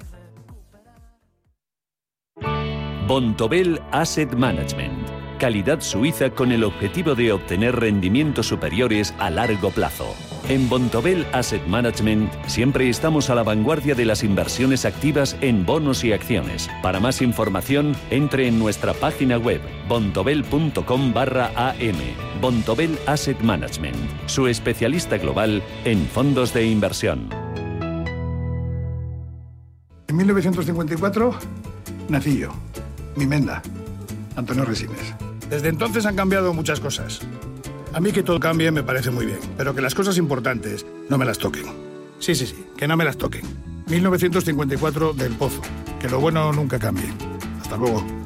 Bontobel 3.07 3.81
Asset 3.91 4.31
Management. 4.35 5.09
Calidad 5.39 5.81
suiza 5.81 6.29
con 6.29 6.51
el 6.51 6.63
objetivo 6.63 7.15
de 7.15 7.31
obtener 7.31 7.75
rendimientos 7.75 8.45
superiores 8.45 9.15
a 9.17 9.31
largo 9.31 9.71
plazo. 9.71 10.13
En 10.49 10.67
Bontobel 10.67 11.25
Asset 11.31 11.65
Management 11.67 12.29
siempre 12.47 12.89
estamos 12.89 13.29
a 13.29 13.35
la 13.35 13.43
vanguardia 13.43 13.95
de 13.95 14.03
las 14.03 14.23
inversiones 14.23 14.83
activas 14.83 15.37
en 15.39 15.65
bonos 15.65 16.03
y 16.03 16.11
acciones. 16.11 16.69
Para 16.81 16.99
más 16.99 17.21
información, 17.21 17.95
entre 18.09 18.47
en 18.47 18.59
nuestra 18.59 18.93
página 18.93 19.37
web 19.37 19.61
bontobel.com 19.87 21.13
barra 21.13 21.47
am. 21.55 21.95
Bontobel 22.41 22.99
Asset 23.07 23.39
Management, 23.39 23.95
su 24.25 24.47
especialista 24.47 25.17
global 25.17 25.63
en 25.85 26.05
fondos 26.07 26.53
de 26.53 26.65
inversión. 26.65 27.29
En 30.09 30.17
1954 30.17 31.35
nací 32.09 32.39
yo, 32.39 32.49
mi 33.15 33.25
menda, 33.25 33.61
Antonio 34.35 34.65
Resines. 34.65 35.15
Desde 35.49 35.69
entonces 35.69 36.05
han 36.05 36.17
cambiado 36.17 36.53
muchas 36.53 36.81
cosas. 36.81 37.21
A 37.93 37.99
mí 37.99 38.11
que 38.11 38.23
todo 38.23 38.39
cambie 38.39 38.71
me 38.71 38.81
parece 38.81 39.11
muy 39.11 39.27
bien, 39.27 39.39
pero 39.55 39.75
que 39.75 39.81
las 39.81 39.93
cosas 39.93 40.17
importantes 40.17 40.83
no 41.09 41.17
me 41.19 41.25
las 41.25 41.37
toquen. 41.37 41.65
Sí, 42.17 42.33
sí, 42.33 42.47
sí, 42.47 42.65
que 42.75 42.87
no 42.87 42.97
me 42.97 43.05
las 43.05 43.17
toquen. 43.17 43.43
1954 43.87 45.13
del 45.13 45.33
Pozo. 45.33 45.61
Que 45.99 46.09
lo 46.09 46.19
bueno 46.19 46.51
nunca 46.51 46.79
cambie. 46.79 47.05
Hasta 47.61 47.77
luego. 47.77 48.22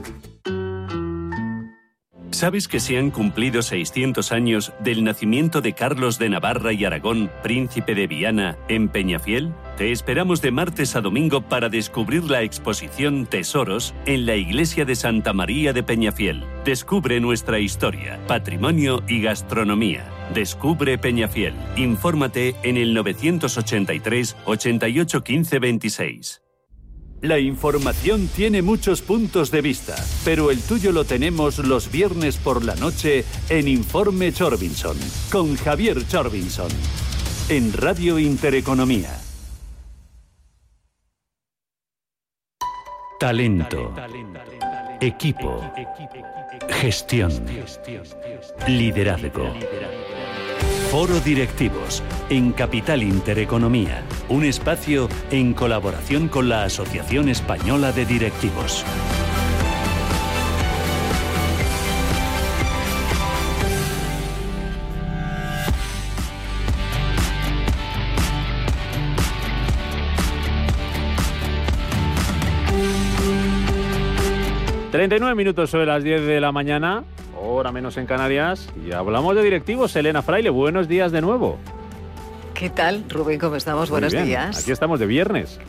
¿Sabes 2.31 2.67
que 2.67 2.79
se 2.79 2.97
han 2.97 3.09
cumplido 3.09 3.61
600 3.61 4.31
años 4.31 4.73
del 4.79 5.03
nacimiento 5.03 5.61
de 5.61 5.73
Carlos 5.73 6.19
de 6.19 6.29
Navarra 6.29 6.73
y 6.73 6.83
Aragón, 6.83 7.31
príncipe 7.41 7.95
de 7.95 8.05
Viana, 8.05 8.57
en 8.67 8.89
Peñafiel? 8.89 9.53
Te 9.77 9.91
esperamos 9.91 10.41
de 10.41 10.51
martes 10.51 10.95
a 10.95 11.01
domingo 11.01 11.41
para 11.41 11.69
descubrir 11.69 12.25
la 12.25 12.43
exposición 12.43 13.25
Tesoros 13.25 13.93
en 14.05 14.25
la 14.25 14.35
iglesia 14.35 14.85
de 14.85 14.95
Santa 14.95 15.33
María 15.33 15.71
de 15.71 15.83
Peñafiel. 15.83 16.43
Descubre 16.65 17.19
nuestra 17.19 17.59
historia, 17.59 18.19
patrimonio 18.27 19.03
y 19.07 19.21
gastronomía. 19.21 20.05
Descubre 20.33 20.97
Peñafiel. 20.97 21.53
Infórmate 21.75 22.55
en 22.63 22.77
el 22.77 22.93
983 22.93 24.35
88 24.45 25.23
15 25.23 25.59
26. 25.59 26.46
La 27.21 27.39
información 27.39 28.27
tiene 28.27 28.61
muchos 28.61 29.01
puntos 29.01 29.49
de 29.49 29.61
vista, 29.61 29.95
pero 30.23 30.51
el 30.51 30.61
tuyo 30.61 30.91
lo 30.91 31.03
tenemos 31.03 31.57
los 31.57 31.91
viernes 31.91 32.37
por 32.37 32.63
la 32.63 32.75
noche 32.75 33.25
en 33.49 33.67
Informe 33.67 34.31
Chorbinson, 34.31 34.95
con 35.31 35.55
Javier 35.55 36.07
Chorbinson, 36.07 36.69
en 37.49 37.73
Radio 37.73 38.19
Intereconomía. 38.19 39.19
Talento, 43.19 43.95
equipo, 45.01 45.73
gestión, 46.69 47.33
liderazgo. 48.67 49.55
Foro 50.91 51.19
Directivos 51.19 52.01
en 52.29 52.53
Capital 52.53 53.03
Intereconomía, 53.03 54.03
un 54.29 54.45
espacio 54.45 55.09
en 55.31 55.53
colaboración 55.53 56.29
con 56.29 56.47
la 56.47 56.63
Asociación 56.63 57.27
Española 57.27 57.91
de 57.91 58.05
Directivos. 58.05 58.85
Te 74.89 74.97
39 74.97 75.35
minutos 75.35 75.69
sobre 75.69 75.85
las 75.85 76.01
10 76.01 76.25
de 76.25 76.39
la 76.39 76.53
mañana, 76.53 77.03
hora 77.39 77.71
menos 77.71 77.97
en 77.97 78.05
Canarias, 78.05 78.69
y 78.85 78.91
hablamos 78.91 79.35
de 79.35 79.43
directivos. 79.43 79.95
Elena 79.95 80.21
Fraile, 80.21 80.49
buenos 80.49 80.87
días 80.87 81.11
de 81.11 81.21
nuevo. 81.21 81.57
¿Qué 82.53 82.69
tal, 82.69 83.05
Rubén? 83.09 83.39
¿Cómo 83.39 83.55
estamos? 83.55 83.89
Muy 83.89 83.95
Buenos 83.95 84.13
bien. 84.13 84.25
días. 84.25 84.59
Aquí 84.59 84.71
estamos 84.71 84.99
de 84.99 85.05
viernes. 85.05 85.59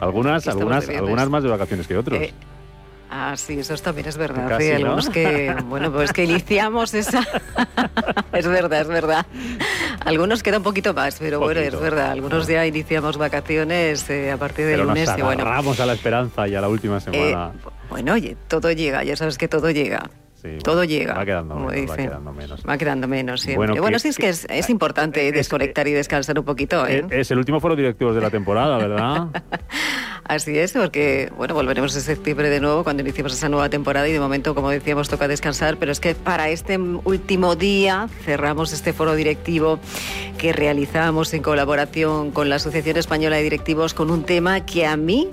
Algunas, 0.00 0.46
algunas, 0.46 0.86
viernes. 0.86 1.02
algunas 1.02 1.28
más 1.28 1.42
de 1.42 1.48
vacaciones 1.48 1.86
que 1.86 1.96
otros. 1.96 2.20
Eh, 2.20 2.32
Ah, 3.10 3.34
sí, 3.36 3.58
eso 3.58 3.74
también 3.76 4.06
es 4.06 4.18
verdad. 4.18 4.48
Casi, 4.48 4.64
sí, 4.64 4.70
¿no? 4.70 4.76
algunos 4.76 5.08
que, 5.08 5.54
bueno, 5.64 5.90
pues 5.90 6.12
que 6.12 6.24
iniciamos 6.24 6.92
esa. 6.92 7.26
es 8.32 8.46
verdad, 8.46 8.82
es 8.82 8.88
verdad. 8.88 9.26
Algunos 10.04 10.42
queda 10.42 10.58
un 10.58 10.62
poquito 10.62 10.92
más, 10.92 11.16
pero 11.18 11.40
bueno, 11.40 11.60
es 11.60 11.78
verdad. 11.80 12.10
Algunos 12.10 12.46
ya 12.46 12.66
iniciamos 12.66 13.16
vacaciones 13.16 14.08
eh, 14.10 14.30
a 14.30 14.36
partir 14.36 14.66
del 14.66 14.74
Pero 14.74 14.84
nos 14.84 14.94
lunes 14.94 15.10
y 15.16 15.22
bueno. 15.22 15.44
a 15.46 15.86
la 15.86 15.92
esperanza 15.94 16.48
y 16.48 16.54
a 16.54 16.60
la 16.60 16.68
última 16.68 17.00
semana. 17.00 17.52
Bueno, 17.88 18.12
oye, 18.12 18.36
todo 18.46 18.70
llega, 18.72 19.02
ya 19.04 19.16
sabes 19.16 19.38
que 19.38 19.48
todo 19.48 19.70
llega. 19.70 20.10
Sí, 20.56 20.58
todo 20.62 20.76
bueno, 20.76 20.88
llega. 20.90 21.14
Va 21.14 21.24
quedando 21.24 21.54
como 21.54 21.68
menos, 21.68 21.90
va 21.90 21.96
quedando 21.96 22.32
menos. 22.32 22.62
Va 22.68 22.78
quedando 22.78 23.08
menos 23.08 23.40
siempre. 23.40 23.56
Bueno, 23.56 23.80
Bueno, 23.82 23.96
que- 23.96 24.00
sí, 24.00 24.08
es 24.08 24.16
que 24.16 24.28
es, 24.28 24.46
es 24.50 24.70
importante 24.70 25.30
desconectar 25.32 25.86
y 25.88 25.92
descansar 25.92 26.38
un 26.38 26.44
poquito, 26.44 26.86
¿eh? 26.86 27.04
Eh, 27.10 27.20
Es 27.20 27.30
el 27.30 27.38
último 27.38 27.60
foro 27.60 27.76
directivos 27.76 28.14
de 28.14 28.20
la 28.20 28.30
temporada, 28.30 28.78
¿verdad? 28.78 29.28
Así 30.24 30.58
es, 30.58 30.72
porque 30.72 31.32
bueno, 31.38 31.54
volveremos 31.54 31.94
en 31.96 32.02
septiembre 32.02 32.50
de 32.50 32.60
nuevo 32.60 32.84
cuando 32.84 33.02
iniciemos 33.02 33.32
esa 33.32 33.48
nueva 33.48 33.70
temporada 33.70 34.06
y 34.08 34.12
de 34.12 34.20
momento, 34.20 34.54
como 34.54 34.68
decíamos, 34.68 35.08
toca 35.08 35.26
descansar, 35.26 35.78
pero 35.78 35.90
es 35.90 36.00
que 36.00 36.14
para 36.14 36.50
este 36.50 36.76
último 36.78 37.56
día 37.56 38.08
cerramos 38.24 38.74
este 38.74 38.92
foro 38.92 39.14
directivo 39.14 39.78
que 40.36 40.52
realizamos 40.52 41.32
en 41.32 41.42
colaboración 41.42 42.30
con 42.30 42.50
la 42.50 42.56
Asociación 42.56 42.98
Española 42.98 43.36
de 43.36 43.42
Directivos 43.42 43.94
con 43.94 44.10
un 44.10 44.24
tema 44.24 44.66
que 44.66 44.84
a 44.86 44.96
mí 44.98 45.28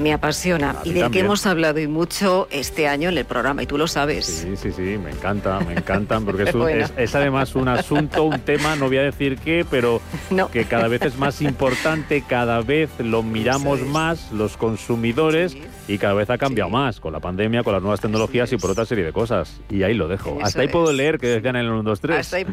me 0.00 0.12
apasiona 0.12 0.76
y 0.84 0.88
del 0.88 0.94
que 0.94 1.00
también. 1.02 1.24
hemos 1.26 1.46
hablado 1.46 1.78
y 1.80 1.86
mucho 1.86 2.48
este 2.50 2.88
año 2.88 3.08
en 3.10 3.18
el 3.18 3.24
programa 3.24 3.62
y 3.62 3.66
tú 3.66 3.76
lo 3.78 3.86
sabes. 3.86 4.26
Sí, 4.26 4.56
sí, 4.56 4.72
sí, 4.72 4.98
me 4.98 5.10
encanta, 5.10 5.60
me 5.60 5.72
encantan, 5.74 6.24
porque 6.24 6.44
es, 6.44 6.54
un- 6.54 6.60
Bueno. 6.62 6.84
es- 6.84 6.92
es 6.96 7.14
además 7.14 7.54
un 7.54 7.68
asunto, 7.68 8.24
un 8.24 8.40
tema, 8.40 8.76
no 8.76 8.86
voy 8.88 8.98
a 8.98 9.02
decir 9.02 9.38
qué, 9.38 9.64
pero 9.70 10.00
que 10.52 10.64
cada 10.64 10.88
vez 10.88 11.02
es 11.02 11.16
más 11.18 11.40
importante, 11.42 12.24
cada 12.26 12.60
vez 12.62 12.90
lo 12.98 13.22
miramos 13.22 13.80
más 13.82 14.32
los 14.32 14.56
consumidores 14.56 15.56
y 15.88 15.98
cada 15.98 16.14
vez 16.14 16.30
ha 16.30 16.38
cambiado 16.38 16.70
más 16.70 17.00
con 17.00 17.12
la 17.12 17.20
pandemia, 17.20 17.62
con 17.62 17.72
las 17.72 17.82
nuevas 17.82 18.00
tecnologías 18.00 18.52
y 18.52 18.56
por 18.56 18.70
otra 18.70 18.84
serie 18.86 19.04
de 19.04 19.12
cosas. 19.12 19.60
Y 19.68 19.82
ahí 19.82 19.94
lo 19.94 20.08
dejo. 20.08 20.36
Eso 20.36 20.46
Hasta 20.46 20.60
ahí 20.62 20.68
puedo 20.68 20.92
leer 20.92 21.18
que 21.18 21.26
decían 21.26 21.56
en 21.56 21.66
el 21.66 21.70
1, 21.72 21.82
2, 21.82 22.00
3. 22.00 22.18
Hasta 22.18 22.36
ahí- 22.36 22.46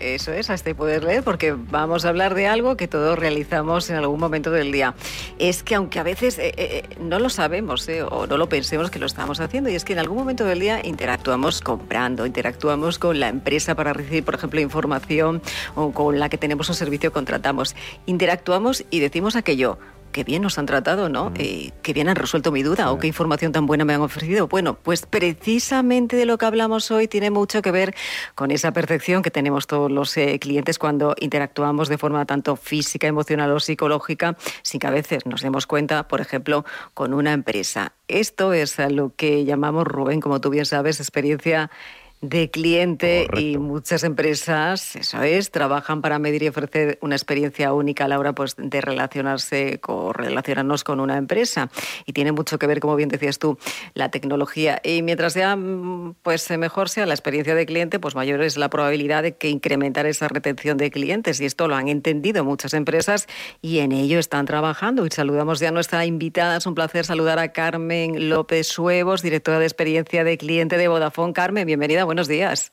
eso 0.00 0.32
es, 0.32 0.50
hasta 0.50 0.70
ahí 0.70 0.74
poder 0.74 1.04
leer, 1.04 1.22
porque 1.22 1.54
vamos 1.56 2.04
a 2.04 2.08
hablar 2.08 2.34
de 2.34 2.46
algo 2.48 2.76
que 2.76 2.88
todos 2.88 3.18
realizamos 3.18 3.88
en 3.90 3.96
algún 3.96 4.18
momento 4.18 4.50
del 4.50 4.72
día. 4.72 4.94
Es 5.38 5.62
que 5.62 5.74
aunque 5.76 5.98
a 5.98 6.02
veces 6.02 6.38
eh, 6.38 6.52
eh, 6.56 6.82
no 6.98 7.18
lo 7.18 7.28
sabemos 7.28 7.88
eh, 7.88 8.02
o 8.02 8.26
no 8.26 8.36
lo 8.36 8.48
pensemos 8.48 8.90
que 8.90 8.98
lo 8.98 9.06
estamos 9.06 9.40
haciendo, 9.40 9.70
y 9.70 9.74
es 9.74 9.84
que 9.84 9.92
en 9.92 9.98
algún 9.98 10.18
momento 10.18 10.44
del 10.44 10.60
día 10.60 10.80
interactuamos 10.84 11.60
comprando, 11.60 12.26
interactuamos 12.26 12.98
con 12.98 13.20
la 13.20 13.28
empresa 13.28 13.74
para 13.74 13.92
recibir, 13.92 14.24
por 14.24 14.34
ejemplo, 14.34 14.60
información 14.60 15.42
o 15.74 15.92
con 15.92 16.18
la 16.18 16.28
que 16.28 16.38
tenemos 16.38 16.68
un 16.68 16.74
servicio 16.74 17.12
contratamos. 17.12 17.76
Interactuamos 18.06 18.84
y 18.90 19.00
decimos 19.00 19.36
aquello. 19.36 19.78
Qué 20.12 20.24
bien 20.24 20.42
nos 20.42 20.58
han 20.58 20.66
tratado, 20.66 21.08
¿no? 21.08 21.32
Eh, 21.36 21.70
qué 21.82 21.92
bien 21.92 22.08
han 22.08 22.16
resuelto 22.16 22.50
mi 22.50 22.64
duda 22.64 22.90
o 22.90 22.98
qué 22.98 23.06
información 23.06 23.52
tan 23.52 23.66
buena 23.66 23.84
me 23.84 23.94
han 23.94 24.00
ofrecido. 24.00 24.48
Bueno, 24.48 24.74
pues 24.74 25.06
precisamente 25.06 26.16
de 26.16 26.26
lo 26.26 26.36
que 26.36 26.46
hablamos 26.46 26.90
hoy 26.90 27.06
tiene 27.06 27.30
mucho 27.30 27.62
que 27.62 27.70
ver 27.70 27.94
con 28.34 28.50
esa 28.50 28.72
percepción 28.72 29.22
que 29.22 29.30
tenemos 29.30 29.68
todos 29.68 29.88
los 29.88 30.16
eh, 30.16 30.40
clientes 30.40 30.80
cuando 30.80 31.14
interactuamos 31.20 31.88
de 31.88 31.96
forma 31.96 32.26
tanto 32.26 32.56
física, 32.56 33.06
emocional 33.06 33.52
o 33.52 33.60
psicológica, 33.60 34.36
sin 34.62 34.80
que 34.80 34.88
a 34.88 34.90
veces 34.90 35.26
nos 35.26 35.42
demos 35.42 35.68
cuenta, 35.68 36.08
por 36.08 36.20
ejemplo, 36.20 36.64
con 36.92 37.14
una 37.14 37.32
empresa. 37.32 37.92
Esto 38.08 38.52
es 38.52 38.80
a 38.80 38.90
lo 38.90 39.14
que 39.14 39.44
llamamos, 39.44 39.86
Rubén, 39.86 40.20
como 40.20 40.40
tú 40.40 40.50
bien 40.50 40.66
sabes, 40.66 40.98
experiencia 40.98 41.70
de 42.22 42.50
cliente 42.50 43.28
y 43.38 43.56
muchas 43.56 44.04
empresas, 44.04 44.94
eso 44.94 45.22
es, 45.22 45.50
trabajan 45.50 46.02
para 46.02 46.18
medir 46.18 46.42
y 46.42 46.48
ofrecer 46.48 46.98
una 47.00 47.16
experiencia 47.16 47.72
única 47.72 48.04
a 48.04 48.08
la 48.08 48.18
hora 48.18 48.34
pues, 48.34 48.56
de 48.58 48.80
relacionarse 48.82 49.80
con, 49.80 50.12
relacionarnos 50.12 50.84
con 50.84 51.00
una 51.00 51.16
empresa. 51.16 51.70
Y 52.04 52.12
tiene 52.12 52.32
mucho 52.32 52.58
que 52.58 52.66
ver, 52.66 52.80
como 52.80 52.96
bien 52.96 53.08
decías 53.08 53.38
tú, 53.38 53.58
la 53.94 54.10
tecnología. 54.10 54.80
Y 54.84 55.02
mientras 55.02 55.32
sea 55.32 55.56
mm, 55.56 56.16
pues, 56.22 56.50
mejor 56.58 56.90
sea 56.90 57.06
la 57.06 57.14
experiencia 57.14 57.54
de 57.54 57.64
cliente, 57.64 57.98
pues 57.98 58.14
mayor 58.14 58.42
es 58.42 58.58
la 58.58 58.68
probabilidad 58.68 59.22
de 59.22 59.36
que 59.36 59.48
incrementar 59.48 60.04
esa 60.04 60.28
retención 60.28 60.76
de 60.76 60.90
clientes. 60.90 61.40
Y 61.40 61.46
esto 61.46 61.68
lo 61.68 61.74
han 61.74 61.88
entendido 61.88 62.44
muchas 62.44 62.74
empresas 62.74 63.28
y 63.62 63.78
en 63.78 63.92
ello 63.92 64.18
están 64.18 64.44
trabajando. 64.44 65.06
Y 65.06 65.10
saludamos 65.10 65.58
ya 65.58 65.68
a 65.68 65.72
nuestra 65.72 66.04
invitada. 66.04 66.58
Es 66.58 66.66
un 66.66 66.74
placer 66.74 67.06
saludar 67.06 67.38
a 67.38 67.52
Carmen 67.52 68.28
López 68.28 68.66
Suevos, 68.66 69.22
directora 69.22 69.58
de 69.58 69.64
experiencia 69.64 70.22
de 70.22 70.36
cliente 70.36 70.76
de 70.76 70.88
Vodafone. 70.88 71.32
Carmen, 71.32 71.66
bienvenida, 71.66 72.04
buenos 72.10 72.26
días. 72.26 72.72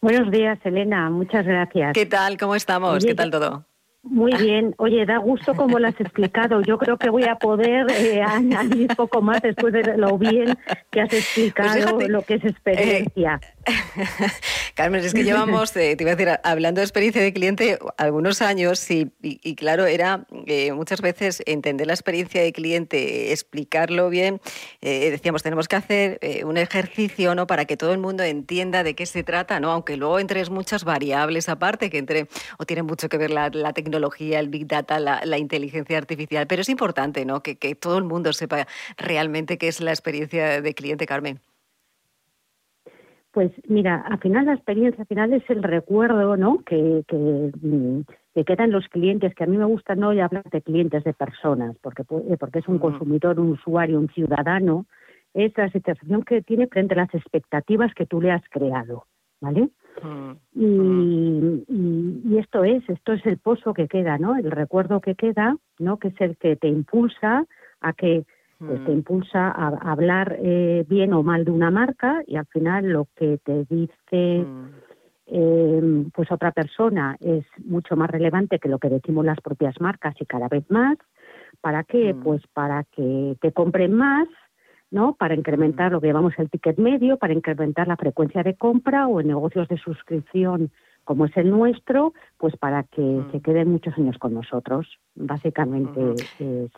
Buenos 0.00 0.30
días, 0.30 0.58
Elena. 0.64 1.10
Muchas 1.10 1.44
gracias. 1.44 1.92
¿Qué 1.92 2.06
tal? 2.06 2.38
¿Cómo 2.38 2.54
estamos? 2.54 2.94
Oye, 2.94 3.08
¿Qué 3.08 3.14
tal 3.14 3.30
todo? 3.30 3.66
Muy 4.02 4.32
bien. 4.36 4.74
Oye, 4.78 5.04
da 5.04 5.18
gusto 5.18 5.54
como 5.54 5.78
lo 5.78 5.88
has 5.88 6.00
explicado. 6.00 6.62
Yo 6.62 6.78
creo 6.78 6.96
que 6.98 7.10
voy 7.10 7.24
a 7.24 7.34
poder 7.36 7.86
eh, 7.90 8.22
añadir 8.22 8.88
poco 8.96 9.20
más 9.20 9.42
después 9.42 9.72
de 9.72 9.96
lo 9.96 10.16
bien 10.16 10.56
que 10.90 11.00
has 11.00 11.12
explicado 11.12 11.72
Pues 11.72 11.84
fíjate, 11.84 12.08
lo 12.08 12.22
que 12.22 12.34
es 12.34 12.44
experiencia. 12.44 13.40
Carmen, 14.74 15.02
es 15.04 15.12
que 15.12 15.24
llevamos, 15.24 15.76
eh, 15.76 15.96
te 15.96 16.04
iba 16.04 16.12
a 16.12 16.14
decir, 16.14 16.32
hablando 16.44 16.80
de 16.80 16.84
experiencia 16.84 17.20
de 17.20 17.32
cliente 17.32 17.78
algunos 17.96 18.40
años 18.42 18.88
y, 18.90 19.10
y- 19.20 19.40
y 19.42 19.56
claro, 19.56 19.86
era 19.86 20.24
eh, 20.46 20.72
muchas 20.72 21.00
veces 21.00 21.42
entender 21.46 21.88
la 21.88 21.94
experiencia 21.94 22.40
de 22.42 22.52
cliente, 22.52 23.32
explicarlo 23.32 24.08
bien. 24.08 24.40
eh, 24.80 25.10
decíamos, 25.10 25.42
tenemos 25.42 25.66
que 25.66 25.76
hacer 25.76 26.18
eh, 26.22 26.44
un 26.44 26.56
ejercicio 26.56 27.34
¿no? 27.34 27.46
para 27.48 27.64
que 27.64 27.76
todo 27.76 27.92
el 27.92 27.98
mundo 27.98 28.22
entienda 28.22 28.84
de 28.84 28.94
qué 28.94 29.04
se 29.06 29.24
trata, 29.24 29.58
¿no? 29.58 29.72
aunque 29.72 29.96
luego 29.96 30.20
entres 30.20 30.48
muchas 30.48 30.84
variables 30.84 31.48
aparte, 31.48 31.90
que 31.90 31.98
entre 31.98 32.28
o 32.58 32.64
tiene 32.64 32.84
mucho 32.84 33.08
que 33.08 33.18
ver 33.18 33.30
la, 33.30 33.50
la 33.52 33.72
tecnología, 33.72 33.87
el 33.96 34.48
Big 34.48 34.66
Data, 34.66 34.98
la, 35.00 35.20
la 35.24 35.38
inteligencia 35.38 35.98
artificial, 35.98 36.46
pero 36.46 36.62
es 36.62 36.68
importante 36.68 37.24
¿no? 37.24 37.42
que, 37.42 37.56
que 37.56 37.74
todo 37.74 37.98
el 37.98 38.04
mundo 38.04 38.32
sepa 38.32 38.66
realmente 38.96 39.58
qué 39.58 39.68
es 39.68 39.80
la 39.80 39.90
experiencia 39.90 40.60
de 40.60 40.74
cliente, 40.74 41.06
Carmen. 41.06 41.40
Pues 43.32 43.52
mira, 43.68 44.04
al 44.08 44.18
final 44.18 44.46
la 44.46 44.54
experiencia 44.54 45.02
al 45.02 45.06
final 45.06 45.32
es 45.32 45.48
el 45.48 45.62
recuerdo, 45.62 46.36
¿no? 46.36 46.58
Que, 46.64 47.04
que, 47.06 47.16
mm, 47.16 48.00
que 48.34 48.44
queda 48.44 48.64
en 48.64 48.72
los 48.72 48.88
clientes, 48.88 49.34
que 49.34 49.44
a 49.44 49.46
mí 49.46 49.56
me 49.56 49.66
gusta 49.66 49.94
no 49.94 50.08
hablar 50.08 50.42
de 50.50 50.62
clientes, 50.62 51.04
de 51.04 51.12
personas, 51.12 51.76
porque 51.82 52.02
eh, 52.02 52.36
porque 52.38 52.60
es 52.60 52.68
un 52.68 52.78
consumidor, 52.78 53.38
un 53.38 53.50
usuario, 53.50 53.98
un 53.98 54.08
ciudadano, 54.08 54.86
es 55.34 55.52
la 55.56 55.70
situación 55.70 56.22
que 56.22 56.42
tiene 56.42 56.66
frente 56.66 56.94
a 56.94 56.98
las 56.98 57.14
expectativas 57.14 57.92
que 57.94 58.06
tú 58.06 58.20
le 58.20 58.32
has 58.32 58.42
creado, 58.50 59.04
¿vale? 59.40 59.68
Y, 60.54 60.64
y- 61.68 62.22
y 62.24 62.38
esto 62.38 62.64
es, 62.64 62.88
esto 62.88 63.12
es 63.12 63.24
el 63.26 63.38
pozo 63.38 63.74
que 63.74 63.86
queda, 63.86 64.18
¿no? 64.18 64.36
El 64.36 64.50
recuerdo 64.50 65.00
que 65.00 65.14
queda, 65.14 65.56
¿no? 65.78 65.98
Que 65.98 66.08
es 66.08 66.20
el 66.20 66.36
que 66.36 66.56
te 66.56 66.68
impulsa 66.68 67.44
a 67.80 67.92
que 67.92 68.24
te 68.84 68.92
impulsa 68.92 69.48
a, 69.50 69.68
a 69.68 69.92
hablar 69.92 70.36
eh, 70.40 70.84
bien 70.88 71.12
o 71.12 71.22
mal 71.22 71.44
de 71.44 71.52
una 71.52 71.70
marca 71.70 72.22
y 72.26 72.36
al 72.36 72.46
final 72.46 72.86
lo 72.92 73.06
que 73.14 73.38
te 73.44 73.64
dice 73.70 74.46
eh, 75.30 76.04
pues 76.14 76.30
otra 76.32 76.52
persona 76.52 77.16
es 77.20 77.44
mucho 77.64 77.96
más 77.96 78.10
relevante 78.10 78.58
que 78.58 78.68
lo 78.68 78.78
que 78.78 78.88
decimos 78.88 79.24
las 79.24 79.40
propias 79.40 79.80
marcas 79.80 80.14
y 80.20 80.26
cada 80.26 80.48
vez 80.48 80.64
más. 80.70 80.96
¿Para 81.60 81.84
qué? 81.84 82.14
Pues 82.22 82.42
para 82.52 82.84
que 82.84 83.36
te 83.40 83.52
compren 83.52 83.92
más, 83.92 84.26
¿no? 84.90 85.14
Para 85.14 85.34
incrementar 85.34 85.92
lo 85.92 86.00
que 86.00 86.06
llamamos 86.08 86.34
el 86.38 86.50
ticket 86.50 86.78
medio, 86.78 87.16
para 87.18 87.32
incrementar 87.34 87.88
la 87.88 87.96
frecuencia 87.96 88.42
de 88.42 88.54
compra 88.54 89.06
o 89.06 89.20
en 89.20 89.28
negocios 89.28 89.68
de 89.68 89.76
suscripción 89.78 90.70
como 91.04 91.24
es 91.24 91.34
el 91.38 91.48
nuestro, 91.50 92.12
pues 92.36 92.54
para 92.56 92.82
que 92.82 93.22
se 93.32 93.40
queden 93.40 93.70
muchos 93.70 93.96
años 93.96 94.18
con 94.18 94.34
nosotros. 94.34 94.98
Básicamente 95.14 96.00
es, 96.12 96.70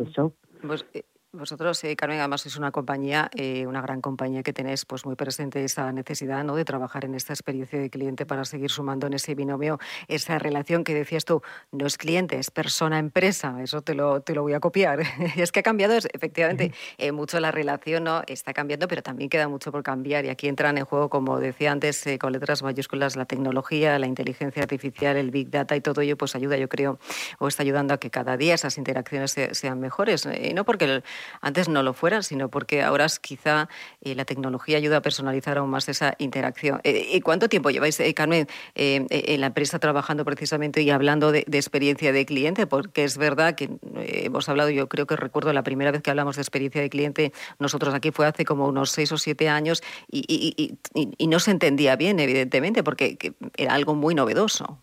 eso. 0.00 0.34
Vos- 0.62 0.86
eh, 0.92 1.02
vosotros, 1.40 1.82
eh, 1.84 1.94
Carmen, 1.94 2.18
además 2.18 2.40
sois 2.40 2.56
una 2.56 2.72
compañía, 2.72 3.30
eh, 3.36 3.64
una 3.64 3.80
gran 3.80 4.00
compañía 4.00 4.42
que 4.42 4.52
tenéis 4.52 4.84
pues 4.84 5.06
muy 5.06 5.14
presente 5.14 5.62
esa 5.64 5.92
necesidad 5.92 6.42
¿no? 6.42 6.56
de 6.56 6.64
trabajar 6.64 7.04
en 7.04 7.14
esta 7.14 7.32
experiencia 7.32 7.78
de 7.78 7.88
cliente 7.88 8.26
para 8.26 8.44
seguir 8.44 8.68
sumando 8.68 9.06
en 9.06 9.12
ese 9.12 9.36
binomio 9.36 9.78
esa 10.08 10.40
relación 10.40 10.82
que 10.82 10.92
decías 10.92 11.24
tú, 11.24 11.40
no 11.70 11.86
es 11.86 11.98
cliente, 11.98 12.36
es 12.38 12.50
persona-empresa, 12.50 13.62
eso 13.62 13.80
te 13.80 13.94
lo, 13.94 14.22
te 14.22 14.34
lo 14.34 14.42
voy 14.42 14.54
a 14.54 14.60
copiar. 14.60 15.00
es 15.36 15.52
que 15.52 15.60
ha 15.60 15.62
cambiado, 15.62 15.94
es- 15.94 16.08
efectivamente, 16.12 16.72
eh, 16.98 17.12
mucho 17.12 17.38
la 17.38 17.52
relación, 17.52 18.02
¿no? 18.02 18.22
está 18.26 18.52
cambiando, 18.52 18.88
pero 18.88 19.02
también 19.04 19.30
queda 19.30 19.46
mucho 19.46 19.70
por 19.70 19.84
cambiar 19.84 20.24
y 20.24 20.30
aquí 20.30 20.48
entran 20.48 20.78
en 20.78 20.84
juego, 20.84 21.10
como 21.10 21.38
decía 21.38 21.70
antes, 21.70 22.04
eh, 22.08 22.18
con 22.18 22.32
letras 22.32 22.64
mayúsculas, 22.64 23.14
la 23.14 23.24
tecnología, 23.26 24.00
la 24.00 24.08
inteligencia 24.08 24.62
artificial, 24.62 25.16
el 25.16 25.30
Big 25.30 25.48
Data 25.48 25.76
y 25.76 25.80
todo 25.80 26.00
ello, 26.00 26.16
pues 26.16 26.34
ayuda, 26.34 26.56
yo 26.56 26.68
creo, 26.68 26.98
o 27.38 27.46
está 27.46 27.62
ayudando 27.62 27.94
a 27.94 27.98
que 27.98 28.10
cada 28.10 28.36
día 28.36 28.54
esas 28.54 28.78
interacciones 28.78 29.30
se- 29.30 29.54
sean 29.54 29.78
mejores. 29.78 30.26
Y 30.26 30.54
no 30.54 30.64
porque 30.64 30.86
el- 30.86 31.04
antes 31.40 31.68
no 31.68 31.82
lo 31.82 31.92
fueran, 31.92 32.22
sino 32.22 32.48
porque 32.48 32.82
ahora 32.82 33.06
quizá 33.20 33.68
eh, 34.02 34.14
la 34.14 34.24
tecnología 34.24 34.76
ayuda 34.76 34.98
a 34.98 35.02
personalizar 35.02 35.58
aún 35.58 35.70
más 35.70 35.88
esa 35.88 36.14
interacción. 36.18 36.80
Eh, 36.84 37.08
¿Y 37.12 37.20
cuánto 37.20 37.48
tiempo 37.48 37.70
lleváis, 37.70 37.98
eh, 38.00 38.12
Carmen, 38.14 38.46
eh, 38.74 39.06
eh, 39.10 39.24
en 39.28 39.40
la 39.40 39.48
empresa 39.48 39.78
trabajando 39.78 40.24
precisamente 40.24 40.82
y 40.82 40.90
hablando 40.90 41.32
de, 41.32 41.44
experiencia 41.52 42.12
de 42.12 42.26
cliente? 42.26 42.66
Porque 42.66 43.04
es 43.04 43.16
verdad 43.16 43.54
que 43.54 43.64
eh, 43.96 44.22
hemos 44.24 44.48
hablado, 44.48 44.70
yo 44.70 44.88
creo 44.88 45.06
que 45.06 45.16
recuerdo 45.16 45.52
la 45.52 45.62
primera 45.62 45.90
vez 45.90 46.02
que 46.02 46.10
hablamos 46.10 46.36
de 46.36 46.42
experiencia 46.42 46.80
de 46.80 46.90
cliente, 46.90 47.32
nosotros 47.58 47.94
aquí 47.94 48.10
fue 48.10 48.26
hace 48.26 48.44
como 48.44 48.66
unos 48.66 48.90
seis 48.90 49.12
o 49.12 49.18
siete 49.18 49.48
años 49.48 49.82
y, 50.10 50.20
y- 50.28 50.54
y- 50.56 50.78
y- 51.00 51.14
y 51.18 51.26
no 51.26 51.38
se 51.40 51.50
entendía 51.50 51.96
bien, 51.96 52.20
evidentemente, 52.20 52.82
porque 52.82 53.16
que 53.16 53.34
era 53.56 53.74
algo 53.74 53.94
muy 53.94 54.14
novedoso. 54.14 54.78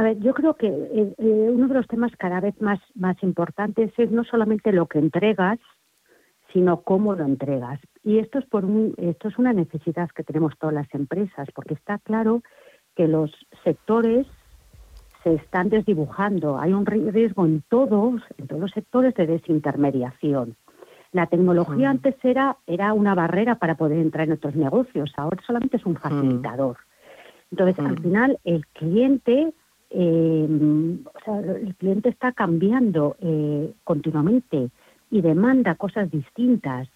A 0.00 0.02
ver, 0.02 0.18
yo 0.20 0.32
creo 0.32 0.54
que 0.54 0.66
eh, 0.66 1.14
eh, 1.18 1.50
uno 1.52 1.68
de 1.68 1.74
los 1.74 1.86
temas 1.86 2.10
cada 2.16 2.40
vez 2.40 2.58
más, 2.58 2.80
más 2.94 3.22
importantes 3.22 3.92
es 3.98 4.10
no 4.10 4.24
solamente 4.24 4.72
lo 4.72 4.86
que 4.86 4.98
entregas, 4.98 5.58
sino 6.54 6.80
cómo 6.80 7.14
lo 7.14 7.26
entregas. 7.26 7.78
Y 8.02 8.16
esto 8.16 8.38
es 8.38 8.46
por 8.46 8.64
un, 8.64 8.94
esto 8.96 9.28
es 9.28 9.36
una 9.36 9.52
necesidad 9.52 10.08
que 10.08 10.24
tenemos 10.24 10.54
todas 10.58 10.74
las 10.74 10.94
empresas, 10.94 11.48
porque 11.54 11.74
está 11.74 11.98
claro 11.98 12.42
que 12.96 13.08
los 13.08 13.30
sectores 13.62 14.26
se 15.22 15.34
están 15.34 15.68
desdibujando. 15.68 16.58
Hay 16.58 16.72
un 16.72 16.86
riesgo 16.86 17.44
en 17.44 17.62
todos, 17.68 18.22
en 18.38 18.46
todos 18.46 18.62
los 18.62 18.70
sectores 18.70 19.12
de 19.16 19.26
desintermediación. 19.26 20.56
La 21.12 21.26
tecnología 21.26 21.90
antes 21.90 22.14
era, 22.22 22.56
era 22.66 22.94
una 22.94 23.14
barrera 23.14 23.56
para 23.56 23.74
poder 23.74 23.98
entrar 23.98 24.28
en 24.28 24.32
otros 24.32 24.56
negocios, 24.56 25.12
ahora 25.18 25.36
solamente 25.46 25.76
es 25.76 25.84
un 25.84 25.96
facilitador. 25.96 26.78
Entonces, 27.50 27.78
al 27.84 28.00
final, 28.00 28.38
el 28.44 28.66
cliente, 28.68 29.52
eh, 29.90 30.48
o 31.04 31.20
sea, 31.24 31.38
el 31.40 31.74
cliente 31.76 32.08
está 32.08 32.32
cambiando 32.32 33.16
eh, 33.20 33.72
continuamente 33.84 34.70
y 35.10 35.20
demanda 35.20 35.74
cosas 35.74 36.10
distintas. 36.10 36.88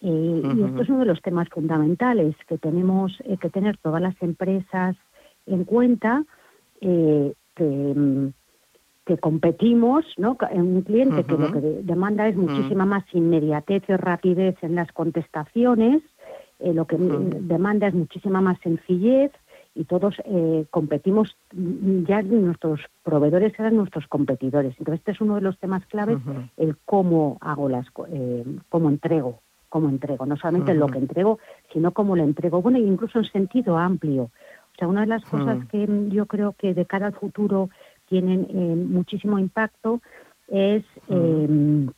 Eh, 0.00 0.42
Y 0.56 0.62
esto 0.62 0.82
es 0.82 0.88
uno 0.88 1.00
de 1.00 1.06
los 1.06 1.22
temas 1.22 1.48
fundamentales 1.48 2.34
que 2.48 2.58
tenemos 2.58 3.18
eh, 3.24 3.36
que 3.40 3.50
tener 3.50 3.76
todas 3.78 4.00
las 4.02 4.14
empresas 4.22 4.96
en 5.46 5.64
cuenta, 5.64 6.24
eh, 6.80 7.32
que, 7.54 7.64
mm, 7.64 8.32
que 9.06 9.18
competimos, 9.18 10.04
¿no? 10.18 10.36
En 10.50 10.60
un 10.62 10.82
cliente 10.82 11.22
que 11.24 11.32
lo 11.38 11.52
que 11.52 11.60
de- 11.60 11.82
demanda 11.82 12.26
es 12.28 12.36
muchísima 12.36 12.84
más 12.84 13.04
inmediatez 13.12 13.82
y 13.88 13.96
rapidez 13.96 14.56
en 14.62 14.74
las 14.74 14.90
contestaciones, 14.92 16.02
lo 16.60 16.86
que 16.86 16.96
mm, 16.96 17.46
demanda 17.48 17.86
es 17.88 17.94
muchísima 17.94 18.40
más 18.40 18.58
sencillez 18.60 19.30
y 19.76 19.84
todos 19.84 20.14
eh, 20.24 20.64
competimos, 20.70 21.36
mm, 21.52 22.04
ya 22.04 22.22
nuestros 22.22 22.80
proveedores 23.04 23.52
eran 23.58 23.76
nuestros 23.76 24.06
competidores. 24.06 24.74
Entonces 24.78 25.00
este 25.00 25.12
es 25.12 25.20
uno 25.20 25.34
de 25.34 25.42
los 25.42 25.58
temas 25.58 25.84
claves, 25.86 26.16
el 26.56 26.76
cómo 26.86 27.36
hago 27.42 27.68
las, 27.68 27.86
eh, 28.08 28.44
cómo 28.70 28.88
entrego, 28.88 29.40
cómo 29.68 29.90
entrego, 29.90 30.24
no 30.24 30.36
solamente 30.36 30.74
lo 30.74 30.86
que 30.86 30.98
entrego, 30.98 31.38
sino 31.72 31.92
cómo 31.92 32.16
lo 32.16 32.24
entrego, 32.24 32.62
bueno, 32.62 32.78
incluso 32.78 33.18
en 33.18 33.26
sentido 33.26 33.76
amplio. 33.76 34.22
O 34.22 34.78
sea, 34.78 34.88
una 34.88 35.02
de 35.02 35.08
las 35.08 35.24
cosas 35.24 35.66
que 35.66 35.86
mm, 35.86 36.08
yo 36.08 36.24
creo 36.24 36.52
que 36.52 36.72
de 36.72 36.86
cara 36.86 37.08
al 37.08 37.14
futuro 37.14 37.68
tienen 38.06 38.46
eh, 38.48 38.76
muchísimo 38.76 39.38
impacto 39.38 40.00
es 40.48 40.84
eh, 41.08 41.88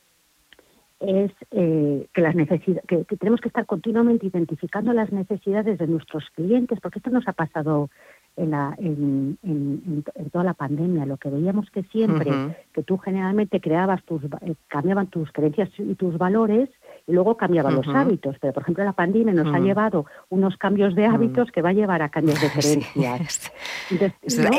es 1.01 1.31
eh, 1.53 2.07
que 2.13 2.21
las 2.21 2.35
necesidades 2.35 2.85
que, 2.87 3.05
que 3.05 3.17
tenemos 3.17 3.41
que 3.41 3.49
estar 3.49 3.67
continuamente 3.67 4.27
identificando 4.27 4.93
las 4.93 5.13
necesidades 5.13 5.79
de 5.79 5.87
nuestros 5.87 6.25
clientes 6.35 6.81
porque 6.81 6.99
esto 6.99 7.11
nos 7.11 7.29
ha 7.29 7.33
pasado 7.33 7.89
en, 8.37 8.51
la, 8.51 8.75
en, 8.79 9.39
en- 9.43 10.05
toda 10.33 10.45
la 10.45 10.55
pandemia 10.55 11.07
lo 11.07 11.17
que 11.17 11.31
veíamos 11.31 11.71
que 11.71 11.85
siempre 11.85 12.31
que 12.73 12.83
tú 12.83 12.99
generalmente 12.99 13.61
creabas 13.61 14.03
tus 14.05 14.23
eh, 14.25 14.55
cambiaban 14.67 15.07
tus 15.07 15.31
creencias 15.33 15.71
y 15.79 15.95
tus 15.95 16.19
valores 16.19 16.69
luego 17.09 17.37
cambiaban 17.37 17.75
los 17.75 17.87
hábitos 17.89 18.37
pero 18.41 18.53
por 18.53 18.63
ejemplo 18.63 18.85
la 18.85 18.93
pandemia 18.93 19.33
nos 19.35 19.47
ha 19.49 19.59
Ujú. 19.59 19.67
llevado 19.67 20.07
unos 20.29 20.57
cambios 20.57 20.95
de 20.95 21.07
hábitos 21.07 21.51
que 21.51 21.63
va 21.63 21.71
a 21.71 21.73
llevar 21.73 22.03
a 22.03 22.11
cambios 22.11 22.41
de 22.41 22.49
creencias. 22.53 23.51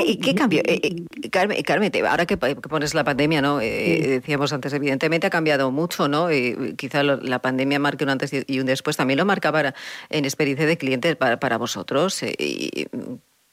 ¿Y 0.05 0.17
qué 0.19 0.33
cambio? 0.35 0.61
Eh, 0.65 0.79
eh, 0.83 1.29
Carmen, 1.29 1.61
Carmen, 1.63 1.91
te- 1.91 2.05
ahora 2.05 2.25
que, 2.25 2.37
pones 2.37 2.95
la 2.95 3.03
pandemia, 3.03 3.41
¿no? 3.41 3.61
Eh, 3.61 4.07
Decíamos 4.19 4.51
antes, 4.51 4.73
evidentemente 4.73 5.27
ha 5.27 5.29
cambiado 5.29 5.69
mucho, 5.71 6.07
¿no? 6.07 6.29
Eh, 6.29 6.73
quizá 6.75 7.03
lo- 7.03 7.17
la 7.17 7.39
pandemia 7.39 7.77
marque 7.79 8.03
un 8.03 8.09
antes 8.09 8.31
y- 8.33 8.59
un 8.59 8.65
después. 8.65 8.97
También 8.97 9.19
lo 9.19 9.25
marcaba 9.25 9.73
en 10.09 10.25
experiencia 10.25 10.65
de 10.65 10.77
clientes 10.77 11.15
para, 11.15 11.39
para 11.39 11.57
vosotros. 11.57 12.23
eh, 12.23 12.33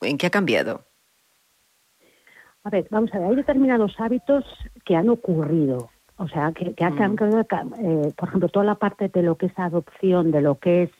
¿En 0.00 0.18
qué 0.18 0.26
ha 0.26 0.30
cambiado? 0.30 0.84
A 2.64 2.70
ver, 2.70 2.86
vamos 2.90 3.10
a 3.14 3.18
ver, 3.18 3.28
hay 3.28 3.36
determinados 3.36 3.94
hábitos 3.98 4.44
que 4.84 4.96
han 4.96 5.08
ocurrido. 5.08 5.90
O 6.18 6.28
sea, 6.28 6.52
que, 6.52 6.74
que 6.74 6.84
ha 6.84 6.90
Mm. 6.90 6.96
cambiado, 7.16 7.40
eh, 7.78 8.12
por 8.16 8.28
ejemplo, 8.28 8.48
toda 8.48 8.64
la 8.64 8.74
parte 8.76 9.08
de 9.08 9.22
lo 9.22 9.36
que 9.36 9.46
es 9.46 9.58
adopción, 9.58 10.30
de 10.30 10.40
lo 10.40 10.56
que 10.56 10.84
es 10.84 10.90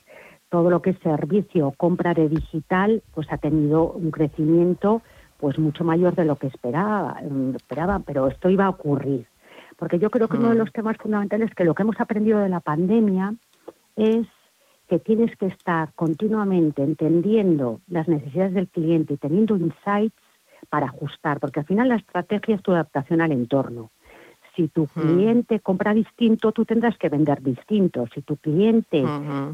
todo 0.51 0.71
lo 0.71 0.81
que 0.81 0.91
es 0.91 0.99
servicio, 1.01 1.73
compra 1.77 2.15
de 2.15 2.29
digital, 2.29 3.03
pues 3.15 3.27
ha 3.33 3.39
tenido 3.39 3.91
un 3.93 4.11
crecimiento 4.11 5.03
pues 5.39 5.59
mucho 5.59 5.85
mayor 5.85 6.15
de 6.15 6.25
lo 6.25 6.37
que 6.37 6.47
esperaba, 6.47 7.21
mm, 7.29 7.57
esperaba, 7.57 7.99
pero 7.99 8.29
esto 8.29 8.49
iba 8.49 8.67
a 8.67 8.71
ocurrir. 8.71 9.27
Porque 9.77 9.99
yo 9.99 10.09
creo 10.11 10.29
que 10.29 10.37
uno 10.39 10.49
de 10.51 10.55
Mm. 10.55 10.59
los 10.59 10.73
temas 10.73 10.97
fundamentales 10.99 11.53
que 11.55 11.65
lo 11.65 11.75
que 11.75 11.83
hemos 11.83 12.01
aprendido 12.01 12.39
de 12.39 12.49
la 12.49 12.61
pandemia 12.61 13.35
es 13.97 14.27
que 14.89 14.99
tienes 14.99 15.35
que 15.37 15.47
estar 15.47 15.93
continuamente 15.95 16.83
entendiendo 16.83 17.81
las 17.89 18.07
necesidades 18.09 18.55
del 18.55 18.69
cliente 18.69 19.15
y 19.15 19.17
teniendo 19.17 19.57
insights 19.57 20.15
para 20.71 20.87
ajustar, 20.87 21.41
porque 21.41 21.61
al 21.61 21.67
final 21.67 21.89
la 21.89 21.97
estrategia 21.97 22.55
es 22.55 22.63
tu 22.63 22.73
adaptación 22.73 23.21
al 23.21 23.33
entorno. 23.33 23.91
Si 24.57 24.69
tu 24.69 24.87
cliente 24.87 25.61
compra 25.61 25.93
distinto, 25.93 26.51
tú 26.51 26.65
tendrás 26.65 26.97
que 26.97 27.11
vender 27.11 27.43
distinto. 27.43 28.07
Si 28.15 28.23
tu 28.23 28.37
cliente 28.37 29.05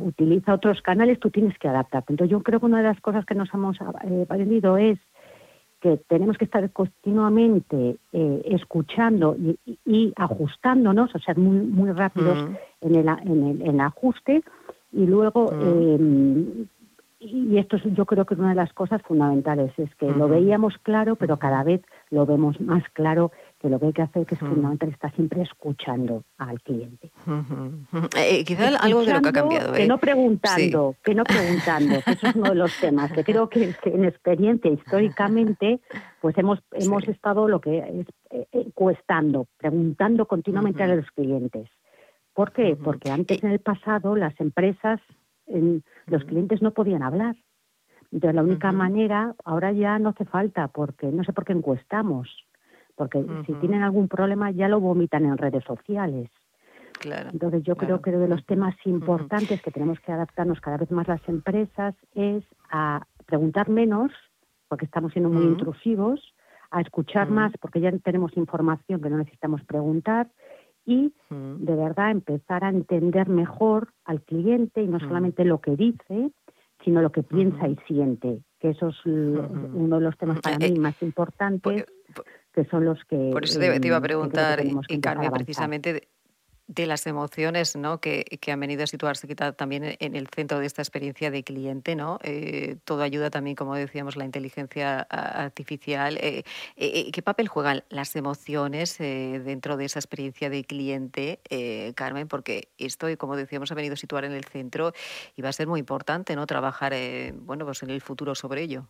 utiliza 0.00 0.54
otros 0.54 0.80
canales, 0.80 1.18
tú 1.18 1.28
tienes 1.30 1.58
que 1.58 1.66
adaptarte. 1.68 2.12
Entonces 2.12 2.30
yo 2.30 2.40
creo 2.42 2.60
que 2.60 2.66
una 2.66 2.78
de 2.78 2.84
las 2.84 3.00
cosas 3.00 3.26
que 3.26 3.34
nos 3.34 3.52
hemos 3.52 3.76
eh, 3.80 4.22
aprendido 4.28 4.76
es 4.78 4.98
que 5.80 5.96
tenemos 6.08 6.38
que 6.38 6.44
estar 6.44 6.70
continuamente 6.70 7.96
eh, 8.12 8.42
escuchando 8.44 9.34
y, 9.36 9.58
y- 9.84 10.12
ajustándonos, 10.14 11.12
o 11.12 11.18
sea, 11.18 11.34
muy, 11.34 11.56
muy 11.58 11.90
rápidos 11.90 12.38
Mm. 12.38 12.86
en, 12.86 12.94
el, 12.94 13.08
en, 13.08 13.46
el, 13.48 13.62
en 13.62 13.74
el 13.74 13.80
ajuste 13.80 14.42
y 14.92 15.06
luego, 15.06 15.52
eh, 15.60 16.66
y 17.18 17.56
esto 17.58 17.76
es, 17.76 17.82
yo 17.94 18.04
creo 18.04 18.24
que 18.24 18.34
es 18.34 18.40
una 18.40 18.50
de 18.50 18.54
las 18.56 18.72
cosas 18.72 19.00
fundamentales, 19.02 19.72
es 19.78 19.94
que 19.96 20.06
lo 20.12 20.28
veíamos 20.28 20.76
claro, 20.82 21.16
pero 21.16 21.36
cada 21.38 21.62
vez 21.64 21.80
lo 22.10 22.26
vemos 22.26 22.60
más 22.60 22.82
claro 22.92 23.30
que 23.62 23.70
lo 23.70 23.78
que 23.78 23.86
hay 23.86 23.92
que 23.92 24.02
hacer, 24.02 24.26
que 24.26 24.34
es 24.34 24.42
Ujú. 24.42 24.50
fundamental, 24.54 24.88
estar 24.90 25.14
siempre 25.14 25.40
escuchando 25.42 26.24
al 26.36 26.60
cliente. 26.62 27.12
Eh, 28.16 28.44
quizá 28.44 28.68
algo 28.76 29.04
de 29.04 29.12
lo 29.14 29.22
que 29.22 29.28
ha 29.28 29.32
cambiado. 29.32 29.72
Que 29.72 29.84
¿eh? 29.84 29.86
no 29.86 29.98
preguntando, 29.98 30.96
que 31.04 31.14
no 31.14 31.24
preguntando, 31.24 32.02
que 32.02 32.12
eso 32.14 32.26
es 32.26 32.34
uno 32.34 32.48
de 32.50 32.56
los 32.56 32.76
temas, 32.80 33.12
que 33.12 33.22
creo 33.22 33.48
que, 33.48 33.72
que 33.82 33.90
en 33.90 34.04
experiencia 34.04 34.70
históricamente 34.70 35.80
pues 36.20 36.36
hemos 36.38 36.60
hemos 36.72 37.06
estado 37.08 37.48
lo 37.48 37.60
que 37.60 37.78
es 37.78 38.06
eh, 38.30 38.46
eh, 38.52 38.70
cuestando, 38.74 39.46
preguntando 39.56 40.26
continuamente 40.26 40.82
a 40.82 40.88
los 40.88 41.10
clientes. 41.12 41.68
¿Por 42.34 42.52
qué? 42.52 42.76
Porque 42.76 43.10
antes 43.10 43.42
en 43.44 43.50
el 43.50 43.60
pasado 43.60 44.16
las 44.16 44.38
empresas, 44.40 45.00
en- 45.46 45.84
los 46.06 46.24
clientes 46.24 46.62
no 46.62 46.72
podían 46.72 47.02
hablar. 47.02 47.36
Entonces 48.10 48.34
la 48.34 48.42
única 48.42 48.72
manera, 48.72 49.34
ahora 49.44 49.72
ya 49.72 49.98
no 49.98 50.10
hace 50.10 50.24
falta, 50.24 50.68
porque 50.68 51.06
no 51.08 51.24
sé 51.24 51.32
por 51.32 51.44
qué 51.44 51.52
encuestamos, 51.52 52.28
porque 53.02 53.24
si 53.46 53.52
tienen 53.54 53.82
algún 53.82 54.06
problema 54.06 54.52
ya 54.52 54.68
lo 54.68 54.78
vomitan 54.78 55.24
en 55.24 55.36
redes 55.36 55.64
sociales. 55.64 56.30
Claro. 57.00 57.30
Entonces 57.32 57.64
yo 57.64 57.74
creo 57.74 58.00
que 58.00 58.10
uno 58.10 58.20
de 58.20 58.28
los 58.28 58.46
temas 58.46 58.76
importantes 58.84 59.60
que 59.60 59.72
tenemos 59.72 59.98
que 59.98 60.12
adaptarnos 60.12 60.60
cada 60.60 60.76
vez 60.76 60.88
más 60.92 61.08
las 61.08 61.28
empresas 61.28 61.96
es 62.14 62.44
a 62.70 63.04
preguntar 63.26 63.68
menos, 63.68 64.12
porque 64.68 64.84
estamos 64.84 65.10
siendo 65.10 65.30
muy 65.30 65.42
intrusivos, 65.42 66.32
a 66.70 66.80
escuchar 66.80 67.28
más, 67.28 67.52
porque 67.60 67.80
ya 67.80 67.90
tenemos 67.98 68.36
información 68.36 69.00
que 69.00 69.10
no 69.10 69.18
necesitamos 69.18 69.64
preguntar, 69.64 70.28
y 70.86 71.12
de 71.28 71.74
verdad 71.74 72.12
empezar 72.12 72.62
a 72.62 72.68
entender 72.68 73.28
mejor 73.28 73.88
al 74.04 74.22
cliente 74.22 74.80
y 74.80 74.86
no 74.86 75.00
solamente 75.00 75.44
lo 75.44 75.60
que 75.60 75.74
dice, 75.74 76.30
sino 76.84 77.02
lo 77.02 77.10
que 77.10 77.24
piensa 77.24 77.66
y 77.66 77.76
siente, 77.88 78.42
que 78.60 78.70
eso 78.70 78.88
es 78.90 79.06
uno 79.06 79.98
de 79.98 80.04
los 80.04 80.16
temas 80.18 80.40
para 80.40 80.56
Eh, 80.56 80.70
mí 80.70 80.78
más 80.78 81.00
importantes, 81.02 81.84
que 82.52 82.64
son 82.66 82.84
los 82.84 82.98
que... 83.06 83.30
Por 83.32 83.44
eso 83.44 83.58
te, 83.58 83.66
iba 83.66 83.74
a 83.74 83.78
que 83.78 83.80
que 83.80 84.00
preguntar, 84.00 84.62
y 84.88 85.00
Carmen, 85.00 85.30
precisamente 85.32 85.92
de, 85.94 86.08
de 86.68 86.86
las 86.86 87.06
emociones 87.06 87.76
¿no? 87.76 88.00
que, 88.00 88.24
que 88.40 88.52
han 88.52 88.60
venido 88.60 88.84
a 88.84 88.86
situarse 88.86 89.26
quizá 89.26 89.52
también 89.52 89.96
en- 89.98 90.16
el 90.16 90.28
centro 90.28 90.58
de 90.58 90.66
esta 90.66 90.80
experiencia 90.80 91.30
de 91.30 91.42
cliente. 91.44 91.96
¿no? 91.96 92.18
Eh, 92.22 92.76
todo 92.84 93.02
ayuda 93.02 93.30
también, 93.30 93.56
como 93.56 93.74
decíamos, 93.74 94.16
la 94.16 94.24
inteligencia 94.24 95.00
artificial. 95.00 96.18
Eh, 96.18 96.44
eh, 96.76 97.10
¿Qué 97.10 97.22
papel 97.22 97.48
juegan 97.48 97.84
las 97.88 98.14
emociones 98.16 99.00
eh, 99.00 99.40
dentro 99.44 99.76
de 99.76 99.86
esa 99.86 99.98
experiencia 99.98 100.50
de 100.50 100.64
cliente, 100.64 101.40
eh, 101.50 101.92
Carmen? 101.94 102.28
Porque 102.28 102.68
esto, 102.78 103.06
como 103.18 103.36
decíamos, 103.36 103.72
ha 103.72 103.74
venido 103.74 103.94
a 103.94 103.96
situar 103.96 104.24
en 104.24 104.32
el 104.32 104.44
centro 104.44 104.92
y 105.36 105.42
va 105.42 105.48
a 105.48 105.52
ser 105.52 105.66
muy 105.66 105.80
importante 105.80 106.36
¿no? 106.36 106.46
trabajar 106.46 106.92
eh, 106.94 107.32
bueno, 107.34 107.64
pues 107.66 107.82
en 107.82 107.90
el 107.90 108.00
futuro 108.00 108.34
sobre 108.34 108.62
ello. 108.62 108.88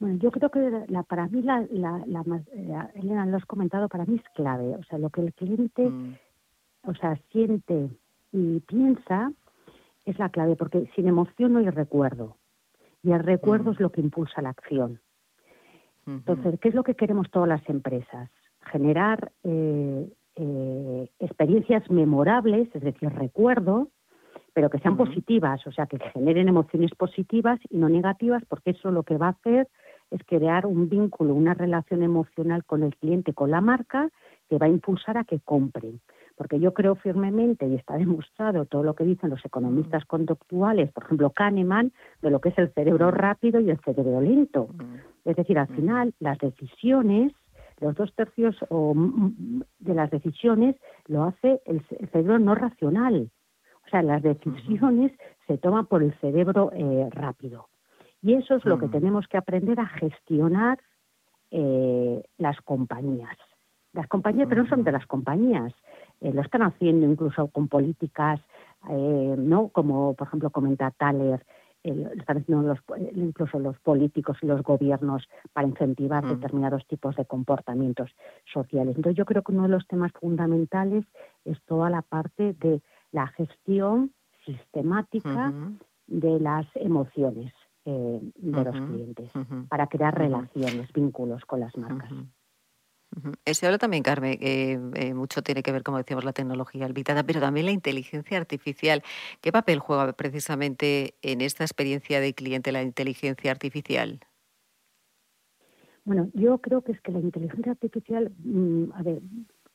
Bueno, 0.00 0.16
yo 0.16 0.30
creo 0.30 0.50
que 0.50 0.86
la, 0.88 1.02
para 1.02 1.28
mí, 1.28 1.42
la, 1.42 1.64
la, 1.70 2.02
la 2.06 2.22
más- 2.24 2.48
la- 2.54 2.90
Elena, 2.94 3.26
lo 3.26 3.36
has 3.36 3.44
comentado, 3.44 3.86
para 3.88 4.06
mí 4.06 4.16
es 4.16 4.28
clave. 4.34 4.74
O 4.76 4.82
sea, 4.84 4.98
lo 4.98 5.10
que 5.10 5.20
el 5.20 5.34
cliente, 5.34 5.92
o 6.84 6.94
sea, 6.94 7.16
siente 7.30 7.90
y 8.32 8.60
piensa 8.60 9.30
es 10.06 10.18
la 10.18 10.30
clave, 10.30 10.56
porque 10.56 10.90
sin 10.96 11.06
emoción 11.06 11.52
no 11.52 11.58
hay 11.58 11.68
recuerdo. 11.68 12.36
Y 13.02 13.12
el 13.12 13.22
recuerdo 13.22 13.72
es 13.72 13.80
lo 13.80 13.90
que 13.90 14.00
impulsa 14.00 14.40
la 14.42 14.48
acción. 14.50 15.00
Entonces, 16.06 16.58
¿qué 16.60 16.70
es 16.70 16.74
lo 16.74 16.82
que 16.82 16.94
queremos 16.94 17.30
todas 17.30 17.48
las 17.48 17.68
empresas? 17.68 18.30
Generar 18.72 19.32
eh, 19.44 20.10
eh, 20.36 21.10
experiencias 21.18 21.88
memorables, 21.90 22.74
es 22.74 22.82
decir, 22.82 23.10
recuerdo, 23.10 23.88
pero 24.54 24.70
que 24.70 24.78
sean 24.78 24.96
positivas, 24.96 25.64
o 25.66 25.72
sea, 25.72 25.86
que 25.86 25.98
generen 25.98 26.48
emociones 26.48 26.90
positivas 26.94 27.60
y 27.68 27.76
no 27.76 27.88
negativas, 27.88 28.42
porque 28.48 28.70
eso 28.70 28.90
lo 28.90 29.02
que 29.02 29.18
va 29.18 29.26
a 29.28 29.30
hacer 29.30 29.68
es 30.10 30.20
crear 30.24 30.66
un 30.66 30.88
vínculo, 30.88 31.34
una 31.34 31.54
relación 31.54 32.02
emocional 32.02 32.64
con 32.64 32.82
el 32.82 32.96
cliente, 32.96 33.32
con 33.32 33.50
la 33.50 33.60
marca, 33.60 34.08
que 34.48 34.58
va 34.58 34.66
a 34.66 34.70
impulsar 34.70 35.16
a 35.18 35.24
que 35.24 35.38
compren. 35.40 36.00
porque 36.36 36.58
yo 36.58 36.72
creo 36.72 36.94
firmemente, 36.94 37.66
y 37.68 37.74
está 37.74 37.96
demostrado 38.06 38.64
todo 38.64 38.82
lo 38.82 38.94
que 38.94 39.04
dicen 39.04 39.28
los 39.30 39.44
economistas 39.44 40.04
conductuales, 40.06 40.90
por 40.90 41.04
ejemplo 41.04 41.30
Kahneman, 41.30 41.92
de 42.22 42.30
lo 42.30 42.40
que 42.40 42.48
es 42.48 42.58
el 42.58 42.72
cerebro 42.72 43.10
rápido 43.10 43.60
y 43.60 43.68
el 43.70 43.78
cerebro 43.80 44.20
lento. 44.22 44.68
Es 45.26 45.36
decir, 45.36 45.58
al 45.58 45.68
final 45.68 46.14
las 46.18 46.38
decisiones, 46.38 47.32
los 47.80 47.94
dos 47.94 48.12
tercios 48.14 48.56
o, 48.70 48.94
mm, 48.94 49.62
de 49.80 49.94
las 49.94 50.10
decisiones 50.10 50.76
lo 51.08 51.24
hace 51.24 51.60
el, 51.66 51.80
ce- 51.88 51.96
el 52.00 52.08
cerebro 52.08 52.38
no 52.38 52.54
racional. 52.54 53.30
O 53.86 53.88
sea, 53.90 54.02
las 54.02 54.22
decisiones 54.22 55.12
se 55.46 55.58
toman 55.58 55.86
por 55.86 56.02
el 56.02 56.12
cerebro 56.20 56.70
eh, 56.72 57.08
rápido. 57.10 57.66
Y 58.22 58.34
eso 58.34 58.56
es 58.56 58.64
lo 58.64 58.78
que 58.78 58.88
tenemos 58.88 59.26
que 59.28 59.38
aprender 59.38 59.80
a 59.80 59.86
gestionar 59.86 60.78
eh, 61.50 62.22
las 62.38 62.60
compañías. 62.60 63.36
Las 63.92 64.06
compañías, 64.06 64.46
pero 64.48 64.62
no 64.62 64.68
son 64.68 64.84
de 64.84 64.92
las 64.92 65.06
compañías, 65.06 65.72
eh, 66.20 66.32
lo 66.32 66.42
están 66.42 66.62
haciendo 66.62 67.06
incluso 67.06 67.48
con 67.48 67.66
políticas, 67.66 68.40
eh, 68.88 69.34
¿no? 69.36 69.68
Como 69.68 70.14
por 70.14 70.28
ejemplo 70.28 70.50
comenta 70.50 70.90
Thaler, 70.92 71.44
lo 71.82 72.12
están 72.12 72.38
haciendo 72.38 72.62
los, 72.62 72.78
incluso 73.14 73.58
los 73.58 73.78
políticos 73.80 74.36
y 74.42 74.46
los 74.46 74.62
gobiernos 74.62 75.26
para 75.54 75.66
incentivar 75.66 76.22
determinados 76.26 76.86
tipos 76.86 77.16
de 77.16 77.24
comportamientos 77.24 78.10
sociales. 78.52 78.96
Entonces 78.96 79.16
yo 79.16 79.24
creo 79.24 79.42
que 79.42 79.52
uno 79.52 79.62
de 79.62 79.70
los 79.70 79.86
temas 79.86 80.12
fundamentales 80.12 81.06
es 81.46 81.58
toda 81.64 81.88
la 81.88 82.02
parte 82.02 82.52
de 82.52 82.82
la 83.12 83.28
gestión 83.28 84.12
sistemática 84.44 85.54
de 86.06 86.38
las 86.38 86.66
emociones 86.74 87.54
eh, 87.90 88.20
de 88.36 88.64
los 88.64 88.76
clientes 88.76 89.32
para 89.68 89.88
crear 89.88 90.16
relaciones, 90.16 90.92
vínculos 90.92 91.44
con 91.44 91.58
las 91.58 91.76
marcas. 91.76 92.12
Se 93.44 93.66
habla 93.66 93.78
también, 93.78 94.04
Carmen, 94.04 94.38
eh, 94.40 94.78
eh, 94.94 95.14
mucho 95.14 95.42
tiene 95.42 95.64
que 95.64 95.72
ver, 95.72 95.82
como 95.82 95.98
decíamos, 95.98 96.24
la 96.24 96.32
tecnología, 96.32 96.86
Data, 96.88 97.24
pero 97.24 97.40
también 97.40 97.66
la 97.66 97.72
inteligencia 97.72 98.38
artificial. 98.38 99.02
¿Qué 99.40 99.50
papel 99.50 99.80
juega 99.80 100.12
precisamente 100.12 101.14
en 101.22 101.40
esta 101.40 101.64
experiencia 101.64 102.20
de 102.20 102.32
cliente 102.32 102.70
la 102.70 102.82
inteligencia 102.82 103.50
artificial? 103.50 104.20
Bueno, 106.04 106.30
yo 106.34 106.58
creo 106.58 106.82
que 106.82 106.92
es 106.92 107.00
que 107.00 107.10
la 107.10 107.18
inteligencia 107.18 107.72
artificial, 107.72 108.30
mm, 108.44 108.92
a 108.94 109.02
ver, 109.02 109.20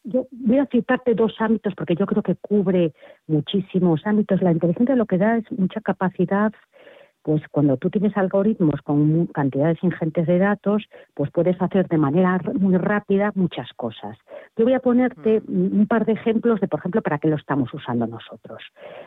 yo 0.05 0.28
voy 0.32 0.59
a 0.59 0.68
citarte 0.68 1.16
dos 1.16 1.34
ámbitos 1.39 1.74
porque 1.76 1.95
yo 1.95 2.05
creo 2.05 2.24
que 2.24 2.36
cubre 2.36 2.93
muchísimos 3.28 4.01
ámbitos. 4.05 4.41
La 4.41 4.51
inteligencia 4.51 4.95
lo 4.95 5.07
que 5.07 5.18
da 5.18 5.38
es 5.38 5.51
mucha 5.51 5.82
capacidad, 5.82 6.53
pues 7.26 7.42
cuando 7.50 7.76
tú 7.78 7.90
tienes 7.90 8.16
algoritmos 8.16 8.80
con 8.84 9.26
cantidades 9.34 9.84
ingentes 9.84 10.28
de 10.28 10.38
datos, 10.38 10.84
pues 11.16 11.32
puedes 11.32 11.60
hacer 11.60 11.88
de 11.88 11.98
manera 11.98 12.40
muy 12.54 12.78
rápida 12.78 13.32
muchas 13.34 13.68
cosas. 13.76 14.16
Yo 14.56 14.64
voy 14.64 14.74
a 14.74 14.80
ponerte 14.80 15.42
mm, 15.42 15.80
un 15.80 15.88
par 15.88 16.06
de 16.06 16.14
ejemplos 16.14 16.62
de, 16.62 16.68
por 16.68 16.80
ejemplo, 16.80 17.02
para 17.02 17.18
qué 17.18 17.28
lo 17.28 17.36
estamos 17.36 17.74
usando 17.74 18.06
nosotros. 18.06 18.62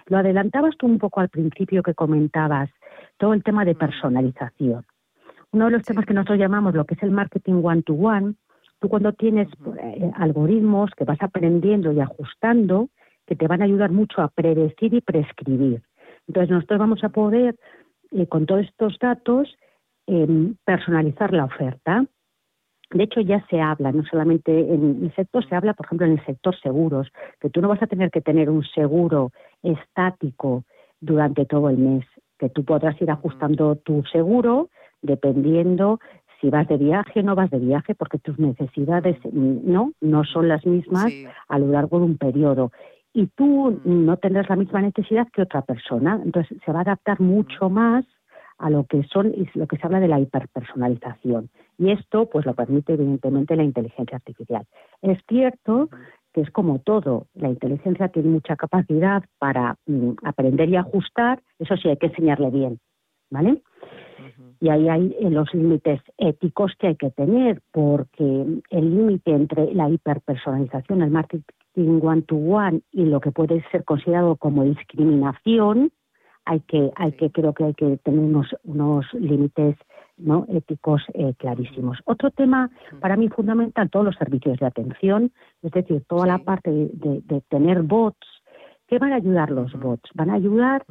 Lo 0.06 0.18
adelantabas 0.18 0.76
tú 0.76 0.86
un 0.86 0.98
poco 0.98 1.20
al 1.20 1.28
principio 1.28 1.84
que 1.84 1.94
comentabas, 1.94 2.70
todo 3.18 3.34
el 3.34 3.44
tema 3.44 3.64
de 3.64 3.76
personalización 3.76 4.84
uno 5.52 5.66
de 5.66 5.70
los 5.70 5.82
temas 5.82 6.04
que 6.04 6.14
nosotros 6.14 6.38
llamamos 6.38 6.74
lo 6.74 6.84
que 6.84 6.94
es 6.94 7.02
el 7.02 7.10
marketing 7.10 7.60
one-to-one, 7.62 8.34
tú 8.80 8.88
cuando 8.88 9.12
tienes 9.12 9.48
eh, 9.80 10.10
algoritmos 10.16 10.90
que 10.96 11.04
vas 11.04 11.18
aprendiendo 11.22 11.92
y 11.92 12.00
ajustando, 12.00 12.88
que 13.26 13.34
te 13.34 13.46
van 13.46 13.62
a 13.62 13.64
ayudar 13.64 13.90
mucho 13.90 14.20
a 14.20 14.28
predecir 14.28 14.94
y 14.94 15.00
prescribir. 15.00 15.82
Entonces 16.26 16.50
nosotros 16.50 16.78
vamos 16.78 17.02
a 17.02 17.08
poder, 17.08 17.56
eh, 18.12 18.26
con 18.26 18.46
todos 18.46 18.64
estos 18.64 18.98
datos, 18.98 19.56
em, 20.06 20.54
personalizar 20.64 21.32
la 21.32 21.44
oferta. 21.44 22.04
De 22.90 23.04
hecho, 23.04 23.20
ya 23.20 23.44
se 23.50 23.60
habla, 23.60 23.92
no 23.92 24.02
solamente 24.04 24.50
en 24.72 25.04
el 25.04 25.14
sector, 25.14 25.46
se 25.46 25.54
habla, 25.54 25.74
por 25.74 25.86
ejemplo, 25.86 26.06
en 26.06 26.12
el 26.12 26.24
sector 26.24 26.58
seguros, 26.60 27.08
que 27.38 27.50
tú 27.50 27.60
no 27.60 27.68
vas 27.68 27.82
a 27.82 27.86
tener 27.86 28.10
que 28.10 28.22
tener 28.22 28.48
un 28.48 28.64
seguro 28.64 29.30
estático 29.62 30.64
durante 31.00 31.44
todo 31.44 31.68
el 31.68 31.76
mes, 31.76 32.06
que 32.38 32.48
tú 32.48 32.64
podrás 32.64 33.00
ir 33.02 33.10
ajustando 33.10 33.76
tu 33.76 34.02
seguro 34.04 34.70
dependiendo 35.02 36.00
si 36.40 36.50
vas 36.50 36.68
de 36.68 36.76
viaje 36.76 37.20
o 37.20 37.22
no 37.22 37.34
vas 37.34 37.50
de 37.50 37.58
viaje, 37.58 37.94
porque 37.94 38.18
tus 38.18 38.38
necesidades 38.38 39.16
mm, 39.24 39.70
no, 39.70 39.92
no 40.00 40.24
son 40.24 40.48
las 40.48 40.64
mismas 40.64 41.12
a 41.48 41.58
lo 41.58 41.68
largo 41.68 41.98
de 41.98 42.04
un 42.04 42.18
periodo. 42.18 42.72
Y 43.12 43.26
tú 43.28 43.80
no 43.84 44.16
tendrás 44.18 44.48
la 44.48 44.56
misma 44.56 44.82
necesidad 44.82 45.28
que 45.32 45.42
otra 45.42 45.62
persona. 45.62 46.20
Entonces, 46.24 46.58
se 46.64 46.72
va 46.72 46.80
a 46.80 46.82
adaptar 46.82 47.20
mucho 47.20 47.70
más 47.70 48.04
a 48.58 48.70
lo 48.70 48.84
que 48.84 49.04
son 49.04 49.32
y 49.34 49.48
lo 49.54 49.66
que 49.66 49.76
se 49.76 49.86
habla 49.86 50.00
de 50.00 50.08
la 50.08 50.20
hiperpersonalización. 50.20 51.48
Y 51.78 51.92
esto 51.92 52.26
pues 52.26 52.44
lo 52.44 52.54
permite 52.54 52.94
evidentemente 52.94 53.56
la 53.56 53.62
inteligencia 53.62 54.16
artificial. 54.16 54.66
Es 55.00 55.18
cierto 55.28 55.88
que 56.32 56.42
es 56.42 56.50
como 56.50 56.80
todo, 56.80 57.26
la 57.34 57.48
inteligencia 57.48 58.08
tiene 58.08 58.28
mucha 58.28 58.56
capacidad 58.56 59.24
para 59.38 59.76
mm, 59.86 60.10
aprender 60.24 60.68
y 60.68 60.76
ajustar, 60.76 61.40
eso 61.58 61.76
sí 61.76 61.88
hay 61.88 61.96
que 61.96 62.06
enseñarle 62.06 62.50
bien, 62.50 62.78
¿vale? 63.30 63.62
Y 64.60 64.68
ahí 64.68 64.88
hay 64.88 65.16
eh, 65.20 65.30
los 65.30 65.54
límites 65.54 66.00
éticos 66.16 66.72
que 66.78 66.88
hay 66.88 66.96
que 66.96 67.10
tener, 67.10 67.62
porque 67.72 68.62
el 68.70 68.96
límite 68.96 69.30
entre 69.30 69.72
la 69.72 69.88
hiperpersonalización, 69.88 71.02
el 71.02 71.10
marketing 71.78 72.00
one-to-one 72.06 72.80
y 72.92 73.04
lo 73.04 73.20
que 73.20 73.30
puede 73.32 73.62
ser 73.70 73.84
considerado 73.84 74.36
como 74.36 74.64
discriminación, 74.64 75.90
hay 76.44 76.60
que, 76.60 76.90
hay 76.96 77.12
que 77.12 77.30
creo 77.30 77.52
que 77.52 77.64
hay 77.64 77.74
que 77.74 77.98
tener 77.98 78.20
unos, 78.20 78.54
unos 78.64 79.06
límites 79.14 79.76
no 80.16 80.46
éticos 80.48 81.02
eh, 81.14 81.34
clarísimos. 81.38 81.98
Otro 82.04 82.30
tema 82.30 82.70
para 83.00 83.16
mí 83.16 83.28
fundamental, 83.28 83.88
todos 83.90 84.06
los 84.06 84.16
servicios 84.16 84.58
de 84.58 84.66
atención, 84.66 85.30
es 85.62 85.70
decir, 85.70 86.02
toda 86.08 86.26
la 86.26 86.38
parte 86.38 86.70
de, 86.72 86.90
de- 86.94 87.20
de 87.22 87.40
tener 87.42 87.82
bots. 87.82 88.26
¿Qué 88.88 88.98
van 88.98 89.12
a 89.12 89.16
ayudar 89.16 89.50
los 89.50 89.72
bots? 89.78 90.10
Van 90.14 90.30
a 90.30 90.34
ayudar 90.34 90.84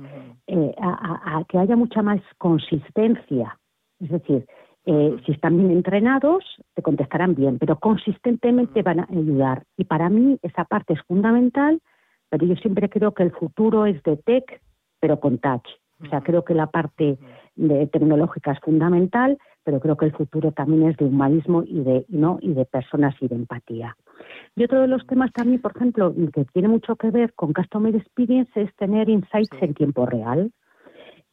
eh, 0.45 0.73
a, 0.79 0.89
a- 0.89 1.39
a 1.39 1.43
que 1.45 1.57
haya 1.57 1.75
mucha 1.75 2.01
más 2.03 2.21
consistencia. 2.37 3.57
Es 3.99 4.09
decir, 4.11 4.45
eh, 4.89 5.17
si 5.25 5.33
están 5.33 5.57
bien 5.57 5.71
entrenados, 5.71 6.45
te 6.73 6.81
contestarán 6.81 7.35
bien, 7.35 7.59
pero 7.59 7.77
consistentemente 7.77 8.83
van 8.83 9.01
a 9.01 9.07
ayudar. 9.09 9.63
Y 9.75 9.83
para 9.83 10.09
mí 10.09 10.39
esa 10.41 10.63
parte 10.63 10.93
es 10.93 11.01
fundamental, 11.01 11.81
pero 12.29 12.45
yo 12.45 12.55
siempre 12.55 12.89
creo 12.89 13.13
que 13.13 13.23
el 13.23 13.31
futuro 13.31 13.85
es 13.85 14.01
de 14.03 14.15
tech, 14.15 14.61
pero 15.01 15.19
con 15.19 15.39
touch. 15.39 15.67
O 16.01 16.05
sea, 16.09 16.21
creo 16.21 16.45
que 16.45 16.53
la 16.53 16.67
parte 16.67 17.17
de 17.55 17.87
tecnológica 17.87 18.53
es 18.53 18.59
fundamental, 18.61 19.37
pero 19.65 19.81
creo 19.81 19.97
que 19.97 20.05
el 20.05 20.13
futuro 20.13 20.53
también 20.53 20.89
es 20.89 20.95
de 20.95 21.03
humanismo 21.03 21.63
y 21.65 21.81
de 21.81 22.05
no 22.07 22.37
y 22.41 22.53
de 22.53 22.63
personas 22.63 23.13
y 23.19 23.27
de 23.27 23.35
empatía. 23.35 23.97
Y 24.55 24.63
otro 24.63 24.79
de 24.79 24.87
los 24.87 25.05
temas 25.05 25.33
también, 25.33 25.61
por 25.61 25.75
ejemplo, 25.75 26.15
que 26.33 26.45
tiene 26.53 26.69
mucho 26.69 26.95
que 26.95 27.11
ver 27.11 27.33
con 27.33 27.51
Customer 27.51 27.93
Experience 27.93 28.51
es 28.55 28.73
tener 28.77 29.09
insights 29.09 29.57
en 29.59 29.73
tiempo 29.73 30.05
real. 30.05 30.51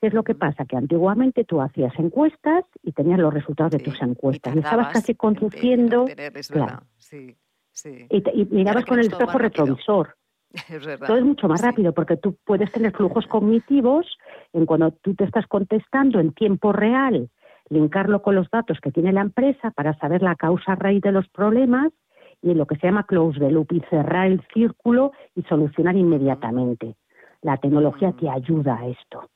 ¿Qué 0.04 0.08
es 0.08 0.12
lo 0.12 0.22
que 0.22 0.34
pasa? 0.34 0.66
Que 0.66 0.76
antiguamente 0.76 1.44
tú 1.44 1.62
hacías 1.62 1.98
encuestas 1.98 2.66
y 2.82 2.92
tenías 2.92 3.18
los 3.18 3.32
resultados 3.32 3.72
de 3.72 3.78
tus 3.78 4.02
encuestas. 4.02 4.54
Y, 4.54 4.58
estabas 4.58 4.92
casi 4.92 5.14
conduciendo 5.14 6.04
Tener, 6.04 6.36
es 6.36 6.48
claro, 6.48 6.66
verdad. 6.66 6.82
Sí, 6.98 7.34
sí. 7.72 8.06
y, 8.10 8.44
mirabas 8.50 8.84
con 8.84 8.98
el 8.98 9.06
espejo 9.06 9.38
retrovisor. 9.38 10.14
Es 10.68 10.84
verdad. 10.84 11.06
Todo 11.06 11.16
es 11.16 11.24
mucho 11.24 11.48
más 11.48 11.62
rápido 11.62 11.94
porque 11.94 12.18
tú 12.18 12.36
puedes 12.44 12.70
tener 12.70 12.92
flujos 12.92 13.26
cognitivos 13.30 14.18
en 14.52 14.66
cuando 14.66 14.90
tú 14.90 15.14
te 15.14 15.24
estás 15.24 15.46
contestando 15.46 16.20
en 16.20 16.34
tiempo 16.34 16.70
real, 16.70 17.30
linkarlo 17.70 18.20
con 18.20 18.34
los 18.34 18.50
datos 18.50 18.80
que 18.82 18.92
tiene 18.92 19.10
la 19.10 19.22
empresa 19.22 19.70
para 19.70 19.96
saber 19.96 20.20
la 20.20 20.36
causa 20.36 20.74
raíz 20.74 21.00
de 21.00 21.12
los 21.12 21.26
problemas 21.30 21.94
y 22.42 22.52
lo 22.52 22.66
que 22.66 22.76
se 22.76 22.88
llama 22.88 23.04
close 23.04 23.40
the 23.40 23.50
loop 23.50 23.72
y 23.72 23.80
cerrar 23.88 24.26
el 24.26 24.46
círculo 24.52 25.12
y 25.34 25.44
solucionar 25.44 25.96
inmediatamente. 25.96 26.94
La 27.40 27.56
tecnología 27.56 28.12
te 28.12 28.28
ayuda 28.28 28.76
a 28.76 28.86
esto. 28.88 29.30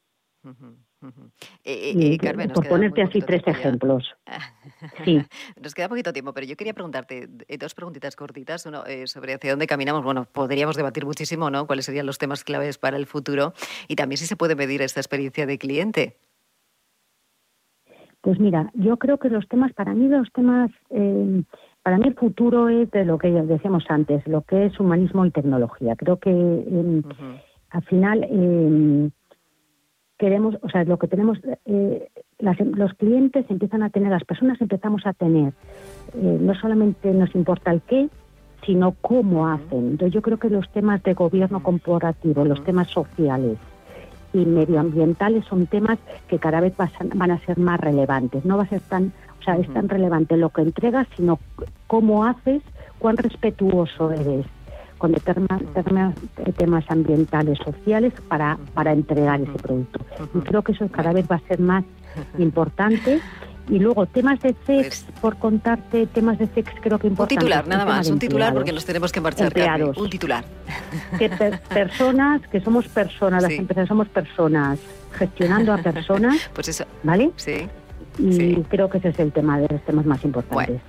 Eh, 1.64 1.92
Y, 1.94 2.14
eh, 2.14 2.18
Carmen, 2.18 2.48
nos 2.48 2.54
por 2.58 2.68
ponerte 2.68 3.02
así 3.02 3.20
tres 3.20 3.42
ya. 3.44 3.52
ejemplos. 3.52 4.14
Sí. 5.04 5.20
Nos 5.62 5.74
queda 5.74 5.88
poquito 5.88 6.12
tiempo, 6.12 6.32
pero 6.32 6.46
yo 6.46 6.56
quería 6.56 6.72
preguntarte 6.74 7.28
eh, 7.48 7.58
dos 7.58 7.74
preguntitas 7.74 8.14
cortitas. 8.16 8.64
Uno, 8.66 8.84
eh, 8.86 9.06
sobre 9.06 9.34
hacia 9.34 9.50
dónde 9.50 9.66
caminamos. 9.66 10.04
Bueno, 10.04 10.26
podríamos 10.30 10.76
debatir 10.76 11.04
muchísimo, 11.04 11.50
¿no? 11.50 11.66
¿Cuáles 11.66 11.84
serían 11.86 12.06
los 12.06 12.18
temas 12.18 12.44
claves 12.44 12.78
para 12.78 12.96
el 12.96 13.06
futuro? 13.06 13.52
Y 13.88 13.96
también 13.96 14.18
si 14.18 14.26
se 14.26 14.36
puede 14.36 14.54
medir 14.54 14.82
esta 14.82 15.00
experiencia 15.00 15.46
de 15.46 15.58
cliente. 15.58 16.16
Pues 18.20 18.38
mira, 18.40 18.70
yo 18.74 18.96
creo 18.98 19.18
que 19.18 19.30
los 19.30 19.46
temas, 19.48 19.72
para 19.72 19.94
mí 19.94 20.08
los 20.08 20.30
temas, 20.32 20.70
eh, 20.90 21.42
para 21.82 21.98
mí 21.98 22.08
el 22.08 22.14
futuro 22.14 22.68
es 22.68 22.90
de 22.90 23.04
lo 23.04 23.16
que 23.18 23.28
decíamos 23.30 23.84
antes, 23.88 24.26
lo 24.26 24.42
que 24.42 24.66
es 24.66 24.78
humanismo 24.80 25.24
y 25.24 25.30
tecnología. 25.30 25.94
Creo 25.96 26.18
que 26.18 26.30
eh, 26.30 27.02
al 27.70 27.82
final 27.84 28.24
eh, 28.28 29.10
queremos, 30.18 30.58
o 30.62 30.68
sea, 30.68 30.84
lo 30.84 30.98
que 30.98 31.06
tenemos, 31.08 31.38
eh, 31.66 32.08
las- 32.38 32.60
los 32.60 32.92
clientes 32.94 33.46
empiezan 33.48 33.82
a 33.82 33.90
tener, 33.90 34.10
las 34.10 34.24
personas 34.24 34.60
empezamos 34.60 35.06
a 35.06 35.12
tener, 35.12 35.52
eh, 36.14 36.38
no 36.40 36.54
solamente 36.54 37.12
nos 37.12 37.34
importa 37.34 37.70
el 37.70 37.80
qué, 37.82 38.08
sino 38.66 38.96
cómo 39.00 39.48
hacen. 39.48 39.90
Entonces 39.90 40.12
yo 40.12 40.20
creo 40.22 40.38
que 40.38 40.50
los 40.50 40.68
temas 40.70 41.02
de 41.04 41.14
gobierno 41.14 41.62
corporativo, 41.62 42.44
los 42.44 42.62
temas 42.64 42.88
sociales, 42.88 43.56
y 44.34 44.44
medioambientales 44.44 45.44
son 45.46 45.66
temas 45.66 45.98
que 46.28 46.38
cada 46.38 46.60
vez 46.60 46.74
pasan- 46.74 47.10
van 47.14 47.30
a 47.30 47.38
ser 47.46 47.58
más 47.58 47.80
relevantes. 47.80 48.44
No 48.44 48.56
va 48.58 48.64
a 48.64 48.68
ser 48.68 48.80
tan, 48.82 49.12
o 49.40 49.42
sea, 49.42 49.56
es 49.56 49.72
tan 49.72 49.88
relevante 49.88 50.36
lo 50.36 50.50
que 50.50 50.60
entregas, 50.62 51.06
sino 51.16 51.38
cómo 51.86 52.24
haces, 52.26 52.62
cuán 52.98 53.16
respetuoso 53.16 54.12
eres 54.12 54.44
con 54.98 55.12
determinados 55.12 55.62
temas, 55.84 56.14
temas 56.56 56.84
ambientales, 56.88 57.58
sociales, 57.64 58.12
para, 58.28 58.58
para 58.74 58.92
entregar 58.92 59.40
ese 59.40 59.52
producto. 59.52 60.00
Y 60.34 60.38
creo 60.40 60.62
que 60.62 60.72
eso 60.72 60.88
cada 60.88 61.12
vez 61.12 61.26
va 61.30 61.36
a 61.36 61.40
ser 61.48 61.60
más 61.60 61.84
importante. 62.38 63.20
Y 63.70 63.78
luego, 63.78 64.06
temas 64.06 64.40
de 64.40 64.54
sex, 64.66 65.04
por 65.20 65.36
contarte, 65.36 66.06
temas 66.06 66.38
de 66.38 66.46
sex 66.46 66.72
creo 66.80 66.98
que 66.98 67.06
Un 67.06 67.12
importante. 67.12 67.36
titular, 67.40 67.64
el 67.64 67.70
nada 67.70 67.84
más, 67.84 68.08
un 68.08 68.18
titular 68.18 68.54
porque 68.54 68.72
nos 68.72 68.84
tenemos 68.86 69.12
que 69.12 69.20
marchar. 69.20 69.48
Empleados. 69.48 69.96
Un 69.98 70.08
titular. 70.08 70.42
que 71.18 71.28
per- 71.28 71.60
personas, 71.60 72.40
que 72.48 72.60
somos 72.62 72.88
personas, 72.88 73.42
las 73.42 73.52
empresas 73.52 73.86
somos 73.86 74.08
personas, 74.08 74.78
gestionando 75.12 75.74
a 75.74 75.78
personas, 75.82 76.50
Pues 76.54 76.68
eso. 76.68 76.84
¿vale? 77.02 77.30
Sí. 77.36 77.68
Y 78.18 78.54
creo 78.62 78.88
que 78.88 78.98
ese 78.98 79.10
es 79.10 79.18
el 79.20 79.32
tema 79.32 79.60
de 79.60 79.68
los 79.70 79.82
temas 79.82 80.06
más 80.06 80.24
importantes. 80.24 80.80